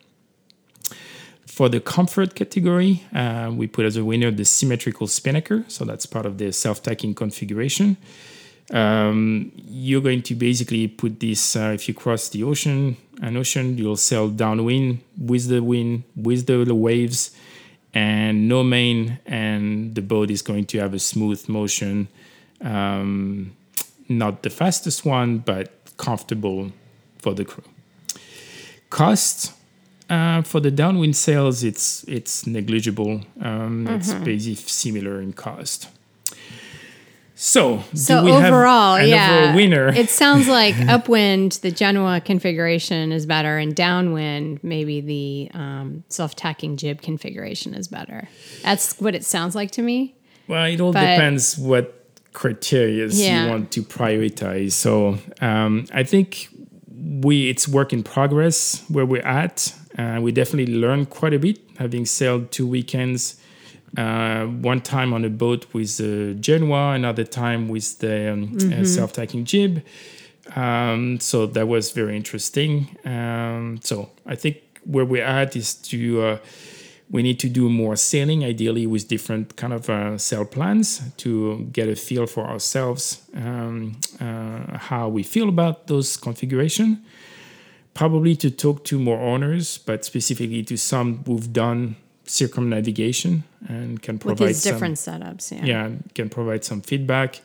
For 1.47 1.71
the 1.71 1.81
comfort 1.81 2.35
category 2.35 3.03
uh, 3.15 3.51
we 3.55 3.67
put 3.67 3.87
as 3.87 3.97
a 3.97 4.05
winner 4.05 4.31
the 4.31 4.45
symmetrical 4.45 5.07
spinnaker. 5.07 5.65
So 5.69 5.87
that's 5.87 6.05
part 6.05 6.27
of 6.27 6.37
the 6.37 6.53
self-tacking 6.53 7.15
configuration. 7.15 7.97
Um, 8.71 9.53
you're 9.57 10.03
going 10.03 10.23
to 10.25 10.35
basically 10.35 10.87
put 10.87 11.21
this 11.21 11.57
uh, 11.57 11.73
if 11.75 11.89
you 11.89 11.95
cross 11.95 12.29
the 12.29 12.45
ocean 12.45 12.97
an 13.21 13.37
ocean 13.37 13.77
you'll 13.77 13.97
sail 13.97 14.29
downwind 14.29 15.01
with 15.19 15.49
the 15.49 15.63
wind 15.63 16.05
with 16.17 16.47
the, 16.47 16.65
the 16.65 16.75
waves 16.75 17.33
and 17.95 18.49
no 18.49 18.63
main, 18.63 19.19
and 19.27 19.95
the 19.95 20.03
boat 20.03 20.31
is 20.31 20.43
going 20.43 20.67
to 20.67 20.79
have 20.79 20.95
a 20.95 20.99
smooth 20.99 21.49
motion. 21.49 22.09
Um, 22.61 23.57
not 24.09 24.43
the 24.43 24.51
fastest 24.51 25.05
one, 25.05 25.39
but 25.39 25.73
comfortable 25.97 26.73
for 27.19 27.35
the 27.35 27.45
crew. 27.45 27.65
Cost 28.91 29.53
uh, 30.11 30.43
for 30.43 30.61
the 30.61 30.71
downwind 30.71 31.17
sails, 31.17 31.65
it's 31.65 32.05
it's 32.05 32.47
negligible. 32.47 33.23
Um, 33.41 33.87
mm-hmm. 33.87 33.95
It's 33.95 34.13
basically 34.13 34.57
similar 34.57 35.21
in 35.21 35.33
cost. 35.33 35.89
So, 37.45 37.83
so 37.93 38.21
overall, 38.21 39.03
yeah, 39.03 39.53
winner? 39.57 39.89
it 39.89 40.09
sounds 40.11 40.47
like 40.61 40.77
upwind, 40.87 41.59
the 41.63 41.73
Genoa 41.73 42.21
configuration 42.21 43.11
is 43.11 43.27
better, 43.27 43.59
and 43.59 43.75
downwind, 43.75 44.63
maybe 44.63 45.01
the 45.01 45.51
um, 45.53 46.05
self-tacking 46.09 46.77
jib 46.77 47.03
configuration 47.03 47.75
is 47.75 47.89
better. 47.89 48.29
That's 48.63 49.01
what 49.01 49.17
it 49.17 49.25
sounds 49.25 49.57
like 49.57 49.73
to 49.73 49.83
me. 49.83 50.15
Well, 50.47 50.67
it 50.67 50.81
all 50.81 50.93
but, 50.93 51.01
depends 51.01 51.59
what 51.59 52.07
criteria 52.33 53.09
yeah. 53.09 53.47
you 53.47 53.51
want 53.51 53.73
to 53.73 53.83
prioritize. 53.83 54.71
So, 54.71 55.19
um, 55.41 55.87
I 55.93 56.05
think 56.05 56.49
we 56.87 57.51
it's 57.51 57.67
work 57.67 57.93
in 57.93 58.05
progress 58.05 58.85
where 58.89 59.05
we're 59.05 59.27
at. 59.27 59.75
Uh, 59.99 60.21
we 60.23 60.31
definitely 60.31 60.77
learned 60.77 61.11
quite 61.11 61.35
a 61.35 61.41
bit, 61.41 61.59
having 61.79 62.07
sailed 62.07 62.53
two 62.53 62.69
weekends 62.69 63.42
uh, 63.97 64.47
one 64.47 64.81
time 64.81 65.13
on 65.13 65.25
a 65.25 65.31
boat 65.31 65.67
with 65.73 66.01
uh, 66.01 66.33
Genoa, 66.41 66.93
another 66.93 67.25
time 67.25 67.69
with 67.69 67.99
the 67.99 68.33
um, 68.33 68.43
uh, 68.43 68.47
mm-hmm. 68.47 68.85
self-tacking 68.85 69.45
jib. 69.45 69.85
Um, 70.57 71.21
so 71.21 71.47
that 71.47 71.69
was 71.69 71.93
very 71.93 72.17
interesting. 72.17 72.97
Um, 73.05 73.81
so 73.83 74.11
I 74.27 74.35
think 74.35 74.57
where 74.85 75.05
we're 75.05 75.25
at 75.25 75.55
is 75.57 75.75
to 75.75 76.23
uh, 76.23 76.39
we 77.11 77.23
need 77.23 77.39
to 77.41 77.49
do 77.49 77.69
more 77.69 77.95
sailing, 77.95 78.43
ideally 78.43 78.87
with 78.87 79.07
different 79.07 79.55
kind 79.57 79.75
of 79.75 79.91
uh, 79.91 80.17
sail 80.17 80.47
plans 80.47 81.03
to 81.19 81.69
get 81.71 81.89
a 81.89 81.95
feel 81.95 82.27
for 82.27 82.45
ourselves 82.45 83.21
um, 83.35 84.01
uh, 84.19 84.79
how 84.79 85.09
we 85.09 85.23
feel 85.23 85.49
about 85.51 85.87
those 85.87 86.17
configuration. 86.17 87.05
Probably 87.93 88.35
to 88.37 88.51
talk 88.51 88.85
to 88.85 88.99
more 88.99 89.21
owners, 89.21 89.77
but 89.77 90.07
specifically 90.07 90.63
to 90.63 90.79
some 90.79 91.23
who've 91.27 91.53
done 91.53 91.97
circumnavigation 92.25 93.45
and 93.69 94.01
can 94.03 94.19
provide 94.19 94.49
With 94.49 94.57
some, 94.57 94.73
different 94.73 94.97
setups. 94.97 95.53
Yeah. 95.53 95.65
yeah, 95.65 95.91
can 96.15 96.29
provide 96.29 96.65
some 96.65 96.81
feedback. 96.81 97.41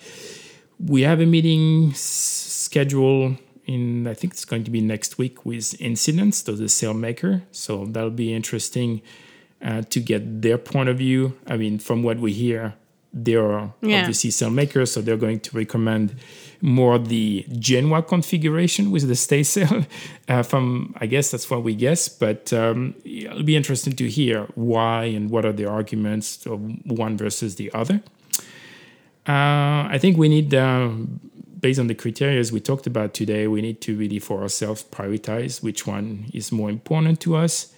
We 0.80 1.02
have 1.02 1.20
a 1.20 1.26
meeting 1.26 1.94
schedule 1.94 3.38
in 3.66 4.08
I 4.08 4.13
think 4.13 4.34
it's 4.34 4.46
going 4.46 4.63
to 4.63 4.72
be 4.72 4.82
next 4.82 5.18
week 5.18 5.46
with 5.46 5.80
Incidence, 5.82 6.44
so 6.44 6.54
the 6.54 6.66
sailmaker. 6.66 7.42
So 7.52 7.86
that'll 7.86 8.10
be 8.10 8.34
interesting 8.34 9.02
uh, 9.62 9.82
to 9.90 10.00
get 10.00 10.42
their 10.42 10.58
point 10.58 10.90
of 10.90 10.98
view. 10.98 11.38
I 11.46 11.58
mean, 11.58 11.78
from 11.80 12.01
what 12.01 12.20
we 12.20 12.32
hear, 12.32 12.76
they're 13.24 13.72
yeah. 13.82 13.99
obviously 13.99 14.49
makers, 14.49 14.91
so 14.91 15.01
they're 15.01 15.18
going 15.18 15.39
to 15.41 15.57
recommend 15.57 16.15
more 16.61 16.97
the 16.97 17.45
Genoa 17.59 18.01
configuration 18.01 18.91
with 18.91 19.07
the 19.07 19.15
staysail. 19.15 19.86
Uh, 20.30 20.43
from 20.43 20.93
I 20.99 21.05
guess 21.05 21.32
that's 21.32 21.49
what 21.49 21.63
we 21.63 21.74
guess, 21.74 22.09
but 22.09 22.51
um, 22.51 22.95
it'll 23.05 23.43
be 23.43 23.55
interesting 23.55 23.93
to 23.93 24.09
hear 24.09 24.45
why 24.55 25.05
and 25.05 25.30
what 25.30 25.45
are 25.45 25.53
the 25.53 25.65
arguments 25.65 26.45
of 26.45 26.59
one 26.84 27.15
versus 27.15 27.55
the 27.55 27.72
other. 27.74 28.01
Uh, 29.26 29.88
I 29.88 29.97
think 30.01 30.18
we 30.18 30.28
need, 30.28 30.53
uh, 30.53 30.89
based 31.61 31.80
on 31.80 31.88
the 31.88 31.95
criteria 31.95 32.43
we 32.51 32.59
talked 32.59 32.88
about 32.88 33.13
today, 33.13 33.47
we 33.47 33.61
need 33.61 33.80
to 33.84 33.95
really 33.95 34.20
for 34.20 34.41
ourselves 34.41 34.84
prioritize 34.84 35.63
which 35.63 35.88
one 35.88 36.26
is 36.34 36.51
more 36.51 36.70
important 36.70 37.22
to 37.22 37.38
us. 37.38 37.74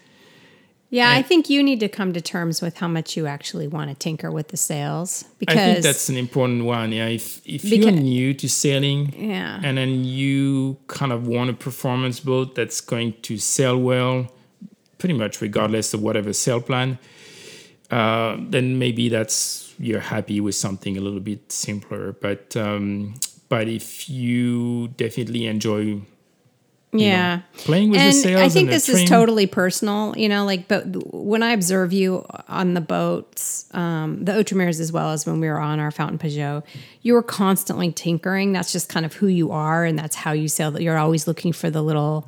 Yeah, 0.91 1.11
I 1.11 1.21
think 1.21 1.49
you 1.51 1.61
need 1.61 1.79
to 1.81 1.87
come 1.87 2.13
to 2.13 2.21
terms 2.21 2.61
with 2.63 2.77
how 2.77 2.87
much 2.87 3.15
you 3.15 3.27
actually 3.27 3.67
want 3.67 3.89
to 3.91 3.95
tinker 3.95 4.31
with 4.31 4.47
the 4.47 4.57
sails 4.57 5.23
I 5.47 5.53
think 5.55 5.83
that's 5.83 6.09
an 6.09 6.17
important 6.17 6.65
one. 6.65 6.91
Yeah, 6.91 7.07
if 7.07 7.41
if 7.45 7.63
you're 7.63 7.91
new 7.91 8.33
to 8.33 8.47
sailing, 8.49 9.13
Yeah. 9.15 9.61
and 9.63 9.77
then 9.77 10.03
you 10.03 10.77
kind 10.87 11.11
of 11.11 11.27
want 11.27 11.49
a 11.51 11.53
performance 11.53 12.19
boat 12.19 12.55
that's 12.55 12.81
going 12.81 13.13
to 13.21 13.37
sail 13.37 13.77
well, 13.77 14.31
pretty 14.97 15.13
much 15.13 15.41
regardless 15.41 15.93
of 15.93 16.01
whatever 16.01 16.33
sail 16.33 16.59
plan, 16.59 16.97
uh, 17.91 18.37
then 18.49 18.79
maybe 18.79 19.09
that's 19.09 19.73
you're 19.79 20.01
happy 20.01 20.41
with 20.41 20.55
something 20.55 20.97
a 20.97 21.01
little 21.01 21.21
bit 21.21 21.51
simpler. 21.51 22.13
But 22.13 22.55
um, 22.57 23.13
but 23.47 23.67
if 23.67 24.09
you 24.09 24.89
definitely 24.97 25.45
enjoy 25.45 26.01
you 26.91 26.99
know, 26.99 27.05
yeah. 27.05 27.41
playing 27.53 27.91
with 27.91 27.99
and 27.99 28.09
the 28.09 28.13
sails, 28.13 28.41
I 28.41 28.49
think 28.49 28.69
this 28.69 28.89
is 28.89 29.07
totally 29.07 29.45
personal, 29.45 30.17
you 30.17 30.27
know, 30.27 30.43
like, 30.43 30.67
but 30.67 30.85
when 31.13 31.43
I 31.43 31.51
observe 31.51 31.93
you 31.93 32.25
on 32.47 32.73
the 32.73 32.81
boats, 32.81 33.67
um, 33.75 34.25
the 34.25 34.31
Outremers 34.31 34.79
as 34.79 34.91
well 34.91 35.11
as 35.11 35.25
when 35.25 35.39
we 35.39 35.47
were 35.47 35.59
on 35.59 35.79
our 35.79 35.91
Fountaine 35.91 36.17
Pajot, 36.17 36.63
you 37.03 37.13
were 37.13 37.21
constantly 37.21 37.91
tinkering. 37.91 38.53
That's 38.53 38.71
just 38.71 38.89
kind 38.89 39.05
of 39.05 39.13
who 39.13 39.27
you 39.27 39.51
are, 39.51 39.85
and 39.85 39.99
that's 39.99 40.15
how 40.15 40.31
you 40.31 40.47
sail. 40.47 40.71
That 40.71 40.81
you're 40.81 40.97
always 40.97 41.27
looking 41.27 41.53
for 41.53 41.69
the 41.69 41.83
little, 41.83 42.27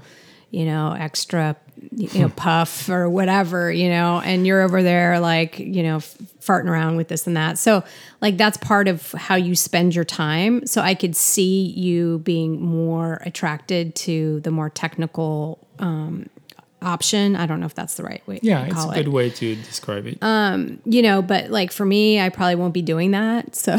you 0.52 0.66
know, 0.66 0.91
extra, 0.91 1.56
you 1.91 2.22
know, 2.22 2.30
puff 2.30 2.89
or 2.89 3.10
whatever, 3.10 3.72
you 3.72 3.89
know, 3.89 4.20
and 4.20 4.45
you're 4.45 4.62
over 4.62 4.84
there 4.84 5.20
like, 5.20 5.58
you 5.58 5.82
know, 5.82 5.97
f- 5.97 6.16
farting 6.41 6.66
around 6.66 6.97
with 6.97 7.08
this 7.08 7.26
and 7.26 7.38
that. 7.38 7.58
So, 7.58 7.84
like, 8.20 8.38
that's 8.38 8.58
part 8.58 8.88
of 8.88 9.14
how 9.14 9.36
you 9.36 9.56
spend 9.56 9.95
your 9.95 10.04
time. 10.04 10.68
So, 10.68 10.82
I 10.82 10.93
could 10.93 11.16
see 11.16 11.68
you 11.68 12.20
being 12.20 12.62
more 12.62 13.22
attracted 13.26 13.95
to 13.95 14.41
the 14.41 14.52
more 14.52 14.70
technical 14.70 15.66
um, 15.80 16.30
option. 16.82 17.36
I 17.36 17.46
don't 17.46 17.60
know 17.60 17.66
if 17.66 17.76
that's 17.76 17.96
the 17.96 18.04
right 18.04 18.26
way 18.28 18.40
Yeah, 18.42 18.66
it's 18.66 18.84
a 18.86 18.90
it. 18.90 18.96
good 18.96 19.08
way 19.10 19.30
to 19.30 19.56
describe 19.56 20.08
it. 20.08 20.18
Um, 20.22 20.80
you 20.86 21.02
know, 21.02 21.22
but 21.22 21.50
like 21.52 21.72
for 21.72 21.86
me, 21.86 22.20
I 22.20 22.30
probably 22.30 22.56
won't 22.56 22.74
be 22.74 22.82
doing 22.82 23.12
that. 23.12 23.56
So, 23.62 23.76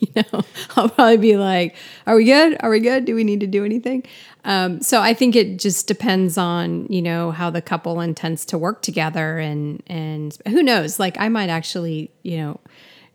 you 0.00 0.08
know, 0.16 0.42
I'll 0.76 0.88
probably 0.88 1.18
be 1.18 1.36
like, 1.36 1.76
are 2.06 2.16
we 2.16 2.24
good? 2.24 2.56
Are 2.60 2.70
we 2.70 2.80
good? 2.80 3.04
Do 3.04 3.14
we 3.14 3.24
need 3.24 3.40
to 3.40 3.46
do 3.46 3.64
anything? 3.64 4.04
Um, 4.44 4.80
so 4.80 5.00
I 5.00 5.12
think 5.14 5.36
it 5.36 5.58
just 5.58 5.86
depends 5.86 6.38
on, 6.38 6.86
you 6.88 7.02
know, 7.02 7.30
how 7.30 7.50
the 7.50 7.60
couple 7.60 8.00
intends 8.00 8.44
to 8.46 8.58
work 8.58 8.80
together 8.82 9.38
and, 9.38 9.82
and 9.86 10.36
who 10.48 10.62
knows, 10.62 10.98
like 10.98 11.16
I 11.20 11.28
might 11.28 11.50
actually, 11.50 12.10
you 12.22 12.38
know, 12.38 12.60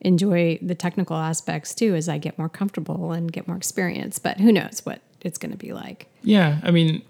enjoy 0.02 0.60
the 0.62 0.76
technical 0.76 1.18
aspects 1.18 1.74
too 1.74 1.96
as 1.96 2.08
I 2.08 2.18
get 2.20 2.38
more 2.38 2.50
comfortable 2.50 3.12
and 3.12 3.32
get 3.32 3.48
more 3.48 3.58
experience, 3.58 4.20
but 4.20 4.40
who 4.40 4.52
knows 4.52 4.82
what 4.84 5.02
it's 5.22 5.38
going 5.40 5.52
to 5.52 5.58
be 5.58 5.74
like. 5.74 6.08
Yeah, 6.22 6.60
I 6.64 6.70
mean, 6.72 7.02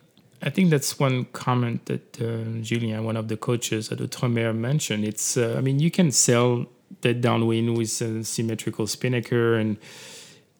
I 0.41 0.49
think 0.49 0.69
that's 0.69 0.99
one 0.99 1.25
comment 1.25 1.85
that 1.85 2.21
uh, 2.21 2.61
Julien, 2.61 3.03
one 3.03 3.17
of 3.17 3.27
the 3.27 3.37
coaches 3.37 3.91
at 3.91 3.97
Outremer, 3.99 4.55
mentioned. 4.55 5.03
It's, 5.03 5.35
uh, 5.35 5.55
I 5.57 5.61
mean, 5.61 5.79
you 5.79 5.89
can 5.89 6.11
sell 6.11 6.67
the 7.01 7.13
downwind 7.13 7.77
with 7.77 8.01
a 8.01 8.23
symmetrical 8.23 8.87
spinnaker, 8.87 9.55
and 9.55 9.77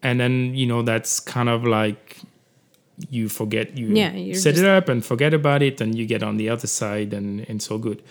and 0.02 0.20
then 0.20 0.56
you 0.56 0.66
know 0.66 0.82
that's 0.82 1.20
kind 1.20 1.50
of 1.50 1.64
like 1.64 2.20
you 3.10 3.30
forget 3.30 3.78
you 3.78 3.88
Yeah, 3.88 4.34
set 4.34 4.58
it 4.58 4.66
up 4.66 4.90
and 4.90 5.06
forget 5.06 5.34
about 5.34 5.62
it, 5.62 5.80
and 5.82 5.96
you 5.96 6.06
get 6.06 6.24
on 6.24 6.38
the 6.38 6.50
other 6.50 6.68
side, 6.68 7.14
and 7.14 7.46
and 7.50 7.62
so 7.62 7.78
good. 7.78 8.02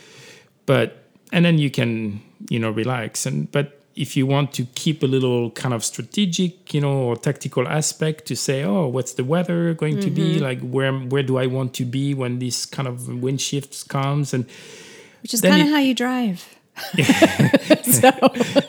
But 0.66 1.04
and 1.32 1.44
then 1.44 1.58
you 1.58 1.70
can 1.70 2.22
you 2.48 2.58
know 2.58 2.70
relax, 2.70 3.26
and 3.26 3.50
but 3.50 3.75
if 3.96 4.14
you 4.16 4.26
want 4.26 4.52
to 4.52 4.64
keep 4.74 5.02
a 5.02 5.06
little 5.06 5.50
kind 5.52 5.72
of 5.74 5.82
strategic, 5.82 6.74
you 6.74 6.82
know, 6.82 6.92
or 6.92 7.16
tactical 7.16 7.66
aspect 7.66 8.26
to 8.26 8.36
say, 8.36 8.62
oh, 8.62 8.86
what's 8.86 9.14
the 9.14 9.24
weather 9.24 9.72
going 9.74 9.98
to 10.00 10.10
be? 10.10 10.38
Like, 10.38 10.60
where 10.60 10.92
where 10.92 11.22
do 11.22 11.38
I 11.38 11.46
want 11.46 11.72
to 11.74 11.84
be 11.84 12.12
when 12.14 12.38
this 12.38 12.66
kind 12.66 12.86
of 12.86 13.08
wind 13.08 13.40
shifts 13.40 13.82
comes? 13.82 14.34
And 14.34 14.44
Which 15.22 15.32
is 15.34 15.40
kind 15.40 15.62
of 15.62 15.68
how 15.68 15.78
you 15.78 15.94
drive. 15.94 16.44
so 17.82 18.10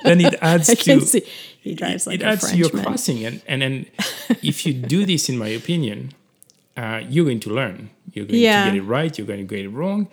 then 0.04 0.22
it 0.22 0.36
adds 0.42 0.70
I 0.70 0.76
to 0.76 1.02
see 1.02 1.24
he 1.60 1.76
drives 1.76 2.08
like 2.08 2.22
it 2.22 2.24
adds 2.24 2.50
to 2.50 2.56
your 2.58 2.70
crossing, 2.70 3.26
and 3.26 3.42
and 3.48 3.62
then 3.62 3.86
if 4.42 4.66
you 4.66 4.74
do 4.74 5.06
this, 5.06 5.28
in 5.28 5.38
my 5.38 5.50
opinion, 5.50 6.14
uh, 6.78 7.02
you're 7.10 7.26
going 7.26 7.42
to 7.42 7.50
learn. 7.50 7.90
You're 8.14 8.26
going 8.26 8.40
Yeah. 8.40 8.64
to 8.64 8.72
get 8.72 8.78
it 8.78 8.84
right. 8.88 9.18
You're 9.18 9.28
going 9.28 9.46
to 9.46 9.56
get 9.56 9.66
it 9.66 9.70
wrong. 9.70 10.08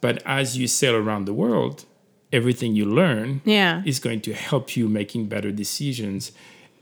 But 0.00 0.22
as 0.24 0.56
you 0.56 0.68
sail 0.68 0.94
around 0.94 1.24
the 1.24 1.34
world, 1.34 1.86
everything 2.34 2.74
you 2.76 2.84
learn 3.00 3.40
Yeah. 3.44 3.82
is 3.86 3.98
going 4.00 4.20
to 4.22 4.32
help 4.32 4.76
you 4.76 4.88
making 4.88 5.28
better 5.28 5.52
decisions, 5.52 6.32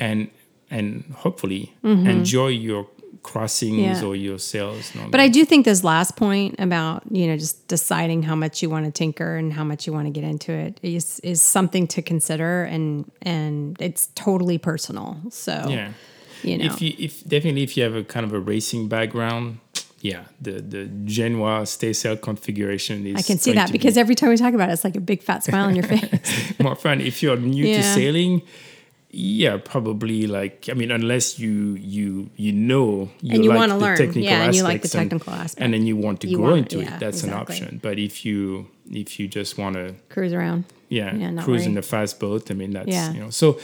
and 0.01 0.29
and 0.71 1.05
hopefully 1.25 1.63
enjoy 1.83 2.49
your 2.49 2.87
crossings 3.23 3.77
Mm-hmm. 3.77 4.03
Yeah. 4.05 4.09
or 4.09 4.17
your 4.17 4.39
sails. 4.39 4.93
But 5.11 5.21
I 5.21 5.29
do 5.29 5.45
think 5.45 5.65
this 5.65 5.85
last 5.85 6.17
point 6.17 6.55
about 6.59 7.03
you 7.11 7.27
know 7.29 7.37
just 7.37 7.57
deciding 7.69 8.23
how 8.25 8.35
much 8.37 8.63
you 8.63 8.71
want 8.71 8.85
to 8.87 8.91
tinker 8.91 9.37
and 9.37 9.53
how 9.53 9.65
much 9.65 9.87
you 9.87 9.93
want 9.93 10.07
to 10.07 10.21
get 10.21 10.25
into 10.29 10.51
it 10.53 10.81
is 10.83 11.21
is 11.23 11.41
something 11.43 11.87
to 11.89 12.03
consider, 12.03 12.65
and 12.75 13.05
and 13.23 13.77
it's 13.81 14.09
totally 14.15 14.59
personal. 14.59 15.17
So 15.31 15.53
yeah. 15.69 15.93
you 16.43 16.59
know, 16.59 16.65
if 16.67 16.83
you 16.83 16.95
if 16.99 17.23
definitely 17.29 17.63
if 17.63 17.77
you 17.77 17.83
have 17.85 17.95
a 17.95 18.03
kind 18.15 18.25
of 18.27 18.33
a 18.33 18.41
racing 18.41 18.89
background 18.89 19.59
yeah 20.09 20.23
the 20.47 20.55
the 20.75 20.83
genoa 21.17 21.65
stay 21.65 21.93
sail 21.93 22.17
configuration 22.17 23.07
is 23.07 23.17
I 23.17 23.23
can 23.23 23.39
see 23.39 23.53
that 23.61 23.71
because 23.73 23.95
be 23.95 24.01
every 24.05 24.17
time 24.19 24.31
we 24.31 24.37
talk 24.37 24.53
about 24.59 24.69
it, 24.71 24.73
it's 24.75 24.85
like 24.89 24.97
a 24.97 25.01
big 25.13 25.21
fat 25.23 25.41
smile 25.45 25.67
on 25.71 25.75
your 25.79 25.85
face. 25.95 26.59
more 26.67 26.75
fun 26.87 27.01
if 27.01 27.23
you're 27.23 27.37
new 27.55 27.65
to 27.77 27.83
sailing 27.83 28.43
yeah 29.15 29.59
probably 29.63 30.27
like 30.27 30.69
i 30.71 30.75
mean 30.81 30.91
unless 30.91 31.39
you 31.39 31.75
you 31.95 32.31
you 32.37 32.51
know 32.71 33.11
you, 33.21 33.35
And 33.35 33.45
you 33.45 33.51
like 33.51 33.59
wanna 33.61 33.77
learn. 33.77 33.97
technical 33.99 34.23
Yeah, 34.23 34.45
and 34.45 34.55
you 34.57 34.63
like 34.63 34.81
the 34.81 34.87
aspects 34.89 34.95
and- 34.95 35.11
technical 35.11 35.33
aspect. 35.35 35.63
and 35.63 35.75
then 35.75 35.87
you 35.87 35.97
want 35.99 36.21
to 36.23 36.29
You 36.29 36.39
go 36.39 36.43
want- 36.45 36.59
into 36.73 36.79
yeah, 36.81 36.97
it 36.97 37.01
that's 37.01 37.23
an 37.23 37.33
option 37.43 37.79
but 37.83 37.99
if 37.99 38.25
you 38.25 38.67
if 38.91 39.21
you 39.21 39.29
just 39.29 39.53
want 39.59 39.75
to 39.77 39.95
Cruise 40.09 40.33
around. 40.33 40.65
yeah, 40.89 41.15
Yeah, 41.15 41.43
cruise 41.45 41.67
in 41.67 41.77
a 41.79 41.83
fast 41.83 42.19
boat 42.21 42.51
i 42.51 42.55
mean 42.55 42.71
that's 42.73 42.89
Yeah. 42.89 43.13
you 43.13 43.21
know 43.21 43.31
so 43.31 43.59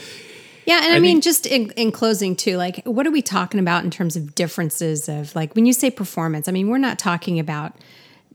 Yeah, 0.65 0.81
and 0.83 0.93
I, 0.93 0.97
I 0.97 0.99
mean, 0.99 1.15
think- 1.15 1.23
just 1.23 1.45
in, 1.45 1.71
in 1.71 1.91
closing 1.91 2.35
too, 2.35 2.57
like, 2.57 2.81
what 2.85 3.07
are 3.07 3.11
we 3.11 3.21
talking 3.21 3.59
about 3.59 3.83
in 3.83 3.89
terms 3.91 4.15
of 4.15 4.35
differences 4.35 5.09
of 5.09 5.35
like 5.35 5.55
when 5.55 5.65
you 5.65 5.73
say 5.73 5.89
performance? 5.89 6.47
I 6.47 6.51
mean, 6.51 6.69
we're 6.69 6.77
not 6.77 6.99
talking 6.99 7.39
about 7.39 7.73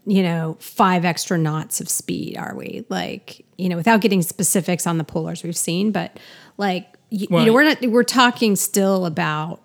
you 0.06 0.22
know 0.22 0.56
five 0.60 1.04
extra 1.04 1.38
knots 1.38 1.80
of 1.80 1.88
speed, 1.88 2.36
are 2.36 2.54
we? 2.56 2.84
Like, 2.88 3.44
you 3.56 3.68
know, 3.68 3.76
without 3.76 4.00
getting 4.00 4.20
specifics 4.22 4.86
on 4.86 4.98
the 4.98 5.04
polars 5.04 5.42
we've 5.44 5.56
seen, 5.56 5.92
but 5.92 6.18
like, 6.56 6.86
y- 7.10 7.26
Well- 7.30 7.40
you 7.42 7.46
know, 7.48 7.52
we're 7.54 7.64
not 7.64 7.80
we're 7.86 8.02
talking 8.02 8.56
still 8.56 9.06
about 9.06 9.60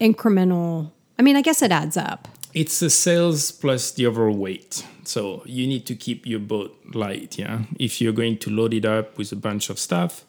incremental. 0.00 0.90
I 1.18 1.22
mean, 1.22 1.36
I 1.36 1.42
guess 1.42 1.62
it 1.62 1.72
adds 1.72 1.96
up. 1.96 2.28
it's 2.54 2.80
the 2.80 2.90
sails 2.90 3.50
plus 3.50 3.92
the 3.92 4.06
overall 4.06 4.36
weight. 4.36 4.84
So 5.04 5.42
you 5.46 5.66
need 5.66 5.86
to 5.86 5.94
keep 5.94 6.26
your 6.26 6.38
boat 6.40 6.76
light. 6.94 7.38
Yeah. 7.38 7.62
If 7.78 8.00
you're 8.00 8.12
going 8.12 8.38
to 8.38 8.50
load 8.50 8.74
it 8.74 8.84
up 8.84 9.16
with 9.18 9.32
a 9.32 9.36
bunch 9.36 9.70
of 9.70 9.78
stuff, 9.78 10.24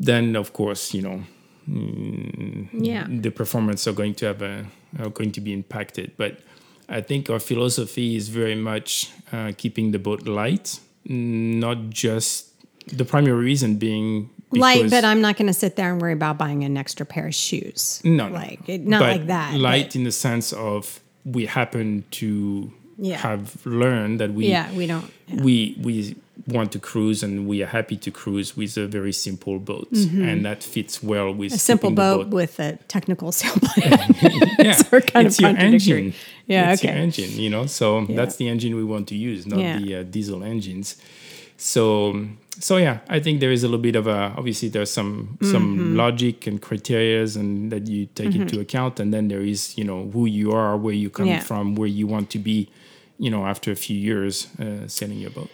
then 0.00 0.34
of 0.36 0.52
course, 0.52 0.94
you 0.94 1.02
know, 1.02 1.22
Yeah, 2.72 3.06
the 3.08 3.30
performance 3.30 3.86
are 3.86 3.92
going 3.92 4.14
to 4.16 4.26
have 4.26 4.42
a 4.42 4.64
are 4.98 5.10
going 5.10 5.32
to 5.32 5.40
be 5.40 5.52
impacted. 5.52 6.12
But 6.16 6.40
I 6.88 7.00
think 7.00 7.30
our 7.30 7.38
philosophy 7.38 8.16
is 8.16 8.28
very 8.28 8.56
much 8.56 9.10
uh, 9.32 9.52
keeping 9.56 9.92
the 9.92 9.98
boat 9.98 10.26
light, 10.26 10.80
not 11.04 11.90
just 11.90 12.48
the 12.96 13.04
primary 13.04 13.44
reason 13.44 13.76
being 13.76 14.30
light, 14.50 14.90
but 14.90 15.04
I'm 15.04 15.20
not 15.20 15.36
going 15.36 15.46
to 15.46 15.52
sit 15.54 15.76
there 15.76 15.92
and 15.92 16.00
worry 16.02 16.12
about 16.14 16.38
buying 16.38 16.64
an 16.64 16.76
extra 16.76 17.06
pair 17.06 17.28
of 17.28 17.34
shoes. 17.34 18.00
No, 18.04 18.28
like 18.28 18.68
it, 18.68 18.84
not 18.86 19.02
like 19.02 19.26
that. 19.26 19.54
Light 19.54 19.88
but- 19.90 19.96
in 19.96 20.04
the 20.04 20.12
sense 20.12 20.52
of 20.52 21.00
we 21.24 21.46
happen 21.46 22.04
to 22.22 22.72
Yeah. 22.98 23.18
have 23.18 23.64
learned 23.64 24.18
that 24.20 24.32
we 24.32 24.46
yeah, 24.48 24.72
we 24.74 24.86
don't. 24.86 25.06
yeah. 25.28 25.42
we 25.44 25.76
we 25.80 26.16
want 26.46 26.72
to 26.72 26.78
cruise 26.78 27.22
and 27.22 27.46
we 27.46 27.62
are 27.62 27.66
happy 27.66 27.96
to 27.96 28.10
cruise 28.10 28.56
with 28.56 28.76
a 28.76 28.86
very 28.86 29.12
simple 29.12 29.58
boat 29.58 29.88
and 29.92 30.44
that 30.44 30.62
fits 30.62 31.02
well 31.02 31.32
with 31.32 31.50
Mm-hmm. 31.52 31.54
a 31.56 31.58
simple 31.58 31.90
the 31.90 31.96
boat, 31.96 32.28
with 32.28 32.58
a 32.60 32.76
technical 32.88 33.30
sail 33.32 33.54
plan. 33.62 34.08
yeah 34.58 34.72
sort 34.88 35.04
of 35.04 35.12
kind 35.12 35.26
of 35.26 35.32
it's 35.32 35.40
your 35.40 35.50
engine 35.50 36.14
Yeah, 36.46 36.72
it's 36.72 36.82
your 36.82 36.92
okay. 36.92 37.02
engine 37.02 37.30
you 37.44 37.50
know 37.50 37.66
so 37.66 38.06
that's 38.06 38.36
the 38.36 38.48
engine 38.48 38.74
we 38.76 38.84
want 38.84 39.08
to 39.08 39.14
use 39.16 39.46
not 39.46 39.58
Yeah. 39.60 39.78
the 39.78 39.94
uh, 39.96 40.02
diesel 40.04 40.42
engines 40.42 40.96
so 41.56 42.16
so 42.58 42.76
yeah 42.76 42.98
i 43.08 43.20
think 43.20 43.40
there 43.40 43.52
is 43.52 43.62
a 43.62 43.66
little 43.68 43.80
bit 43.82 43.96
of 43.96 44.06
a 44.06 44.32
obviously 44.36 44.68
there's 44.68 44.90
some 44.90 45.38
some 45.42 45.76
Mm-hmm. 45.78 45.96
logic 45.96 46.46
and 46.46 46.60
criterias 46.62 47.36
and 47.36 47.70
that 47.72 47.86
you 47.86 48.06
take 48.06 48.34
into 48.34 48.60
account 48.60 48.98
and 49.00 49.12
then 49.14 49.28
there 49.28 49.42
is 49.42 49.76
you 49.78 49.84
know 49.84 50.08
who 50.12 50.26
you 50.26 50.52
are 50.52 50.76
where 50.76 50.94
you 50.94 51.10
come 51.10 51.26
Yeah. 51.26 51.40
from 51.40 51.74
where 51.74 51.88
you 51.88 52.06
want 52.06 52.30
to 52.30 52.38
be 52.38 52.68
you 53.18 53.30
know 53.30 53.44
after 53.46 53.70
a 53.70 53.76
few 53.76 53.96
years 53.96 54.48
uh, 54.58 54.88
sailing 54.88 55.18
your 55.18 55.30
boat 55.30 55.50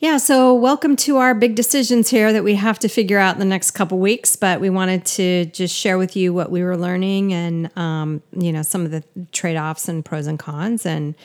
Yeah, 0.00 0.18
so 0.18 0.54
welcome 0.54 0.94
to 0.96 1.16
our 1.16 1.34
big 1.34 1.56
decisions 1.56 2.08
here 2.08 2.32
that 2.32 2.44
we 2.44 2.54
have 2.54 2.78
to 2.80 2.88
figure 2.88 3.18
out 3.18 3.34
in 3.34 3.40
the 3.40 3.44
next 3.44 3.72
couple 3.72 3.98
weeks. 3.98 4.36
But 4.36 4.60
we 4.60 4.70
wanted 4.70 5.04
to 5.06 5.46
just 5.46 5.74
share 5.74 5.98
with 5.98 6.14
you 6.14 6.32
what 6.32 6.52
we 6.52 6.62
were 6.62 6.76
learning 6.76 7.32
and, 7.34 7.76
um, 7.76 8.22
you 8.30 8.52
know, 8.52 8.62
some 8.62 8.84
of 8.84 8.92
the 8.92 9.02
trade 9.32 9.56
offs 9.56 9.88
and 9.88 10.04
pros 10.04 10.28
and 10.28 10.38
cons. 10.38 10.86
And, 10.86 11.16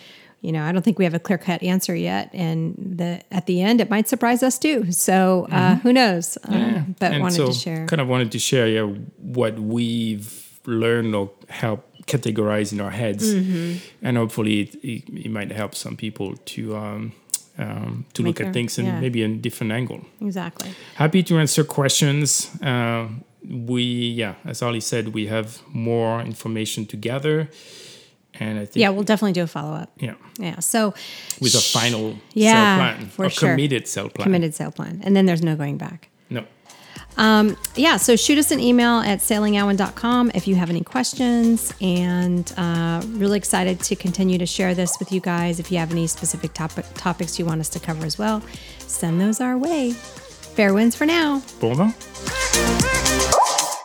you 0.41 0.51
know, 0.51 0.63
I 0.63 0.71
don't 0.71 0.82
think 0.82 0.97
we 0.97 1.03
have 1.05 1.13
a 1.13 1.19
clear 1.19 1.38
cut 1.38 1.61
answer 1.61 1.93
yet. 1.95 2.32
And 2.34 2.74
the 2.97 3.21
at 3.30 3.45
the 3.45 3.61
end, 3.61 3.80
it 3.80 3.91
might 3.91 4.07
surprise 4.07 4.41
us 4.41 4.57
too. 4.57 4.91
So 4.91 5.47
uh, 5.51 5.76
who 5.76 5.93
knows? 5.93 6.39
Um, 6.45 6.95
but 6.99 7.11
and 7.13 7.21
wanted 7.21 7.36
so 7.36 7.47
to 7.47 7.53
share. 7.53 7.86
kind 7.86 8.01
of 8.01 8.07
wanted 8.07 8.32
to 8.32 8.39
share 8.39 8.67
yeah, 8.67 8.86
what 9.19 9.59
we've 9.59 10.59
learned 10.65 11.13
or 11.13 11.30
help 11.47 11.88
categorize 12.07 12.74
in 12.74 12.82
our 12.82 12.91
heads 12.91 13.34
Mm-hmm. 13.34 13.78
and 14.01 14.17
hopefully 14.17 14.61
it, 14.61 14.76
it, 14.84 15.26
it 15.26 15.32
might 15.32 15.51
help 15.51 15.74
some 15.74 15.95
people 15.95 16.36
to 16.36 16.76
um, 16.76 17.13
um, 17.58 18.06
to 18.14 18.24
Make 18.24 18.39
look 18.39 18.47
at 18.47 18.54
things 18.54 18.78
in 18.78 18.86
yeah. 18.86 18.99
maybe 18.99 19.22
a 19.24 19.28
different 19.28 19.72
angle. 19.74 20.01
Exactly. 20.22 20.72
Happy 20.95 21.24
to 21.24 21.38
answer 21.38 21.64
questions. 21.64 22.49
Uh, 22.62 23.08
we, 23.47 23.84
yeah, 23.84 24.36
as 24.45 24.62
Ali 24.62 24.80
said, 24.80 25.10
we 25.14 25.28
have 25.28 25.62
more 25.74 26.22
information 26.22 26.86
to 26.88 26.97
gather. 26.97 27.49
And 28.39 28.58
I 28.58 28.66
think, 28.66 28.78
Yeah, 28.78 28.89
we'll 28.89 29.04
definitely 29.04 29.34
do 29.34 29.43
a 29.43 29.47
follow 29.47 29.74
up. 29.76 29.91
yeah, 29.99 30.16
Yeah. 30.39 30.60
So 30.60 30.93
with 31.39 31.54
a 31.54 31.60
final 31.62 32.16
Yeah, 32.34 32.78
plan, 32.95 33.10
for 33.10 33.26
a 33.26 33.30
sure. 33.30 33.49
committed 33.49 33.88
sail 33.88 34.10
plan. 34.10 34.24
committed 34.26 34.56
sail 34.56 34.72
plan, 34.72 35.01
and 35.04 35.16
then 35.16 35.26
there's 35.28 35.43
no 35.43 35.56
going 35.56 35.78
back. 35.78 36.10
No. 36.32 36.43
Yeah, 37.18 37.97
so 37.97 38.16
shoot 38.16 38.38
us 38.38 38.51
an 38.51 38.59
email 38.59 38.99
at 38.99 39.20
sailingowen.com 39.20 40.32
if 40.36 40.47
you 40.47 40.55
have 40.55 40.70
any 40.70 40.82
questions. 40.82 41.74
And 41.82 42.51
uh, 42.57 43.01
really 43.07 43.38
excited 43.38 43.80
to 43.82 43.95
continue 43.95 44.38
to 44.38 44.45
share 44.45 44.76
this 44.76 44.97
with 44.99 45.11
you 45.11 45.22
guys. 45.22 45.59
If 45.59 45.72
you 45.72 45.80
have 45.80 45.91
any 45.91 46.07
specific 46.07 46.53
topic, 46.53 46.86
topics 46.95 47.39
you 47.39 47.45
want 47.45 47.61
us 47.61 47.70
to 47.70 47.80
cover 47.80 48.05
as 48.05 48.18
well, 48.18 48.41
send 48.80 49.20
those 49.20 49.41
our 49.41 49.57
way. 49.57 49.91
Fair 49.91 50.74
winds 50.74 50.95
for 50.95 51.05
now. 51.05 51.41
Bon 51.59 51.76
vent. 51.76 51.95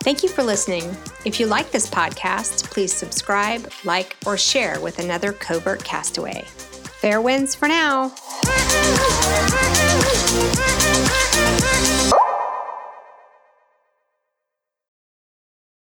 Thank 0.03 0.23
you 0.23 0.29
for 0.29 0.43
listening. 0.43 0.95
If 1.25 1.39
you 1.39 1.47
like 1.47 1.71
this 1.71 1.89
podcast, 1.89 2.71
please 2.71 2.93
subscribe, 2.93 3.69
like, 3.83 4.15
or 4.25 4.37
share 4.37 4.79
with 4.79 4.99
another 4.99 5.33
covert 5.33 5.83
castaway. 5.83 6.43
Fair 7.01 7.21
winds 7.21 7.55
for 7.55 7.67
now. 7.67 8.13